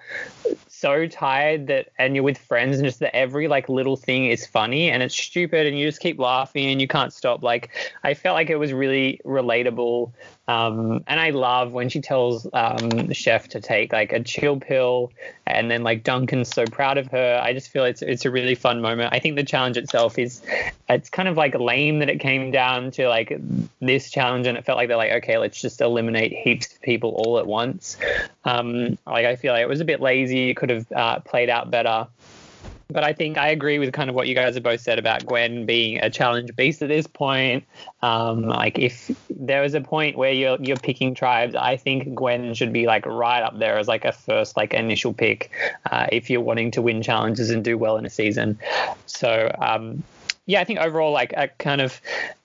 so 0.84 1.06
tired 1.06 1.68
that 1.68 1.88
and 1.98 2.14
you're 2.14 2.22
with 2.22 2.36
friends 2.36 2.76
and 2.76 2.84
just 2.84 2.98
that 2.98 3.16
every 3.16 3.48
like 3.48 3.70
little 3.70 3.96
thing 3.96 4.26
is 4.26 4.46
funny 4.46 4.90
and 4.90 5.02
it's 5.02 5.16
stupid 5.16 5.66
and 5.66 5.78
you 5.78 5.86
just 5.86 5.98
keep 5.98 6.18
laughing 6.18 6.66
and 6.66 6.78
you 6.78 6.86
can't 6.86 7.10
stop 7.10 7.42
like 7.42 7.70
i 8.02 8.12
felt 8.12 8.34
like 8.34 8.50
it 8.50 8.56
was 8.56 8.70
really 8.70 9.18
relatable 9.24 10.12
um, 10.46 11.02
and 11.06 11.20
I 11.20 11.30
love 11.30 11.72
when 11.72 11.88
she 11.88 12.00
tells 12.00 12.46
um, 12.52 13.12
chef 13.12 13.48
to 13.48 13.60
take 13.60 13.92
like 13.92 14.12
a 14.12 14.20
chill 14.20 14.60
pill, 14.60 15.10
and 15.46 15.70
then 15.70 15.82
like 15.82 16.04
Duncan's 16.04 16.48
so 16.48 16.66
proud 16.66 16.98
of 16.98 17.06
her. 17.08 17.40
I 17.42 17.54
just 17.54 17.70
feel 17.70 17.84
it's 17.84 18.02
it's 18.02 18.26
a 18.26 18.30
really 18.30 18.54
fun 18.54 18.82
moment. 18.82 19.14
I 19.14 19.20
think 19.20 19.36
the 19.36 19.44
challenge 19.44 19.78
itself 19.78 20.18
is 20.18 20.42
it's 20.88 21.08
kind 21.08 21.28
of 21.28 21.38
like 21.38 21.54
lame 21.54 22.00
that 22.00 22.10
it 22.10 22.20
came 22.20 22.50
down 22.50 22.90
to 22.92 23.08
like 23.08 23.38
this 23.80 24.10
challenge, 24.10 24.46
and 24.46 24.58
it 24.58 24.66
felt 24.66 24.76
like 24.76 24.88
they're 24.88 24.98
like 24.98 25.12
okay, 25.12 25.38
let's 25.38 25.60
just 25.60 25.80
eliminate 25.80 26.32
heaps 26.32 26.74
of 26.74 26.82
people 26.82 27.10
all 27.24 27.38
at 27.38 27.46
once. 27.46 27.96
Um, 28.44 28.98
like 29.06 29.24
I 29.24 29.36
feel 29.36 29.54
like 29.54 29.62
it 29.62 29.68
was 29.68 29.80
a 29.80 29.86
bit 29.86 30.02
lazy. 30.02 30.50
It 30.50 30.56
could 30.58 30.68
have 30.74 30.92
uh, 30.92 31.20
played 31.20 31.50
out 31.50 31.70
better. 31.70 32.06
But 32.88 33.02
I 33.02 33.14
think 33.14 33.38
I 33.38 33.48
agree 33.48 33.78
with 33.78 33.92
kind 33.94 34.10
of 34.10 34.14
what 34.14 34.28
you 34.28 34.34
guys 34.34 34.54
have 34.54 34.62
both 34.62 34.80
said 34.80 34.98
about 34.98 35.24
Gwen 35.24 35.64
being 35.64 35.98
a 36.02 36.10
challenge 36.10 36.54
beast 36.54 36.82
at 36.82 36.88
this 36.88 37.06
point. 37.06 37.64
Um, 38.02 38.42
like 38.42 38.78
if 38.78 39.10
there 39.30 39.62
was 39.62 39.74
a 39.74 39.80
point 39.80 40.18
where 40.18 40.32
you're 40.32 40.58
you're 40.60 40.76
picking 40.76 41.14
tribes, 41.14 41.54
I 41.54 41.78
think 41.78 42.14
Gwen 42.14 42.52
should 42.52 42.74
be 42.74 42.86
like 42.86 43.06
right 43.06 43.42
up 43.42 43.58
there 43.58 43.78
as 43.78 43.88
like 43.88 44.04
a 44.04 44.12
first 44.12 44.56
like 44.56 44.74
initial 44.74 45.14
pick 45.14 45.50
uh, 45.90 46.06
if 46.12 46.28
you're 46.28 46.42
wanting 46.42 46.70
to 46.72 46.82
win 46.82 47.02
challenges 47.02 47.50
and 47.50 47.64
do 47.64 47.78
well 47.78 47.96
in 47.96 48.04
a 48.04 48.10
season. 48.10 48.58
So 49.06 49.50
um, 49.58 50.04
yeah, 50.46 50.60
I 50.60 50.64
think 50.64 50.78
overall, 50.78 51.12
like 51.12 51.32
a 51.36 51.48
kind 51.48 51.80
of 51.80 52.00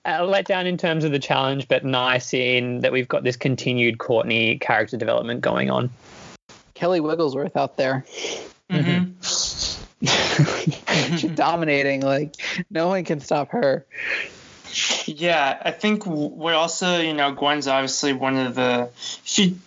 a 0.06 0.20
letdown 0.20 0.64
in 0.64 0.78
terms 0.78 1.04
of 1.04 1.12
the 1.12 1.18
challenge, 1.18 1.68
but 1.68 1.84
nice 1.84 2.32
in 2.32 2.80
that 2.80 2.92
we've 2.92 3.08
got 3.08 3.24
this 3.24 3.36
continued 3.36 3.98
Courtney 3.98 4.56
character 4.58 4.96
development 4.96 5.42
going 5.42 5.70
on. 5.70 5.90
Kelly 6.80 7.00
Wigglesworth 7.00 7.56
out 7.58 7.76
there. 7.76 8.06
Mm-hmm. 8.70 9.20
She's 11.16 11.30
dominating. 11.32 12.00
Like 12.00 12.34
no 12.70 12.88
one 12.88 13.04
can 13.04 13.20
stop 13.20 13.50
her. 13.50 13.84
Yeah, 15.04 15.60
I 15.62 15.72
think 15.72 16.06
we're 16.06 16.54
also, 16.54 17.00
you 17.00 17.12
know, 17.12 17.34
Gwen's 17.34 17.68
obviously 17.68 18.14
one 18.14 18.38
of 18.38 18.54
the. 18.54 18.88
She 19.24 19.58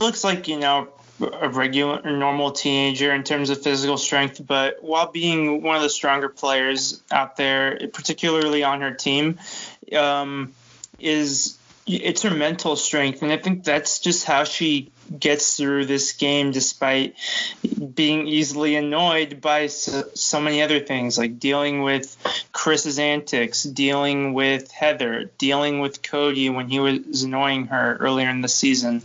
looks 0.00 0.24
like 0.24 0.48
you 0.48 0.58
know 0.58 0.88
a 1.20 1.48
regular 1.48 2.02
normal 2.02 2.50
teenager 2.50 3.14
in 3.14 3.22
terms 3.22 3.50
of 3.50 3.62
physical 3.62 3.96
strength, 3.96 4.44
but 4.44 4.82
while 4.82 5.12
being 5.12 5.62
one 5.62 5.76
of 5.76 5.82
the 5.82 5.88
stronger 5.88 6.28
players 6.28 7.00
out 7.12 7.36
there, 7.36 7.78
particularly 7.92 8.64
on 8.64 8.80
her 8.80 8.92
team, 8.92 9.38
um, 9.96 10.52
is 10.98 11.56
it's 11.86 12.22
her 12.22 12.30
mental 12.30 12.76
strength, 12.76 13.22
and 13.22 13.30
I 13.30 13.36
think 13.36 13.64
that's 13.64 13.98
just 13.98 14.24
how 14.24 14.44
she 14.44 14.90
gets 15.18 15.56
through 15.56 15.84
this 15.84 16.12
game 16.12 16.50
despite 16.50 17.14
being 17.94 18.26
easily 18.26 18.74
annoyed 18.76 19.40
by 19.42 19.66
so, 19.66 20.04
so, 20.14 20.40
many 20.40 20.62
other 20.62 20.80
things 20.80 21.18
like 21.18 21.38
dealing 21.38 21.82
with 21.82 22.16
Chris's 22.52 22.98
antics, 22.98 23.64
dealing 23.64 24.32
with 24.32 24.70
Heather, 24.70 25.30
dealing 25.36 25.80
with 25.80 26.02
Cody 26.02 26.48
when 26.48 26.68
he 26.68 26.80
was 26.80 27.22
annoying 27.22 27.66
her 27.66 27.96
earlier 28.00 28.30
in 28.30 28.40
the 28.40 28.48
season. 28.48 29.02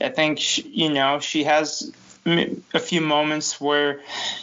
I 0.00 0.08
think 0.08 0.40
she, 0.40 0.62
you 0.62 0.90
know 0.90 1.20
she 1.20 1.44
has 1.44 1.92
a 2.24 2.78
few 2.78 3.00
moments 3.00 3.60
where 3.60 4.00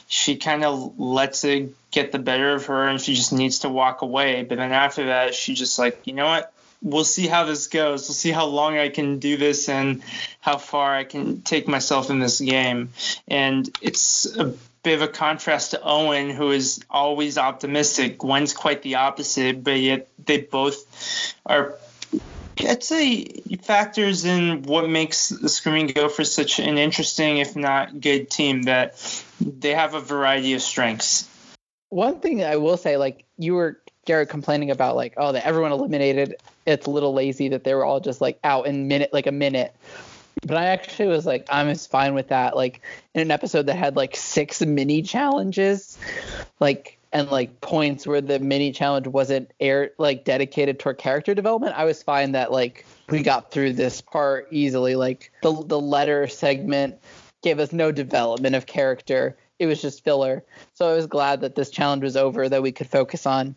she 0.08 0.36
kind 0.36 0.66
of 0.66 1.00
lets 1.00 1.44
it 1.44 1.74
get 1.92 2.12
the 2.12 2.20
better 2.20 2.54
of 2.54 2.66
her 2.66 2.88
and 2.88 3.00
she 3.00 3.16
just 3.16 3.32
needs 3.32 3.60
to 3.60 3.70
walk 3.70 4.02
away 4.02 4.44
but 4.44 4.58
then 4.58 4.74
after 4.74 5.08
that 5.08 5.34
she 5.34 5.54
just 5.54 5.80
like 5.80 6.06
you 6.06 6.14
know 6.14 6.26
what 6.26 6.54
we'll 6.82 7.04
see 7.04 7.28
how 7.28 7.46
this 7.46 7.68
goes. 7.68 8.08
We'll 8.08 8.16
see 8.16 8.32
how 8.32 8.46
long 8.46 8.78
I 8.78 8.90
can 8.90 9.20
do 9.20 9.38
this 9.38 9.70
and 9.70 10.02
how 10.40 10.58
far 10.58 10.96
I 10.96 11.04
can 11.04 11.42
take 11.42 11.68
myself 11.68 12.10
in 12.10 12.20
this 12.20 12.40
game. 12.40 12.90
And 13.28 13.70
it's 13.82 14.26
a 14.26 14.54
bit 14.84 14.96
of 14.96 15.02
a 15.02 15.08
contrast 15.08 15.72
to 15.72 15.82
Owen, 15.84 16.30
who 16.30 16.52
is 16.52 16.82
always 16.90 17.38
optimistic. 17.38 18.18
Gwen's 18.18 18.54
quite 18.54 18.82
the 18.82 18.96
opposite, 18.96 19.64
but 19.64 19.80
yet 19.80 20.10
they 20.24 20.42
both 20.42 21.36
are. 21.46 21.76
I'd 22.62 22.84
say 22.84 23.26
factors 23.62 24.26
in 24.26 24.64
what 24.64 24.90
makes 24.90 25.30
the 25.30 25.48
Screaming 25.48 25.88
Gophers 25.88 26.34
such 26.34 26.60
an 26.60 26.78
interesting, 26.78 27.38
if 27.38 27.56
not 27.56 28.02
good 28.02 28.30
team, 28.30 28.64
that 28.64 29.24
they 29.40 29.74
have 29.74 29.94
a 29.94 30.02
variety 30.02 30.54
of 30.56 30.62
strengths. 30.62 31.30
One 31.88 32.20
thing 32.20 32.44
I 32.44 32.58
will 32.58 32.76
say, 32.76 32.98
like 32.98 33.24
you 33.38 33.54
were 33.54 33.80
Jarrod 34.06 34.30
complaining 34.30 34.72
about 34.72 34.96
like, 34.96 35.14
oh, 35.18 35.32
that 35.32 35.46
everyone 35.46 35.72
eliminated. 35.72 36.36
It's 36.66 36.88
a 36.88 36.90
little 36.90 37.14
lazy 37.14 37.50
that 37.50 37.64
they 37.64 37.74
were 37.74 37.86
all 37.86 38.00
just 38.00 38.22
like 38.22 38.40
out 38.44 38.68
in 38.68 38.88
minute, 38.88 39.14
like 39.14 39.28
a 39.28 39.32
minute. 39.32 39.76
But 40.46 40.58
I 40.58 40.66
actually 40.68 41.08
was 41.08 41.26
like, 41.26 41.48
I'm 41.50 41.74
fine 41.76 42.14
with 42.14 42.30
that. 42.30 42.56
Like 42.56 42.82
in 43.14 43.22
an 43.22 43.32
episode 43.32 43.66
that 43.66 43.76
had 43.76 43.96
like 43.96 44.16
six 44.16 44.62
mini 44.62 45.02
challenges, 45.02 45.98
like 46.60 46.98
and 47.12 47.30
like 47.30 47.60
points 47.62 48.06
where 48.06 48.22
the 48.22 48.40
mini 48.40 48.72
challenge 48.72 49.08
wasn't 49.08 49.52
air 49.60 49.92
like 49.98 50.24
dedicated 50.24 50.80
toward 50.80 50.98
character 50.98 51.34
development, 51.34 51.76
I 51.76 51.86
was 51.86 52.04
fine 52.04 52.34
that 52.34 52.52
like 52.52 52.86
we 53.10 53.24
got 53.24 53.52
through 53.52 53.74
this 53.74 54.02
part 54.02 54.48
easily. 54.52 54.96
Like 54.96 55.32
the 55.42 55.52
the 55.66 55.80
letter 55.80 56.28
segment 56.28 57.00
gave 57.42 57.60
us 57.60 57.74
no 57.74 57.92
development 57.92 58.56
of 58.56 58.66
character. 58.66 59.38
It 59.58 59.66
was 59.66 59.82
just 59.82 60.04
filler. 60.04 60.44
So 60.74 60.90
I 60.90 60.96
was 60.96 61.06
glad 61.06 61.42
that 61.42 61.56
this 61.56 61.70
challenge 61.70 62.04
was 62.04 62.16
over, 62.16 62.48
that 62.48 62.62
we 62.62 62.72
could 62.72 62.88
focus 62.88 63.26
on 63.26 63.56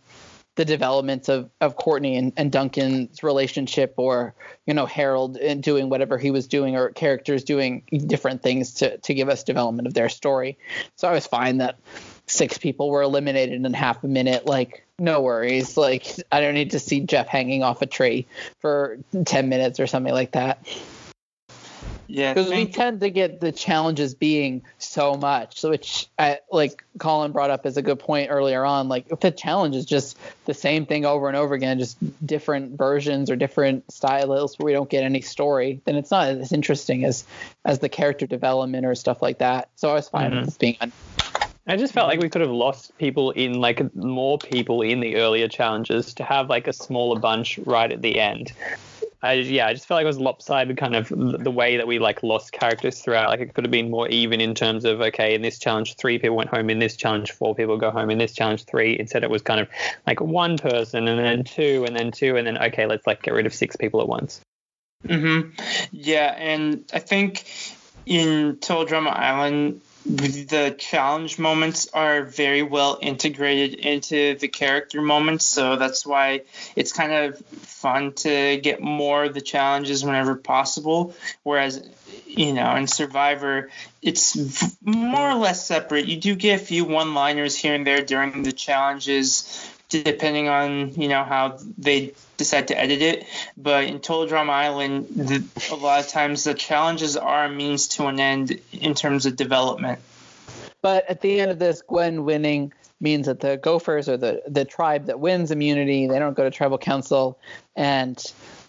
the 0.54 0.64
developments 0.64 1.28
of, 1.28 1.50
of 1.60 1.76
Courtney 1.76 2.16
and, 2.16 2.32
and 2.36 2.52
Duncan's 2.52 3.22
relationship 3.22 3.94
or, 3.96 4.34
you 4.66 4.74
know, 4.74 4.84
Harold 4.84 5.38
and 5.38 5.62
doing 5.62 5.88
whatever 5.88 6.18
he 6.18 6.30
was 6.30 6.46
doing 6.46 6.76
or 6.76 6.90
characters 6.90 7.44
doing 7.44 7.82
different 8.06 8.42
things 8.42 8.74
to, 8.74 8.98
to 8.98 9.14
give 9.14 9.30
us 9.30 9.44
development 9.44 9.88
of 9.88 9.94
their 9.94 10.10
story. 10.10 10.58
So 10.96 11.08
I 11.08 11.12
was 11.12 11.26
fine 11.26 11.58
that 11.58 11.78
six 12.26 12.58
people 12.58 12.90
were 12.90 13.02
eliminated 13.02 13.64
in 13.64 13.72
half 13.72 14.04
a 14.04 14.08
minute. 14.08 14.44
Like, 14.44 14.84
no 14.98 15.22
worries. 15.22 15.76
Like, 15.76 16.06
I 16.30 16.40
don't 16.40 16.54
need 16.54 16.72
to 16.72 16.78
see 16.78 17.00
Geoff 17.00 17.28
hanging 17.28 17.62
off 17.62 17.80
a 17.80 17.86
tree 17.86 18.26
for 18.60 18.98
10 19.24 19.48
minutes 19.48 19.80
or 19.80 19.86
something 19.86 20.12
like 20.12 20.32
that. 20.32 20.66
Yeah, 22.12 22.34
because 22.34 22.50
we 22.50 22.66
tend 22.66 23.00
to 23.00 23.08
get 23.08 23.40
the 23.40 23.52
challenges 23.52 24.14
being 24.14 24.64
so 24.76 25.14
much, 25.14 25.62
which 25.62 26.08
I, 26.18 26.40
like 26.50 26.84
Colin 26.98 27.32
brought 27.32 27.48
up 27.48 27.64
as 27.64 27.78
a 27.78 27.82
good 27.82 27.98
point 27.98 28.28
earlier 28.30 28.66
on. 28.66 28.90
Like 28.90 29.10
if 29.10 29.20
the 29.20 29.30
challenge 29.30 29.76
is 29.76 29.86
just 29.86 30.18
the 30.44 30.52
same 30.52 30.84
thing 30.84 31.06
over 31.06 31.28
and 31.28 31.38
over 31.38 31.54
again, 31.54 31.78
just 31.78 31.96
different 32.26 32.76
versions 32.76 33.30
or 33.30 33.36
different 33.36 33.90
styles 33.90 34.58
where 34.58 34.66
we 34.66 34.72
don't 34.74 34.90
get 34.90 35.04
any 35.04 35.22
story, 35.22 35.80
then 35.86 35.96
it's 35.96 36.10
not 36.10 36.28
as 36.28 36.52
interesting 36.52 37.06
as 37.06 37.24
as 37.64 37.78
the 37.78 37.88
character 37.88 38.26
development 38.26 38.84
or 38.84 38.94
stuff 38.94 39.22
like 39.22 39.38
that. 39.38 39.70
So 39.76 39.88
I 39.88 39.94
was 39.94 40.10
fine 40.10 40.32
mm-hmm. 40.32 40.40
with 40.40 40.44
this 40.44 40.58
being 40.58 40.76
on. 40.82 40.92
I 41.66 41.76
just 41.76 41.94
felt 41.94 42.08
like 42.08 42.20
we 42.20 42.28
could 42.28 42.42
have 42.42 42.50
lost 42.50 42.96
people 42.98 43.30
in 43.30 43.54
like 43.54 43.94
more 43.94 44.36
people 44.36 44.82
in 44.82 45.00
the 45.00 45.16
earlier 45.16 45.48
challenges 45.48 46.12
to 46.14 46.24
have 46.24 46.50
like 46.50 46.66
a 46.66 46.74
smaller 46.74 47.18
bunch 47.18 47.58
right 47.64 47.90
at 47.90 48.02
the 48.02 48.20
end. 48.20 48.52
I 49.22 49.34
yeah, 49.34 49.68
I 49.68 49.72
just 49.72 49.86
felt 49.86 49.98
like 49.98 50.04
it 50.04 50.08
was 50.08 50.18
lopsided, 50.18 50.76
kind 50.76 50.96
of 50.96 51.08
the 51.08 51.50
way 51.50 51.76
that 51.76 51.86
we 51.86 52.00
like 52.00 52.22
lost 52.24 52.52
characters 52.52 53.00
throughout. 53.00 53.28
Like 53.28 53.40
it 53.40 53.54
could 53.54 53.64
have 53.64 53.70
been 53.70 53.90
more 53.90 54.08
even 54.08 54.40
in 54.40 54.54
terms 54.54 54.84
of 54.84 55.00
okay, 55.00 55.34
in 55.34 55.42
this 55.42 55.60
challenge 55.60 55.94
three 55.96 56.18
people 56.18 56.36
went 56.36 56.50
home, 56.50 56.70
in 56.70 56.80
this 56.80 56.96
challenge 56.96 57.30
four 57.30 57.54
people 57.54 57.76
go 57.76 57.92
home, 57.92 58.10
in 58.10 58.18
this 58.18 58.32
challenge 58.32 58.64
three. 58.64 58.98
Instead, 58.98 59.22
it 59.22 59.30
was 59.30 59.42
kind 59.42 59.60
of 59.60 59.68
like 60.06 60.20
one 60.20 60.58
person 60.58 61.06
and 61.06 61.20
then 61.20 61.44
two 61.44 61.84
and 61.86 61.94
then 61.94 62.10
two 62.10 62.36
and 62.36 62.46
then 62.46 62.58
okay, 62.58 62.86
let's 62.86 63.06
like 63.06 63.22
get 63.22 63.32
rid 63.32 63.46
of 63.46 63.54
six 63.54 63.76
people 63.76 64.00
at 64.00 64.08
once. 64.08 64.40
Mhm. 65.06 65.52
Yeah, 65.92 66.34
and 66.36 66.84
I 66.92 66.98
think 66.98 67.44
in 68.06 68.56
Total 68.56 68.84
Drama 68.84 69.10
Island 69.10 69.80
the 70.04 70.74
challenge 70.78 71.38
moments 71.38 71.88
are 71.94 72.24
very 72.24 72.62
well 72.62 72.98
integrated 73.00 73.74
into 73.74 74.34
the 74.36 74.48
character 74.48 75.00
moments 75.00 75.44
so 75.44 75.76
that's 75.76 76.04
why 76.04 76.42
it's 76.76 76.92
kind 76.92 77.12
of 77.12 77.38
fun 77.38 78.12
to 78.12 78.58
get 78.62 78.80
more 78.80 79.24
of 79.24 79.34
the 79.34 79.40
challenges 79.40 80.04
whenever 80.04 80.36
possible. 80.36 81.14
Whereas 81.42 81.86
you 82.26 82.52
know 82.52 82.74
in 82.76 82.86
survivor 82.86 83.70
it's 84.00 84.76
more 84.82 85.30
or 85.30 85.34
less 85.34 85.66
separate. 85.66 86.06
You 86.06 86.16
do 86.16 86.34
get 86.34 86.60
a 86.60 86.64
few 86.64 86.84
one 86.84 87.14
liners 87.14 87.56
here 87.56 87.74
and 87.74 87.86
there 87.86 88.02
during 88.02 88.42
the 88.42 88.52
challenges 88.52 89.68
depending 89.88 90.48
on 90.48 90.94
you 90.94 91.08
know 91.08 91.24
how 91.24 91.58
they 91.78 92.14
decide 92.42 92.68
to 92.68 92.78
edit 92.78 93.02
it. 93.02 93.26
But 93.56 93.84
in 93.84 94.00
Total 94.00 94.26
Drama 94.26 94.52
Island, 94.52 95.08
the, 95.10 95.44
a 95.70 95.76
lot 95.76 96.00
of 96.00 96.08
times 96.08 96.44
the 96.44 96.54
challenges 96.54 97.16
are 97.16 97.44
a 97.44 97.48
means 97.48 97.88
to 97.88 98.06
an 98.06 98.20
end 98.20 98.60
in 98.72 98.94
terms 98.94 99.26
of 99.26 99.36
development. 99.36 100.00
But 100.82 101.08
at 101.08 101.20
the 101.20 101.40
end 101.40 101.50
of 101.50 101.58
this, 101.58 101.82
Gwen 101.82 102.24
winning 102.24 102.72
means 103.00 103.26
that 103.26 103.40
the 103.40 103.56
Gophers 103.56 104.08
are 104.08 104.16
the 104.16 104.42
the 104.48 104.64
tribe 104.64 105.06
that 105.06 105.20
wins 105.20 105.50
immunity. 105.50 106.06
They 106.06 106.18
don't 106.18 106.36
go 106.36 106.44
to 106.44 106.50
tribal 106.50 106.78
council, 106.78 107.38
and 107.76 108.22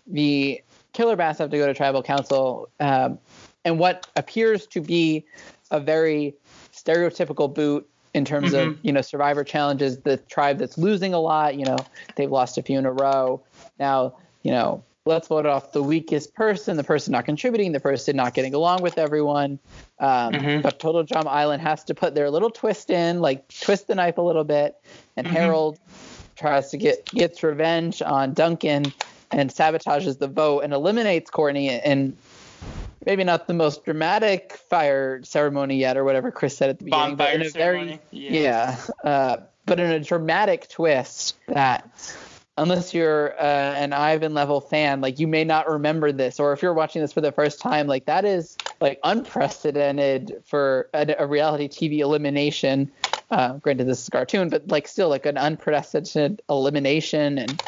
the 0.05 0.61
Killer 0.93 1.15
Bass 1.15 1.39
have 1.39 1.49
to 1.49 1.57
go 1.57 1.65
to 1.65 1.73
tribal 1.73 2.03
council. 2.03 2.69
Um, 2.79 3.19
and 3.65 3.79
what 3.79 4.07
appears 4.15 4.67
to 4.67 4.81
be 4.81 5.25
a 5.71 5.79
very 5.79 6.35
stereotypical 6.71 7.53
boot 7.53 7.89
in 8.13 8.25
terms 8.25 8.51
mm-hmm. 8.51 8.71
of 8.71 8.79
you 8.83 8.91
know 8.91 9.01
survivor 9.01 9.43
challenges 9.43 9.99
the 9.99 10.17
tribe 10.17 10.59
that's 10.59 10.77
losing 10.77 11.13
a 11.13 11.19
lot 11.19 11.55
you 11.55 11.65
know 11.65 11.77
they've 12.15 12.31
lost 12.31 12.57
a 12.57 12.61
few 12.61 12.77
in 12.77 12.85
a 12.85 12.91
row 12.91 13.41
now 13.79 14.15
you 14.41 14.51
know 14.51 14.83
let's 15.05 15.27
vote 15.27 15.45
off 15.45 15.71
the 15.71 15.83
weakest 15.83 16.33
person 16.33 16.77
the 16.77 16.83
person 16.83 17.11
not 17.11 17.25
contributing 17.25 17.71
the 17.71 17.79
person 17.79 18.15
not 18.15 18.33
getting 18.33 18.53
along 18.53 18.81
with 18.81 18.97
everyone 18.97 19.59
um, 19.99 20.33
mm-hmm. 20.33 20.61
but 20.61 20.79
total 20.79 21.03
drama 21.03 21.29
island 21.29 21.61
has 21.61 21.83
to 21.83 21.93
put 21.93 22.15
their 22.15 22.29
little 22.29 22.49
twist 22.49 22.89
in 22.89 23.19
like 23.19 23.47
twist 23.59 23.87
the 23.87 23.95
knife 23.95 24.17
a 24.17 24.21
little 24.21 24.43
bit 24.43 24.75
and 25.17 25.27
mm-hmm. 25.27 25.35
harold 25.35 25.79
tries 26.35 26.69
to 26.71 26.77
get 26.77 27.05
gets 27.05 27.43
revenge 27.43 28.01
on 28.01 28.33
duncan 28.33 28.85
and 29.31 29.49
sabotages 29.49 30.17
the 30.19 30.27
vote 30.27 30.61
and 30.61 30.73
eliminates 30.73 31.29
courtney 31.29 31.69
and 31.69 32.15
maybe 33.05 33.23
not 33.23 33.47
the 33.47 33.53
most 33.53 33.83
dramatic 33.85 34.53
fire 34.69 35.21
ceremony 35.23 35.77
yet, 35.77 35.97
or 35.97 36.03
whatever 36.03 36.31
Chris 36.31 36.57
said 36.57 36.69
at 36.69 36.79
the 36.79 36.85
beginning, 36.85 37.15
Bonfire 37.15 37.27
but 37.27 37.35
in 37.35 37.47
a 37.47 37.49
ceremony. 37.49 37.99
very 38.11 38.31
yeah, 38.31 38.77
yeah 39.03 39.09
uh, 39.09 39.37
but 39.65 39.79
in 39.79 39.91
a 39.91 39.99
dramatic 39.99 40.69
twist 40.69 41.37
that 41.47 42.15
unless 42.57 42.93
you're 42.93 43.33
uh, 43.39 43.43
an 43.43 43.93
Ivan 43.93 44.33
level 44.33 44.61
fan, 44.61 45.01
like 45.01 45.19
you 45.19 45.27
may 45.27 45.43
not 45.43 45.69
remember 45.69 46.11
this, 46.11 46.39
or 46.39 46.53
if 46.53 46.61
you're 46.61 46.73
watching 46.73 47.01
this 47.01 47.13
for 47.13 47.21
the 47.21 47.31
first 47.31 47.59
time, 47.59 47.87
like 47.87 48.05
that 48.05 48.25
is 48.25 48.57
like 48.79 48.99
unprecedented 49.03 50.41
for 50.45 50.89
a, 50.93 51.15
a 51.17 51.25
reality 51.25 51.67
TV 51.67 51.99
elimination. 51.99 52.91
Uh, 53.31 53.53
granted, 53.53 53.87
this 53.87 54.01
is 54.01 54.07
a 54.07 54.11
cartoon, 54.11 54.49
but 54.49 54.67
like 54.67 54.87
still 54.87 55.09
like 55.09 55.25
an 55.25 55.37
unprecedented 55.37 56.41
elimination 56.49 57.37
and 57.39 57.61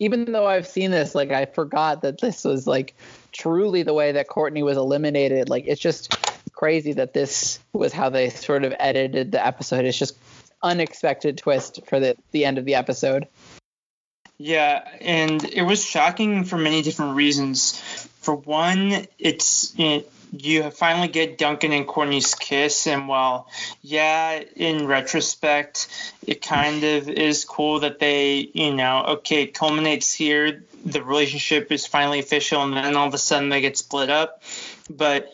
even 0.00 0.30
though 0.32 0.46
I've 0.46 0.66
seen 0.66 0.90
this, 0.90 1.14
like 1.14 1.30
I 1.30 1.46
forgot 1.46 2.02
that 2.02 2.20
this 2.20 2.44
was 2.44 2.66
like 2.66 2.94
truly 3.32 3.82
the 3.82 3.94
way 3.94 4.12
that 4.12 4.28
Courtney 4.28 4.62
was 4.62 4.76
eliminated. 4.76 5.48
Like 5.48 5.64
it's 5.66 5.80
just 5.80 6.16
crazy 6.52 6.92
that 6.94 7.14
this 7.14 7.58
was 7.72 7.92
how 7.92 8.08
they 8.08 8.30
sort 8.30 8.64
of 8.64 8.74
edited 8.78 9.32
the 9.32 9.44
episode. 9.44 9.84
It's 9.84 9.98
just 9.98 10.16
unexpected 10.62 11.38
twist 11.38 11.80
for 11.86 12.00
the 12.00 12.16
the 12.32 12.44
end 12.44 12.58
of 12.58 12.64
the 12.64 12.74
episode. 12.74 13.28
Yeah, 14.38 14.86
and 15.00 15.44
it 15.44 15.62
was 15.62 15.84
shocking 15.84 16.44
for 16.44 16.56
many 16.56 16.82
different 16.82 17.16
reasons. 17.16 17.80
For 18.20 18.34
one, 18.34 19.06
it's 19.18 19.74
it, 19.76 20.10
you 20.32 20.70
finally 20.70 21.08
get 21.08 21.38
Duncan 21.38 21.72
and 21.72 21.86
Courtney's 21.86 22.36
kiss, 22.36 22.86
and 22.86 23.08
while, 23.08 23.48
yeah, 23.82 24.40
in 24.54 24.86
retrospect, 24.86 25.88
it 26.24 26.40
kind 26.40 26.84
of 26.84 27.08
is 27.08 27.44
cool 27.44 27.80
that 27.80 27.98
they, 27.98 28.48
you 28.54 28.74
know, 28.74 29.04
okay, 29.08 29.46
culminates 29.46 30.12
here, 30.12 30.62
the 30.84 31.02
relationship 31.02 31.72
is 31.72 31.86
finally 31.86 32.20
official, 32.20 32.62
and 32.62 32.76
then 32.76 32.96
all 32.96 33.08
of 33.08 33.14
a 33.14 33.18
sudden 33.18 33.48
they 33.48 33.60
get 33.60 33.76
split 33.76 34.10
up. 34.10 34.42
But 34.88 35.32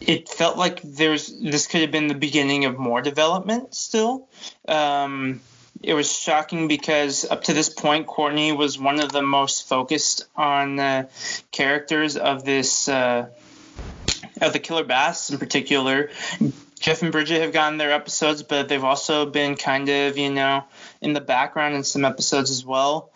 it 0.00 0.28
felt 0.28 0.56
like 0.56 0.82
there's 0.82 1.36
this 1.40 1.66
could 1.66 1.80
have 1.80 1.90
been 1.90 2.06
the 2.06 2.14
beginning 2.14 2.64
of 2.64 2.78
more 2.78 3.02
development 3.02 3.74
still. 3.74 4.28
Um, 4.68 5.40
it 5.86 5.94
was 5.94 6.12
shocking 6.12 6.66
because 6.66 7.24
up 7.24 7.44
to 7.44 7.52
this 7.52 7.68
point, 7.68 8.08
Courtney 8.08 8.50
was 8.50 8.78
one 8.78 8.98
of 8.98 9.12
the 9.12 9.22
most 9.22 9.68
focused 9.68 10.26
on 10.34 10.76
the 10.76 11.08
characters 11.52 12.16
of 12.16 12.44
this. 12.44 12.88
Uh, 12.88 13.28
of 14.40 14.52
the 14.52 14.58
Killer 14.58 14.84
Bass 14.84 15.30
in 15.30 15.38
particular. 15.38 16.10
Geoff 16.78 17.02
and 17.02 17.12
Bridgette 17.12 17.40
have 17.40 17.52
gotten 17.52 17.78
their 17.78 17.90
episodes, 17.90 18.42
but 18.42 18.68
they've 18.68 18.84
also 18.84 19.24
been 19.24 19.56
kind 19.56 19.88
of, 19.88 20.18
you 20.18 20.30
know, 20.30 20.64
in 21.00 21.14
the 21.14 21.22
background 21.22 21.74
in 21.74 21.84
some 21.84 22.04
episodes 22.04 22.50
as 22.50 22.64
well. 22.64 23.10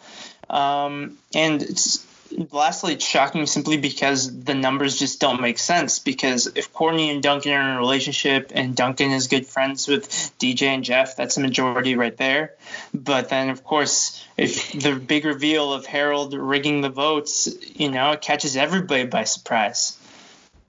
Um, 0.48 1.18
and 1.34 1.62
it's 1.62 2.06
lastly, 2.50 2.94
it's 2.94 3.04
shocking 3.04 3.46
simply 3.46 3.76
because 3.76 4.42
the 4.44 4.54
numbers 4.54 4.98
just 4.98 5.20
don't 5.20 5.40
make 5.40 5.58
sense. 5.58 5.98
Because 5.98 6.46
if 6.54 6.72
Courtney 6.72 7.10
and 7.10 7.22
Duncan 7.22 7.52
are 7.52 7.60
in 7.60 7.76
a 7.76 7.78
relationship 7.78 8.52
and 8.54 8.74
Duncan 8.74 9.10
is 9.10 9.28
good 9.28 9.46
friends 9.46 9.88
with 9.88 10.08
DJ 10.38 10.68
and 10.68 10.84
Geoff, 10.84 11.16
that's 11.16 11.36
a 11.36 11.40
majority 11.40 11.96
right 11.96 12.16
there. 12.16 12.54
But 12.94 13.28
then, 13.28 13.50
of 13.50 13.64
course, 13.64 14.24
if 14.36 14.72
the 14.72 14.94
big 14.94 15.24
reveal 15.24 15.72
of 15.72 15.86
Harold 15.86 16.34
rigging 16.34 16.80
the 16.80 16.88
votes, 16.88 17.48
you 17.74 17.90
know, 17.90 18.12
it 18.12 18.20
catches 18.20 18.56
everybody 18.56 19.04
by 19.04 19.24
surprise. 19.24 19.96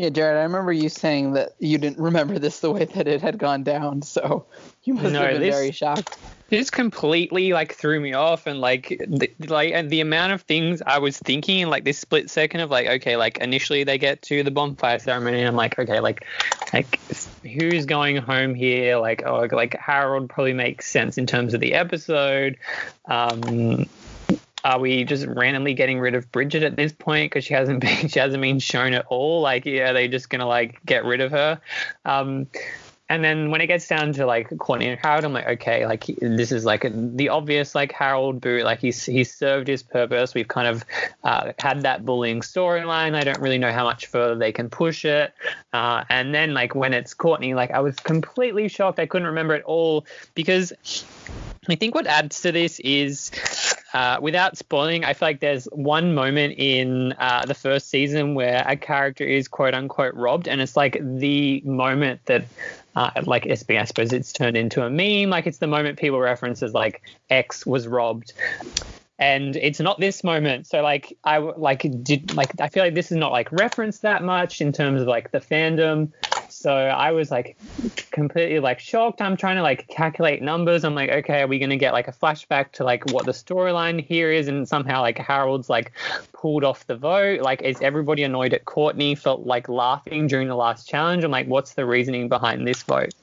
Yeah, 0.01 0.09
Jarrod, 0.09 0.39
I 0.39 0.41
remember 0.41 0.73
you 0.73 0.89
saying 0.89 1.33
that 1.33 1.53
you 1.59 1.77
didn't 1.77 1.99
remember 1.99 2.39
this 2.39 2.59
the 2.61 2.71
way 2.71 2.85
that 2.85 3.07
it 3.07 3.21
had 3.21 3.37
gone 3.37 3.61
down, 3.61 4.01
so 4.01 4.47
you 4.83 4.95
must 4.95 5.13
no, 5.13 5.21
have 5.21 5.33
been 5.33 5.41
this, 5.41 5.53
very 5.53 5.71
shocked. 5.71 6.17
This 6.49 6.71
completely 6.71 7.53
like 7.53 7.75
threw 7.75 7.99
me 7.99 8.13
off, 8.13 8.47
and 8.47 8.59
like 8.59 8.99
the, 9.07 9.31
like 9.45 9.73
and 9.73 9.91
the 9.91 10.01
amount 10.01 10.33
of 10.33 10.41
things 10.41 10.81
I 10.87 10.97
was 10.97 11.19
thinking 11.19 11.59
in 11.59 11.69
like 11.69 11.83
this 11.83 11.99
split 11.99 12.31
second 12.31 12.61
of 12.61 12.71
like 12.71 12.87
okay, 12.87 13.15
like 13.15 13.37
initially 13.37 13.83
they 13.83 13.99
get 13.99 14.23
to 14.23 14.41
the 14.41 14.49
bonfire 14.49 14.97
ceremony, 14.97 15.37
and 15.37 15.47
I'm 15.47 15.55
like 15.55 15.77
okay, 15.77 15.99
like 15.99 16.25
like 16.73 16.99
who's 17.43 17.85
going 17.85 18.15
home 18.15 18.55
here? 18.55 18.97
Like 18.97 19.21
oh, 19.23 19.47
like 19.51 19.77
Harold 19.77 20.29
probably 20.29 20.53
makes 20.53 20.89
sense 20.89 21.19
in 21.19 21.27
terms 21.27 21.53
of 21.53 21.59
the 21.59 21.75
episode. 21.75 22.57
Um, 23.05 23.85
are 24.63 24.79
we 24.79 25.03
just 25.03 25.25
randomly 25.25 25.73
getting 25.73 25.99
rid 25.99 26.15
of 26.15 26.31
Bridgette 26.31 26.63
at 26.63 26.75
this 26.75 26.91
point 26.91 27.31
because 27.31 27.45
she 27.45 27.53
hasn't 27.53 27.79
been 27.81 28.07
she 28.07 28.19
hasn't 28.19 28.41
been 28.41 28.59
shown 28.59 28.93
at 28.93 29.05
all? 29.07 29.41
Like, 29.41 29.65
yeah, 29.65 29.93
they 29.93 30.07
just 30.07 30.29
gonna 30.29 30.47
like 30.47 30.83
get 30.85 31.05
rid 31.05 31.21
of 31.21 31.31
her. 31.31 31.59
Um, 32.05 32.47
and 33.11 33.25
then 33.25 33.51
when 33.51 33.59
it 33.59 33.67
gets 33.67 33.89
down 33.89 34.13
to 34.13 34.25
like 34.25 34.57
Courtney 34.57 34.87
and 34.87 34.97
Harold, 34.97 35.25
I'm 35.25 35.33
like, 35.33 35.45
okay, 35.45 35.85
like 35.85 36.05
this 36.21 36.53
is 36.53 36.63
like 36.63 36.85
the 36.89 37.27
obvious 37.27 37.75
like 37.75 37.91
Harold 37.91 38.39
boot. 38.39 38.63
Like 38.63 38.79
he's 38.79 39.05
he's 39.05 39.35
served 39.35 39.67
his 39.67 39.83
purpose. 39.83 40.33
We've 40.33 40.47
kind 40.47 40.69
of 40.69 40.85
uh, 41.25 41.51
had 41.59 41.81
that 41.81 42.05
bullying 42.05 42.39
storyline. 42.39 43.13
I 43.13 43.25
don't 43.25 43.41
really 43.41 43.57
know 43.57 43.73
how 43.73 43.83
much 43.83 44.05
further 44.05 44.35
they 44.35 44.53
can 44.53 44.69
push 44.69 45.03
it. 45.03 45.33
Uh, 45.73 46.05
and 46.07 46.33
then 46.33 46.53
like 46.53 46.73
when 46.73 46.93
it's 46.93 47.13
Courtney, 47.13 47.53
like 47.53 47.71
I 47.71 47.81
was 47.81 47.97
completely 47.97 48.69
shocked. 48.69 48.97
I 48.97 49.07
couldn't 49.07 49.27
remember 49.27 49.55
it 49.55 49.63
all 49.65 50.05
because 50.33 50.71
I 51.69 51.75
think 51.75 51.93
what 51.93 52.07
adds 52.07 52.41
to 52.41 52.51
this 52.51 52.79
is, 52.79 53.29
uh, 53.93 54.17
without 54.19 54.57
spoiling, 54.57 55.05
I 55.05 55.13
feel 55.13 55.27
like 55.27 55.41
there's 55.41 55.65
one 55.65 56.15
moment 56.15 56.55
in 56.57 57.13
uh, 57.19 57.45
the 57.45 57.53
first 57.53 57.89
season 57.89 58.33
where 58.33 58.63
a 58.65 58.75
character 58.75 59.23
is 59.23 59.47
quote 59.47 59.75
unquote 59.75 60.15
robbed, 60.15 60.47
and 60.47 60.59
it's 60.59 60.75
like 60.75 60.97
the 60.99 61.61
moment 61.63 62.25
that, 62.25 62.45
uh, 62.95 63.11
like 63.23 63.47
I 63.47 63.55
suppose 63.55 64.13
it's 64.13 64.33
turned 64.33 64.57
into 64.57 64.83
a 64.83 64.89
meme. 64.89 65.29
Like 65.29 65.47
it's 65.47 65.59
the 65.59 65.67
moment 65.67 65.99
people 65.99 66.19
reference 66.19 66.61
as 66.61 66.73
like 66.73 67.01
X 67.29 67.65
was 67.65 67.87
robbed, 67.87 68.33
and 69.21 69.55
it's 69.57 69.79
not 69.79 69.99
this 69.99 70.23
moment 70.23 70.65
so 70.65 70.81
like 70.81 71.15
i 71.23 71.37
like 71.37 71.85
did 72.03 72.33
like 72.33 72.49
i 72.59 72.67
feel 72.67 72.83
like 72.83 72.95
this 72.95 73.11
is 73.11 73.17
not 73.17 73.31
like 73.31 73.49
referenced 73.51 74.01
that 74.01 74.23
much 74.23 74.59
in 74.59 74.71
terms 74.71 74.99
of 74.99 75.07
like 75.07 75.31
the 75.31 75.39
fandom 75.39 76.11
so 76.61 76.71
I 76.71 77.11
was 77.11 77.31
like 77.31 77.57
completely 78.11 78.59
like 78.59 78.79
shocked. 78.79 79.21
I'm 79.21 79.35
trying 79.35 79.55
to 79.55 79.63
like 79.63 79.87
calculate 79.87 80.41
numbers. 80.41 80.83
I'm 80.83 80.93
like, 80.93 81.09
okay, 81.09 81.41
are 81.41 81.47
we 81.47 81.57
gonna 81.57 81.75
get 81.75 81.91
like 81.91 82.07
a 82.07 82.11
flashback 82.11 82.71
to 82.73 82.83
like 82.83 83.11
what 83.11 83.25
the 83.25 83.31
storyline 83.31 84.03
here 84.03 84.31
is? 84.31 84.47
And 84.47 84.67
somehow 84.67 85.01
like 85.01 85.17
Harold's 85.17 85.69
like 85.69 85.91
pulled 86.33 86.63
off 86.63 86.85
the 86.85 86.95
vote. 86.95 87.41
Like, 87.41 87.63
is 87.63 87.81
everybody 87.81 88.23
annoyed 88.23 88.53
at 88.53 88.65
Courtney? 88.65 89.15
Felt 89.15 89.45
like 89.45 89.69
laughing 89.69 90.27
during 90.27 90.47
the 90.47 90.55
last 90.55 90.87
challenge. 90.87 91.23
I'm 91.23 91.31
like, 91.31 91.47
what's 91.47 91.73
the 91.73 91.85
reasoning 91.85 92.29
behind 92.29 92.67
this 92.67 92.83
vote? 92.83 93.13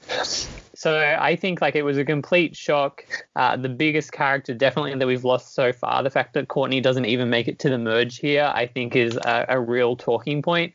So 0.75 0.97
I 1.19 1.35
think 1.35 1.61
like 1.61 1.75
it 1.75 1.83
was 1.83 1.97
a 1.97 2.05
complete 2.05 2.55
shock. 2.55 3.05
Uh, 3.35 3.55
the 3.57 3.69
biggest 3.69 4.11
character 4.11 4.53
definitely 4.53 4.95
that 4.95 5.07
we've 5.07 5.25
lost 5.25 5.53
so 5.53 5.71
far. 5.73 6.03
The 6.03 6.09
fact 6.09 6.33
that 6.33 6.47
Courtney 6.47 6.81
doesn't 6.81 7.05
even 7.05 7.29
make 7.29 7.47
it 7.47 7.59
to 7.59 7.69
the 7.69 7.77
merge 7.77 8.17
here, 8.19 8.51
I 8.53 8.67
think, 8.67 8.95
is 8.95 9.15
a, 9.15 9.45
a 9.49 9.59
real 9.59 9.95
talking 9.95 10.41
point 10.41 10.73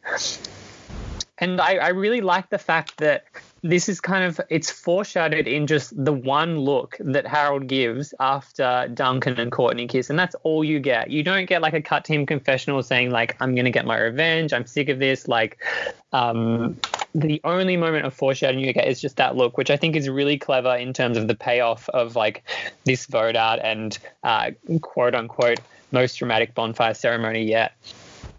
and 1.39 1.61
I, 1.61 1.77
I 1.77 1.89
really 1.89 2.21
like 2.21 2.51
the 2.51 2.59
fact 2.59 2.99
that 2.99 3.25
this 3.63 3.89
is 3.89 4.01
kind 4.01 4.25
of 4.25 4.41
it's 4.51 4.71
foreshadowed 4.71 5.49
in 5.49 5.67
just 5.67 5.93
the 6.05 6.13
one 6.13 6.59
look 6.59 6.97
that 7.01 7.27
Harold 7.27 7.67
gives 7.67 8.15
after 8.21 8.89
Duncan 8.95 9.41
and 9.41 9.51
Courtney 9.51 9.89
kiss, 9.89 10.11
and 10.11 10.19
that's 10.19 10.37
all 10.45 10.63
you 10.63 10.79
get. 10.79 11.11
You 11.11 11.25
don't 11.25 11.47
get 11.47 11.61
like 11.61 11.75
a 11.75 11.83
cut 11.83 12.05
team 12.05 12.25
confessional 12.25 12.83
saying 12.83 13.11
like 13.11 13.37
I'm 13.41 13.55
gonna 13.55 13.71
get 13.71 13.85
my 13.85 13.99
revenge, 13.99 14.53
I'm 14.53 14.67
sick 14.67 14.89
of 14.89 15.01
this. 15.01 15.27
Like, 15.27 15.59
um, 16.13 16.79
the 17.15 17.41
only 17.43 17.77
moment 17.77 18.07
of 18.07 18.15
foreshadowing 18.15 18.65
you 18.65 18.73
get 18.73 18.87
is 18.87 19.01
just 19.01 19.17
that 19.17 19.35
look, 19.35 19.59
which 19.59 19.71
I 19.71 19.77
think 19.77 19.97
is 19.97 20.09
really 20.09 20.39
clever 20.39 20.77
in 20.77 20.93
terms 20.93 21.17
of 21.17 21.27
the 21.27 21.35
payoff 21.35 21.89
of 21.89 22.15
like 22.15 22.45
this 22.85 23.07
vote 23.07 23.35
out 23.35 23.59
and 23.59 23.99
uh, 24.23 24.53
quote 24.83 25.17
unquote 25.17 25.59
most 25.91 26.17
dramatic 26.17 26.55
bonfire 26.55 26.95
ceremony 26.95 27.45
yet 27.45 27.73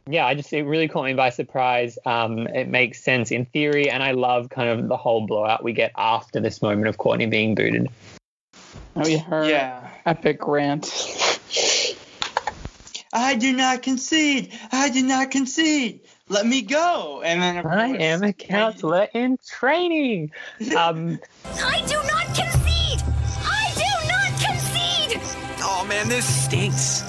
yeah, 0.08 0.26
I 0.26 0.36
just 0.36 0.53
it 0.53 0.64
really 0.64 0.88
caught 0.88 1.06
me 1.06 1.14
by 1.14 1.30
surprise. 1.32 1.97
Um, 2.06 2.47
it 2.47 2.68
makes 2.68 3.03
sense 3.03 3.32
in 3.32 3.45
theory, 3.45 3.89
and 3.89 4.03
I 4.03 4.12
love 4.12 4.49
kind 4.49 4.70
of 4.70 4.88
the 4.88 4.97
whole 4.97 5.26
blowout 5.26 5.64
we 5.64 5.74
get 5.74 5.91
after 5.97 6.39
this 6.39 6.62
moment 6.62 6.88
of 6.88 6.97
Courtney 6.97 7.26
being 7.26 7.56
booted. 7.56 7.89
Oh, 8.95 9.08
yeah, 9.08 9.18
her 9.20 9.49
Yeah. 9.49 9.89
epic 10.06 10.45
rant. 10.47 10.86
I 13.12 13.36
do 13.36 13.53
not 13.53 13.82
concede. 13.82 14.53
I 14.72 14.89
do 14.89 15.01
not 15.01 15.32
concede. 15.32 16.01
Let 16.30 16.45
me 16.45 16.62
go. 16.62 17.22
And 17.24 17.41
then 17.41 17.58
of 17.58 17.66
I 17.66 17.88
course- 17.88 18.01
am 18.01 18.24
a 18.24 18.34
counselor 18.34 19.08
in 19.14 19.38
training. 19.47 20.32
Um, 20.76 21.20
I 21.64 21.82
do 21.88 21.95
not 21.95 22.26
concede! 22.36 23.01
I 23.43 23.72
do 23.76 24.08
not 24.08 24.39
concede! 24.39 25.22
Oh 25.62 25.86
man, 25.88 26.10
this 26.10 26.26
stinks. 26.26 27.03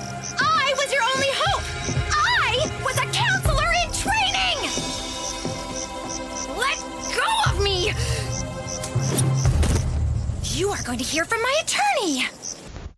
You 10.57 10.71
are 10.71 10.83
going 10.85 10.99
to 10.99 11.05
hear 11.05 11.27
from 11.27 11.43
my 11.43 11.63
attorney! 11.63 12.25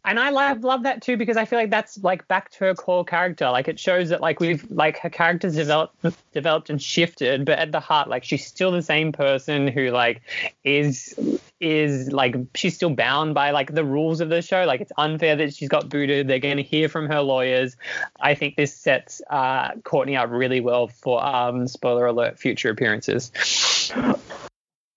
and 0.04 0.20
I 0.20 0.30
love 0.30 0.62
love 0.62 0.84
that 0.84 1.02
too 1.02 1.16
because 1.16 1.36
I 1.36 1.44
feel 1.44 1.59
like 1.59 1.70
that's 1.70 1.98
like 2.04 2.28
back 2.28 2.50
to 2.52 2.66
her 2.66 2.74
core 2.74 3.04
character. 3.04 3.50
Like 3.50 3.66
it 3.66 3.80
shows 3.80 4.11
that 4.11 4.20
like 4.20 4.38
we've 4.38 4.64
like 4.70 4.96
her 4.98 5.11
character's 5.11 5.56
developed 5.56 5.96
developed 6.32 6.70
and 6.70 6.80
shifted, 6.80 7.44
but 7.44 7.59
at 7.59 7.72
the 7.72 7.80
heart, 7.80 8.09
like 8.09 8.22
she's 8.22 8.46
still 8.46 8.70
the 8.70 8.80
same 8.80 9.11
person 9.11 9.66
who 9.66 9.90
like 9.90 10.22
is 10.62 11.18
is 11.59 12.12
like 12.12 12.36
she's 12.54 12.76
still 12.76 12.90
bound 12.90 13.34
by 13.34 13.50
like 13.50 13.74
the 13.74 13.84
rules 13.84 14.20
of 14.20 14.28
the 14.28 14.40
show. 14.40 14.64
Like 14.64 14.80
it's 14.80 14.92
unfair 14.96 15.34
that 15.34 15.52
she's 15.52 15.68
got 15.68 15.88
booted. 15.88 16.28
They're 16.28 16.38
going 16.38 16.59
to 16.59 16.62
hear 16.62 16.88
from 16.88 17.09
her 17.09 17.22
lawyers. 17.22 17.76
I 18.20 18.36
think 18.36 18.54
this 18.54 18.72
sets 18.72 19.20
uh, 19.30 19.72
Courtney 19.82 20.16
up 20.16 20.30
really 20.30 20.61
well 20.61 20.86
for 20.86 21.20
um, 21.22 21.66
spoiler 21.66 22.06
alert 22.06 22.38
future 22.38 22.70
appearances. 22.70 23.32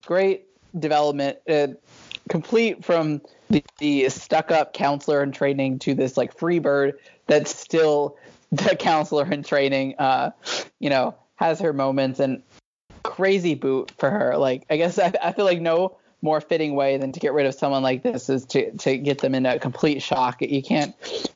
Great 0.06 0.46
development, 0.78 1.38
uh, 1.48 1.68
complete 2.28 2.84
from 2.84 3.20
the, 3.50 3.64
the 3.78 4.08
stuck-up 4.08 4.72
counselor 4.72 5.22
in 5.22 5.32
training 5.32 5.78
to 5.80 5.94
this 5.94 6.16
like 6.16 6.36
free 6.36 6.58
bird 6.58 6.98
that's 7.26 7.54
still 7.54 8.16
the 8.52 8.76
counselor 8.76 9.30
in 9.30 9.42
training. 9.42 9.94
Uh, 9.98 10.30
you 10.78 10.90
know, 10.90 11.14
has 11.36 11.60
her 11.60 11.72
moments 11.72 12.20
and 12.20 12.42
crazy 13.02 13.54
boot 13.54 13.92
for 13.98 14.10
her. 14.10 14.36
Like 14.36 14.64
I 14.70 14.76
guess 14.76 14.98
I, 14.98 15.12
I 15.22 15.32
feel 15.32 15.44
like 15.44 15.60
no 15.60 15.96
more 16.24 16.40
fitting 16.40 16.76
way 16.76 16.98
than 16.98 17.10
to 17.10 17.18
get 17.18 17.32
rid 17.32 17.46
of 17.46 17.54
someone 17.54 17.82
like 17.82 18.04
this 18.04 18.28
is 18.30 18.46
to 18.46 18.70
to 18.78 18.96
get 18.96 19.18
them 19.18 19.34
in 19.34 19.44
a 19.44 19.58
complete 19.58 20.02
shock. 20.02 20.40
You 20.40 20.62
can't 20.62 20.94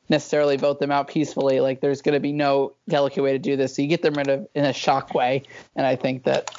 necessarily 0.09 0.57
vote 0.57 0.79
them 0.79 0.93
out 0.93 1.09
peacefully. 1.09 1.61
Like 1.61 1.81
there's 1.81 2.03
going 2.03 2.15
to 2.15 2.21
be 2.21 2.33
no 2.33 2.75
delicate 2.89 3.23
way 3.23 3.33
to 3.33 3.39
do 3.39 3.57
this. 3.57 3.75
So 3.75 3.83
you 3.83 3.89
get 3.89 4.03
them 4.03 4.15
rid 4.15 4.29
of 4.29 4.47
in 4.55 4.65
a 4.65 4.73
shock 4.73 5.13
way, 5.13 5.43
and 5.75 5.85
I 5.85 5.97
think 5.97 6.25
that 6.25 6.51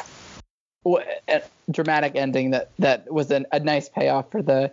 dramatic 1.69 2.15
ending 2.15 2.51
that 2.51 2.71
that 2.79 3.11
was 3.11 3.31
an, 3.31 3.45
a 3.51 3.59
nice 3.59 3.89
payoff 3.89 4.31
for 4.31 4.41
the 4.41 4.71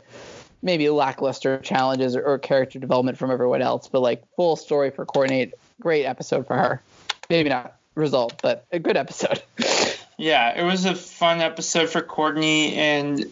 maybe 0.63 0.89
lackluster 0.89 1.59
challenges 1.59 2.17
or, 2.17 2.23
or 2.25 2.39
character 2.39 2.79
development 2.79 3.19
from 3.19 3.31
everyone 3.31 3.63
else. 3.63 3.89
But 3.89 4.01
like 4.01 4.23
full 4.37 4.57
story 4.57 4.91
for 4.91 5.05
Courtney, 5.05 5.53
great 5.81 6.05
episode 6.05 6.47
for 6.47 6.57
her. 6.57 6.83
Maybe 7.29 7.49
not 7.49 7.77
result, 7.95 8.41
but 8.43 8.67
a 8.73 8.79
good 8.79 8.97
episode. 8.97 9.43
Yeah, 10.17 10.61
it 10.61 10.65
was 10.65 10.85
a 10.85 10.95
fun 10.95 11.41
episode 11.41 11.91
for 11.91 12.01
Courtney, 12.01 12.75
and 12.77 13.25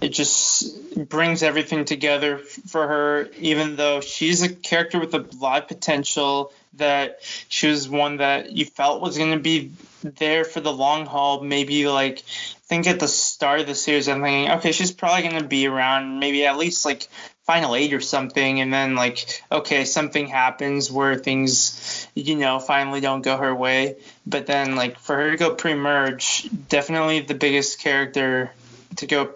it 0.00 0.10
just 0.10 1.08
brings 1.08 1.42
everything 1.42 1.84
together 1.84 2.38
for 2.38 2.86
her. 2.86 3.28
Even 3.38 3.74
though 3.74 4.00
she's 4.00 4.42
a 4.42 4.48
character 4.48 5.00
with 5.00 5.14
a 5.14 5.26
lot 5.40 5.62
of 5.62 5.68
potential, 5.68 6.52
that 6.74 7.18
she 7.48 7.66
was 7.66 7.88
one 7.88 8.18
that 8.18 8.52
you 8.52 8.66
felt 8.66 9.02
was 9.02 9.18
going 9.18 9.32
to 9.32 9.40
be 9.40 9.72
there 10.04 10.44
for 10.44 10.60
the 10.60 10.72
long 10.72 11.06
haul. 11.06 11.42
Maybe 11.42 11.88
like 11.88 12.22
think 12.68 12.86
at 12.86 13.00
the 13.00 13.08
start 13.08 13.60
of 13.60 13.66
the 13.66 13.74
series, 13.74 14.08
I'm 14.08 14.22
thinking, 14.22 14.52
okay, 14.58 14.72
she's 14.72 14.92
probably 14.92 15.22
going 15.22 15.42
to 15.42 15.48
be 15.48 15.66
around, 15.66 16.20
maybe 16.20 16.44
at 16.44 16.58
least 16.58 16.84
like 16.84 17.08
final 17.44 17.74
eight 17.74 17.94
or 17.94 18.00
something, 18.00 18.60
and 18.60 18.72
then 18.72 18.94
like 18.94 19.42
okay, 19.50 19.86
something 19.86 20.26
happens 20.26 20.92
where 20.92 21.16
things 21.16 22.06
you 22.14 22.36
know 22.36 22.58
finally 22.58 23.00
don't 23.00 23.22
go 23.22 23.36
her 23.38 23.54
way. 23.54 23.96
But 24.26 24.46
then 24.46 24.76
like 24.76 24.98
for 24.98 25.16
her 25.16 25.30
to 25.30 25.36
go 25.38 25.54
pre-merge, 25.54 26.48
definitely 26.68 27.20
the 27.20 27.34
biggest 27.34 27.80
character 27.80 28.50
to 28.96 29.06
go 29.06 29.32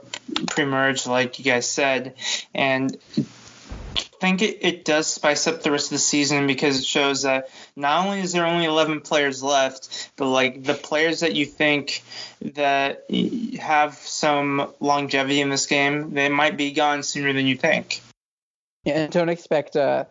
pre-merge, 0.48 1.06
like 1.06 1.38
you 1.38 1.44
guys 1.44 1.68
said, 1.68 2.14
and 2.54 2.96
I 3.16 3.22
think 4.20 4.42
it, 4.42 4.58
it 4.60 4.84
does 4.84 5.06
spice 5.06 5.46
up 5.46 5.62
the 5.62 5.70
rest 5.70 5.86
of 5.86 5.92
the 5.92 5.98
season 5.98 6.46
because 6.46 6.80
it 6.80 6.84
shows 6.84 7.22
that 7.22 7.48
not 7.76 8.04
only 8.04 8.20
is 8.20 8.32
there 8.32 8.46
only 8.46 8.66
11 8.66 9.00
players 9.00 9.42
left, 9.42 10.10
but 10.16 10.26
like 10.26 10.62
the 10.62 10.74
players 10.74 11.20
that 11.20 11.34
you 11.34 11.46
think 11.46 12.02
that 12.40 13.04
have 13.60 13.94
some 13.94 14.72
longevity 14.80 15.40
in 15.40 15.48
this 15.48 15.66
game, 15.66 16.14
they 16.14 16.28
might 16.28 16.56
be 16.56 16.72
gone 16.72 17.02
sooner 17.02 17.32
than 17.32 17.46
you 17.46 17.56
think. 17.56 18.00
Yeah, 18.84 19.04
and 19.04 19.12
don't 19.12 19.28
expect 19.28 19.76
uh, 19.76 20.04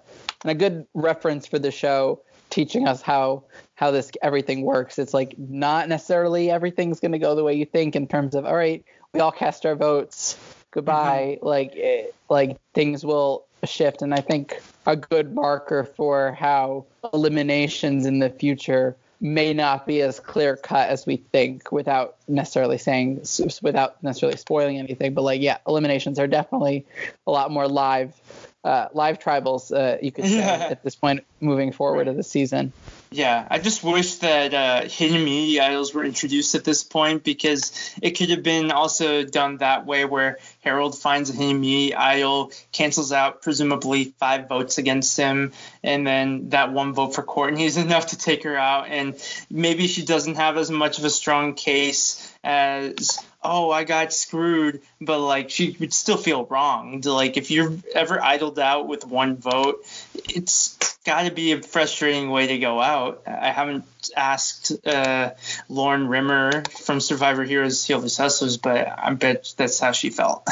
and 0.43 0.51
a 0.51 0.55
good 0.55 0.87
reference 0.93 1.45
for 1.45 1.59
the 1.59 1.71
show 1.71 2.21
teaching 2.49 2.87
us 2.87 3.01
how 3.01 3.43
how 3.75 3.91
this 3.91 4.11
everything 4.21 4.61
works. 4.61 4.99
It's 4.99 5.13
like 5.13 5.35
not 5.37 5.89
necessarily 5.89 6.49
everything's 6.49 6.99
going 6.99 7.11
to 7.13 7.19
go 7.19 7.35
the 7.35 7.43
way 7.43 7.55
you 7.55 7.65
think 7.65 7.95
in 7.95 8.07
terms 8.07 8.35
of 8.35 8.45
all 8.45 8.55
right, 8.55 8.83
we 9.13 9.19
all 9.19 9.31
cast 9.31 9.65
our 9.65 9.75
votes. 9.75 10.37
Goodbye. 10.71 11.39
Like 11.41 11.75
it, 11.75 12.15
like 12.29 12.57
things 12.73 13.05
will 13.05 13.45
shift, 13.67 14.01
and 14.01 14.13
I 14.13 14.21
think 14.21 14.59
a 14.85 14.95
good 14.95 15.33
marker 15.33 15.83
for 15.83 16.33
how 16.33 16.85
eliminations 17.13 18.05
in 18.05 18.19
the 18.19 18.29
future 18.29 18.95
may 19.21 19.53
not 19.53 19.85
be 19.85 20.01
as 20.01 20.19
clear 20.19 20.55
cut 20.55 20.89
as 20.89 21.05
we 21.05 21.17
think 21.17 21.71
without 21.71 22.15
necessarily 22.27 22.79
saying 22.79 23.23
without 23.61 24.01
necessarily 24.03 24.35
spoiling 24.35 24.79
anything 24.79 25.13
but 25.13 25.21
like 25.21 25.41
yeah 25.41 25.59
eliminations 25.67 26.17
are 26.17 26.25
definitely 26.25 26.87
a 27.27 27.31
lot 27.31 27.51
more 27.51 27.67
live 27.67 28.19
uh, 28.63 28.87
live 28.93 29.19
tribals 29.19 29.71
uh, 29.75 29.97
you 30.01 30.11
could 30.11 30.25
say 30.25 30.41
at 30.71 30.83
this 30.83 30.95
point 30.95 31.23
moving 31.39 31.71
forward 31.71 32.07
of 32.07 32.15
the 32.15 32.23
season 32.23 32.71
Yeah, 33.13 33.45
I 33.51 33.59
just 33.59 33.83
wish 33.83 34.15
that 34.19 34.53
uh, 34.53 34.87
hidden 34.87 35.17
immunity 35.17 35.59
idols 35.59 35.93
were 35.93 36.05
introduced 36.05 36.55
at 36.55 36.63
this 36.63 36.81
point 36.81 37.25
because 37.25 37.93
it 38.01 38.11
could 38.11 38.29
have 38.29 38.41
been 38.41 38.71
also 38.71 39.25
done 39.25 39.57
that 39.57 39.85
way 39.85 40.05
where 40.05 40.37
Harold 40.61 40.97
finds 40.97 41.29
a 41.29 41.33
hidden 41.33 41.57
immunity 41.57 41.93
idol, 41.93 42.53
cancels 42.71 43.11
out 43.11 43.41
presumably 43.41 44.05
five 44.17 44.47
votes 44.47 44.77
against 44.77 45.17
him, 45.17 45.51
and 45.83 46.07
then 46.07 46.49
that 46.49 46.71
one 46.71 46.93
vote 46.93 47.13
for 47.13 47.21
Courtney 47.21 47.65
is 47.65 47.75
enough 47.85 48.07
to 48.07 48.17
take 48.17 48.43
her 48.45 48.57
out. 48.57 48.87
And 48.87 49.21
maybe 49.49 49.87
she 49.87 50.05
doesn't 50.05 50.35
have 50.35 50.55
as 50.55 50.71
much 50.71 50.97
of 50.97 51.03
a 51.03 51.09
strong 51.09 51.53
case 51.53 52.33
as 52.45 53.19
oh, 53.43 53.71
I 53.71 53.83
got 53.83 54.13
screwed, 54.13 54.81
but 54.99 55.19
like 55.19 55.49
she 55.49 55.75
would 55.79 55.93
still 55.93 56.17
feel 56.17 56.45
wronged. 56.45 57.05
Like 57.05 57.37
if 57.37 57.51
you're 57.51 57.75
ever 57.93 58.21
idled 58.21 58.59
out 58.59 58.87
with 58.87 59.05
one 59.05 59.37
vote, 59.37 59.85
it's 60.13 60.77
got 61.03 61.23
to 61.23 61.31
be 61.31 61.51
a 61.53 61.61
frustrating 61.61 62.29
way 62.29 62.47
to 62.47 62.59
go 62.59 62.79
out. 62.79 63.23
I 63.25 63.51
haven't 63.51 63.85
asked 64.15 64.85
uh, 64.85 65.31
Lauren 65.69 66.07
Rimmer 66.07 66.63
from 66.69 66.99
Survivor 66.99 67.43
Heroes 67.43 67.83
Heal 67.83 67.99
the 67.99 68.15
Hustlers, 68.15 68.57
but 68.57 68.87
I 68.97 69.13
bet 69.13 69.53
that's 69.57 69.79
how 69.79 69.91
she 69.91 70.09
felt. 70.09 70.47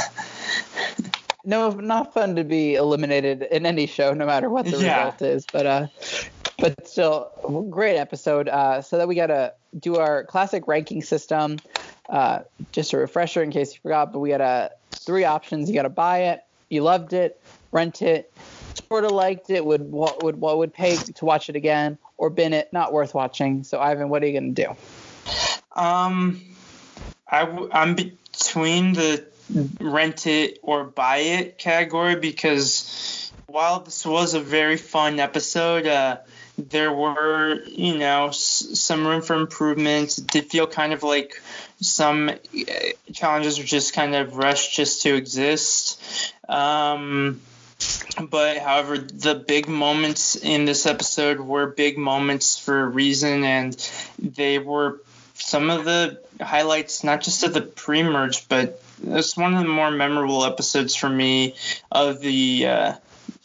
no, 1.45 1.69
not 1.71 2.13
fun 2.13 2.35
to 2.35 2.43
be 2.43 2.75
eliminated 2.75 3.43
in 3.43 3.65
any 3.65 3.85
show, 3.85 4.13
no 4.13 4.25
matter 4.25 4.49
what 4.49 4.65
the 4.65 4.77
yeah. 4.77 5.05
result 5.05 5.21
is. 5.21 5.45
But 5.51 5.65
uh, 5.65 5.87
but 6.57 6.87
still, 6.87 7.67
great 7.69 7.97
episode. 7.97 8.49
Uh, 8.49 8.81
so 8.81 8.97
that 8.97 9.07
we 9.07 9.15
gotta 9.15 9.53
do 9.77 9.97
our 9.97 10.23
classic 10.23 10.67
ranking 10.67 11.01
system. 11.01 11.57
Uh, 12.09 12.41
just 12.71 12.93
a 12.93 12.97
refresher 12.97 13.43
in 13.43 13.51
case 13.51 13.73
you 13.73 13.79
forgot, 13.81 14.11
but 14.11 14.19
we 14.19 14.29
got 14.29 14.41
a 14.41 14.71
three 14.91 15.25
options. 15.25 15.69
You 15.69 15.75
got 15.75 15.83
to 15.83 15.89
buy 15.89 16.23
it, 16.23 16.43
you 16.67 16.81
loved 16.81 17.13
it, 17.13 17.39
rent 17.71 18.01
it, 18.01 18.33
sort 18.87 19.05
of 19.05 19.11
liked 19.11 19.51
it, 19.51 19.63
would 19.63 19.81
what 19.81 20.23
would 20.23 20.35
what 20.35 20.57
would 20.57 20.73
pay 20.73 20.95
to 20.95 21.25
watch 21.25 21.49
it 21.49 21.55
again, 21.55 21.99
or 22.17 22.31
bin 22.31 22.53
it, 22.53 22.73
not 22.73 22.91
worth 22.91 23.13
watching. 23.13 23.63
So 23.63 23.79
Ivan, 23.79 24.09
what 24.09 24.23
are 24.23 24.27
you 24.27 24.39
gonna 24.39 24.53
do? 24.53 24.75
Um, 25.75 26.41
I 27.27 27.45
w- 27.45 27.69
I'm 27.71 27.95
between 27.95 28.93
the 28.93 29.25
rent 29.79 30.25
it 30.25 30.59
or 30.63 30.83
buy 30.85 31.17
it 31.17 31.57
category 31.57 32.15
because 32.15 33.31
while 33.47 33.81
this 33.81 34.05
was 34.05 34.33
a 34.33 34.39
very 34.39 34.77
fun 34.77 35.19
episode, 35.19 35.85
uh, 35.85 36.17
there 36.59 36.91
were, 36.91 37.61
you 37.65 37.97
know, 37.97 38.27
s- 38.27 38.67
some 38.73 39.07
room 39.07 39.21
for 39.21 39.35
improvement. 39.35 40.17
It 40.17 40.27
did 40.27 40.45
feel 40.49 40.67
kind 40.67 40.93
of 40.93 41.03
like 41.03 41.41
some 41.81 42.29
uh, 42.29 42.33
challenges 43.13 43.57
were 43.57 43.63
just 43.65 43.93
kind 43.93 44.15
of 44.15 44.35
rushed 44.35 44.73
just 44.75 45.03
to 45.03 45.15
exist. 45.15 46.01
Um, 46.47 47.39
but 48.29 48.57
however, 48.57 48.97
the 48.97 49.35
big 49.35 49.69
moments 49.69 50.35
in 50.35 50.65
this 50.65 50.85
episode 50.85 51.39
were 51.39 51.67
big 51.67 51.97
moments 51.97 52.57
for 52.59 52.81
a 52.81 52.85
reason, 52.87 53.43
and 53.45 53.91
they 54.19 54.59
were 54.59 55.01
some 55.35 55.69
of 55.69 55.85
the 55.85 56.21
highlights, 56.41 57.03
not 57.03 57.21
just 57.21 57.43
of 57.43 57.53
the 57.53 57.61
pre-merge, 57.61 58.49
but 58.49 58.81
it's 59.03 59.37
one 59.37 59.53
of 59.55 59.63
the 59.63 59.69
more 59.69 59.91
memorable 59.91 60.43
episodes 60.43 60.93
for 60.95 61.07
me 61.09 61.55
of 61.89 62.19
the 62.19 62.67
uh, 62.67 62.93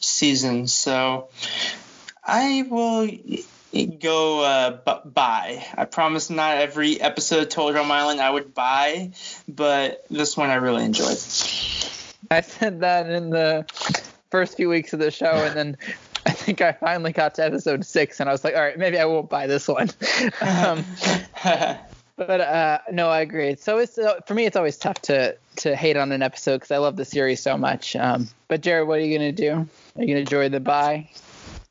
season. 0.00 0.66
So 0.66 1.28
I 2.26 2.64
will 2.68 3.08
go 3.98 4.44
uh, 4.44 5.00
buy. 5.04 5.66
I 5.76 5.84
promise 5.84 6.30
not 6.30 6.56
every 6.58 7.00
episode 7.00 7.42
of 7.42 7.48
Total 7.48 7.72
Drama 7.72 7.94
Island 7.94 8.20
I 8.20 8.30
would 8.30 8.54
buy, 8.54 9.12
but 9.48 10.04
this 10.10 10.36
one 10.36 10.50
I 10.50 10.54
really 10.54 10.84
enjoyed. 10.84 11.18
I 12.30 12.40
said 12.40 12.80
that 12.80 13.10
in 13.10 13.30
the 13.30 13.66
first 14.30 14.56
few 14.56 14.68
weeks 14.68 14.92
of 14.92 15.00
the 15.00 15.10
show, 15.10 15.32
and 15.32 15.54
then 15.54 15.76
I 16.26 16.30
think 16.30 16.60
I 16.62 16.72
finally 16.72 17.12
got 17.12 17.34
to 17.34 17.44
episode 17.44 17.84
six, 17.84 18.20
and 18.20 18.28
I 18.28 18.32
was 18.32 18.44
like, 18.44 18.54
all 18.54 18.62
right, 18.62 18.78
maybe 18.78 18.98
I 18.98 19.04
won't 19.04 19.28
buy 19.28 19.46
this 19.46 19.68
one. 19.68 19.90
um, 20.40 20.84
but 22.16 22.40
uh, 22.40 22.78
no, 22.90 23.08
I 23.08 23.20
agree. 23.20 23.56
So 23.56 23.78
it's 23.78 23.98
uh, 23.98 24.20
for 24.26 24.34
me, 24.34 24.46
it's 24.46 24.56
always 24.56 24.78
tough 24.78 25.00
to 25.02 25.36
to 25.56 25.76
hate 25.76 25.96
on 25.96 26.12
an 26.12 26.22
episode 26.22 26.56
because 26.56 26.70
I 26.70 26.78
love 26.78 26.96
the 26.96 27.04
series 27.04 27.40
so 27.40 27.58
much. 27.58 27.96
Um, 27.96 28.28
but 28.48 28.62
Jarrod, 28.62 28.86
what 28.86 28.98
are 28.98 29.02
you 29.02 29.18
gonna 29.18 29.32
do? 29.32 29.52
Are 29.96 30.02
you 30.02 30.06
gonna 30.06 30.20
enjoy 30.20 30.48
the 30.48 30.60
buy? 30.60 31.10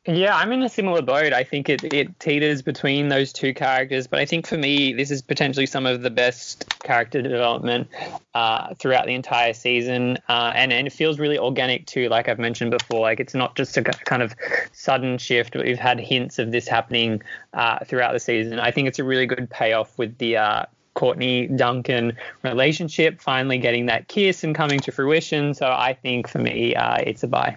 Yeah, 0.06 0.36
I'm 0.36 0.52
in 0.52 0.62
a 0.64 0.68
similar 0.68 1.02
boat. 1.02 1.32
I 1.32 1.46
think 1.46 1.70
it, 1.70 1.82
it 1.94 2.20
teeters 2.20 2.62
between 2.62 3.08
those 3.08 3.32
two 3.32 3.54
characters, 3.54 4.06
but 4.06 4.20
I 4.20 4.26
think 4.26 4.46
for 4.46 4.58
me, 4.58 4.92
this 4.92 5.10
is 5.10 5.22
potentially 5.22 5.66
some 5.66 5.86
of 5.86 6.02
the 6.02 6.10
best 6.10 6.78
character 6.80 7.22
development 7.22 7.88
uh, 8.34 8.74
throughout 8.74 9.06
the 9.06 9.14
entire 9.14 9.54
season. 9.54 10.18
Uh, 10.28 10.52
and, 10.56 10.74
and 10.74 10.88
it 10.88 10.90
feels 10.92 11.20
really 11.20 11.38
organic 11.38 11.86
too, 11.86 12.10
like 12.10 12.28
I've 12.28 12.38
mentioned 12.38 12.72
before. 12.72 13.00
Like 13.00 13.22
it's 13.22 13.34
not 13.34 13.56
just 13.56 13.78
a 13.78 13.82
kind 13.82 14.22
of 14.22 14.36
sudden 14.74 15.18
shift, 15.18 15.54
but 15.54 15.64
we've 15.64 15.80
had 15.80 16.02
hints 16.02 16.38
of 16.38 16.52
this 16.52 16.68
happening 16.68 17.22
uh, 17.54 17.80
throughout 17.86 18.12
the 18.12 18.20
season. 18.20 18.60
I 18.60 18.72
think 18.72 18.90
it's 18.90 19.00
a 19.00 19.06
really 19.06 19.26
good 19.26 19.50
payoff 19.50 19.98
with 19.98 20.18
the 20.18 20.36
uh, 20.36 20.66
Courtney 20.96 21.48
Duncan 21.48 22.18
relationship 22.42 23.22
finally 23.22 23.58
getting 23.58 23.86
that 23.86 24.10
kiss 24.10 24.44
and 24.44 24.54
coming 24.54 24.82
to 24.82 24.92
fruition. 24.92 25.54
So 25.54 25.68
I 25.68 25.94
think 25.94 26.28
for 26.28 26.40
me, 26.40 26.76
uh, 26.76 26.98
it's 26.98 27.24
a 27.24 27.28
buy. 27.28 27.56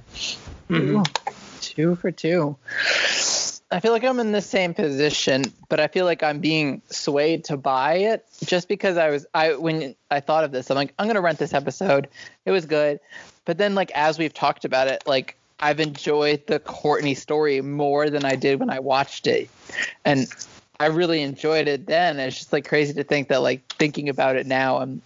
Mm-hmm. 0.70 1.35
Two 1.76 1.94
for 1.94 2.10
two. 2.10 2.56
I 3.70 3.80
feel 3.80 3.92
like 3.92 4.02
I'm 4.02 4.18
in 4.18 4.32
the 4.32 4.40
same 4.40 4.72
position, 4.72 5.44
but 5.68 5.78
I 5.78 5.88
feel 5.88 6.06
like 6.06 6.22
I'm 6.22 6.38
being 6.38 6.80
swayed 6.88 7.44
to 7.44 7.58
buy 7.58 7.96
it 7.96 8.24
just 8.42 8.66
because 8.66 8.96
I 8.96 9.10
was 9.10 9.26
I 9.34 9.56
when 9.56 9.94
I 10.10 10.20
thought 10.20 10.44
of 10.44 10.52
this, 10.52 10.70
I'm 10.70 10.76
like, 10.76 10.94
I'm 10.98 11.06
gonna 11.06 11.20
rent 11.20 11.38
this 11.38 11.52
episode. 11.52 12.08
It 12.46 12.50
was 12.50 12.64
good. 12.64 12.98
But 13.44 13.58
then 13.58 13.74
like 13.74 13.90
as 13.94 14.18
we've 14.18 14.32
talked 14.32 14.64
about 14.64 14.88
it, 14.88 15.04
like 15.06 15.36
I've 15.60 15.78
enjoyed 15.78 16.46
the 16.46 16.60
Courtney 16.60 17.14
story 17.14 17.60
more 17.60 18.08
than 18.08 18.24
I 18.24 18.36
did 18.36 18.58
when 18.58 18.70
I 18.70 18.78
watched 18.78 19.26
it. 19.26 19.50
And 20.02 20.28
I 20.80 20.86
really 20.86 21.20
enjoyed 21.20 21.68
it 21.68 21.84
then. 21.84 22.18
It's 22.18 22.38
just 22.38 22.54
like 22.54 22.66
crazy 22.66 22.94
to 22.94 23.04
think 23.04 23.28
that 23.28 23.42
like 23.42 23.66
thinking 23.74 24.08
about 24.08 24.36
it 24.36 24.46
now, 24.46 24.78
I'm 24.78 25.02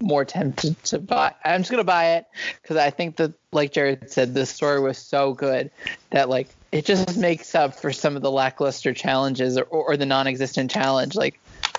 more 0.00 0.24
tempted 0.24 0.82
to 0.84 0.98
buy. 0.98 1.34
I'm 1.44 1.60
just 1.60 1.70
gonna 1.70 1.84
buy 1.84 2.16
it 2.16 2.26
because 2.60 2.76
I 2.76 2.90
think 2.90 3.16
that, 3.16 3.32
like 3.52 3.72
Jarrod 3.72 4.10
said, 4.10 4.34
the 4.34 4.46
story 4.46 4.80
was 4.80 4.98
so 4.98 5.32
good 5.32 5.70
that 6.10 6.28
like 6.28 6.48
it 6.72 6.84
just 6.84 7.16
makes 7.16 7.54
up 7.54 7.74
for 7.74 7.92
some 7.92 8.16
of 8.16 8.22
the 8.22 8.30
lackluster 8.30 8.92
challenges 8.92 9.56
or, 9.58 9.64
or, 9.64 9.96
the 9.96 10.06
non-existent 10.06 10.70
challenge. 10.70 11.14
Like 11.14 11.38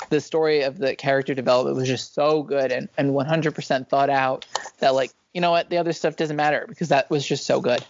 the 0.09 0.21
story 0.21 0.61
of 0.61 0.77
the 0.77 0.95
character 0.95 1.33
development 1.33 1.75
was 1.75 1.87
just 1.87 2.13
so 2.13 2.43
good 2.43 2.71
and, 2.71 2.89
and 2.97 3.11
100% 3.11 3.87
thought 3.87 4.09
out 4.09 4.45
that 4.79 4.93
like 4.93 5.11
you 5.33 5.41
know 5.41 5.51
what 5.51 5.69
the 5.69 5.77
other 5.77 5.93
stuff 5.93 6.15
doesn't 6.15 6.35
matter 6.35 6.65
because 6.67 6.89
that 6.89 7.09
was 7.09 7.25
just 7.25 7.45
so 7.45 7.59
good. 7.59 7.83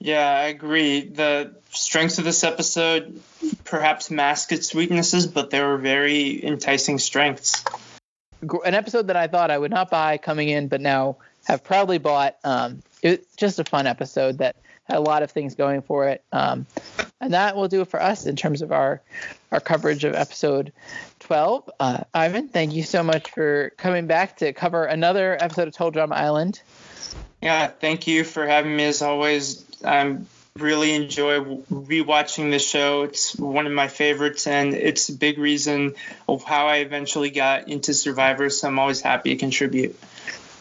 Yeah, 0.00 0.28
I 0.28 0.48
agree. 0.48 1.08
The 1.08 1.56
strengths 1.70 2.18
of 2.18 2.24
this 2.24 2.44
episode 2.44 3.22
perhaps 3.64 4.10
mask 4.10 4.52
its 4.52 4.74
weaknesses, 4.74 5.26
but 5.26 5.50
they 5.50 5.62
were 5.62 5.78
very 5.78 6.44
enticing 6.44 6.98
strengths 6.98 7.64
an 8.64 8.74
episode 8.74 9.08
that 9.08 9.16
I 9.16 9.26
thought 9.26 9.50
I 9.50 9.58
would 9.58 9.70
not 9.70 9.90
buy 9.90 10.18
coming 10.18 10.48
in, 10.48 10.68
but 10.68 10.80
now 10.80 11.16
have 11.44 11.64
proudly 11.64 11.98
bought. 11.98 12.36
Um, 12.44 12.82
it's 13.02 13.36
just 13.36 13.58
a 13.58 13.64
fun 13.64 13.86
episode 13.86 14.38
that 14.38 14.56
had 14.84 14.98
a 14.98 15.00
lot 15.00 15.22
of 15.22 15.30
things 15.30 15.54
going 15.54 15.82
for 15.82 16.08
it. 16.08 16.22
Um, 16.32 16.66
and 17.20 17.32
that 17.32 17.56
will 17.56 17.68
do 17.68 17.80
it 17.80 17.88
for 17.88 18.00
us 18.00 18.26
in 18.26 18.36
terms 18.36 18.62
of 18.62 18.72
our 18.72 19.00
our 19.52 19.60
coverage 19.60 20.04
of 20.04 20.14
episode 20.14 20.72
12. 21.20 21.70
Uh, 21.78 22.00
Ivan, 22.12 22.48
thank 22.48 22.74
you 22.74 22.82
so 22.82 23.02
much 23.02 23.30
for 23.30 23.72
coming 23.76 24.06
back 24.06 24.38
to 24.38 24.52
cover 24.52 24.84
another 24.84 25.36
episode 25.40 25.68
of 25.68 25.74
Total 25.74 25.90
Drama 25.92 26.16
Island. 26.16 26.60
Yeah, 27.40 27.68
thank 27.68 28.06
you 28.06 28.24
for 28.24 28.46
having 28.46 28.74
me 28.74 28.84
as 28.84 29.00
always. 29.00 29.64
I'm 29.84 30.26
really 30.58 30.94
enjoy 30.94 31.40
rewatching 31.40 32.52
the 32.52 32.60
show. 32.60 33.02
It's 33.02 33.34
one 33.36 33.66
of 33.66 33.72
my 33.72 33.88
favorites, 33.88 34.46
and 34.46 34.72
it's 34.72 35.08
a 35.08 35.12
big 35.12 35.38
reason 35.38 35.94
of 36.28 36.44
how 36.44 36.68
I 36.68 36.76
eventually 36.76 37.30
got 37.30 37.68
into 37.68 37.92
Survivor. 37.92 38.48
So 38.50 38.68
I'm 38.68 38.78
always 38.78 39.00
happy 39.00 39.30
to 39.30 39.36
contribute. 39.36 39.98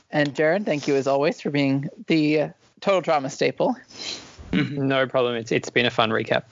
And 0.09 0.33
Jarrod, 0.33 0.65
thank 0.65 0.87
you 0.87 0.95
as 0.95 1.05
always 1.07 1.41
for 1.41 1.51
being 1.51 1.89
the 2.07 2.49
total 2.81 3.01
drama 3.01 3.29
staple. 3.29 3.75
Mm-hmm. 4.51 4.87
No 4.87 5.07
problem. 5.07 5.35
It's 5.35 5.51
it's 5.51 5.69
been 5.69 5.85
a 5.85 5.91
fun 5.91 6.09
recap. 6.09 6.43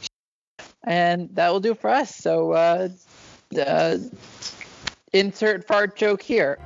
And 0.84 1.30
that 1.36 1.52
will 1.52 1.60
do 1.60 1.76
for 1.76 1.90
us. 1.90 2.16
So 2.16 2.52
uh, 2.54 2.90
uh, 3.60 3.98
insert 5.14 5.68
fart 5.68 5.96
joke 5.96 6.22
here. 6.22 6.60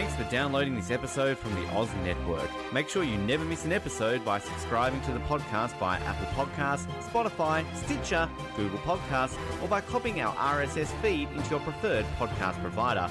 Thanks 0.00 0.16
for 0.16 0.24
downloading 0.30 0.76
this 0.76 0.90
episode 0.90 1.36
from 1.36 1.54
the 1.56 1.68
Oz 1.74 1.90
Network. 2.02 2.48
Make 2.72 2.88
sure 2.88 3.04
you 3.04 3.18
never 3.18 3.44
miss 3.44 3.66
an 3.66 3.72
episode 3.72 4.24
by 4.24 4.38
subscribing 4.38 5.02
to 5.02 5.12
the 5.12 5.18
podcast 5.18 5.76
via 5.78 6.00
Apple 6.00 6.26
Podcasts, 6.28 6.86
Spotify, 7.02 7.66
Stitcher, 7.76 8.26
Google 8.56 8.78
Podcasts, 8.78 9.36
or 9.62 9.68
by 9.68 9.82
copying 9.82 10.22
our 10.22 10.34
RSS 10.36 10.86
feed 11.02 11.28
into 11.32 11.50
your 11.50 11.60
preferred 11.60 12.06
podcast 12.18 12.58
provider. 12.62 13.10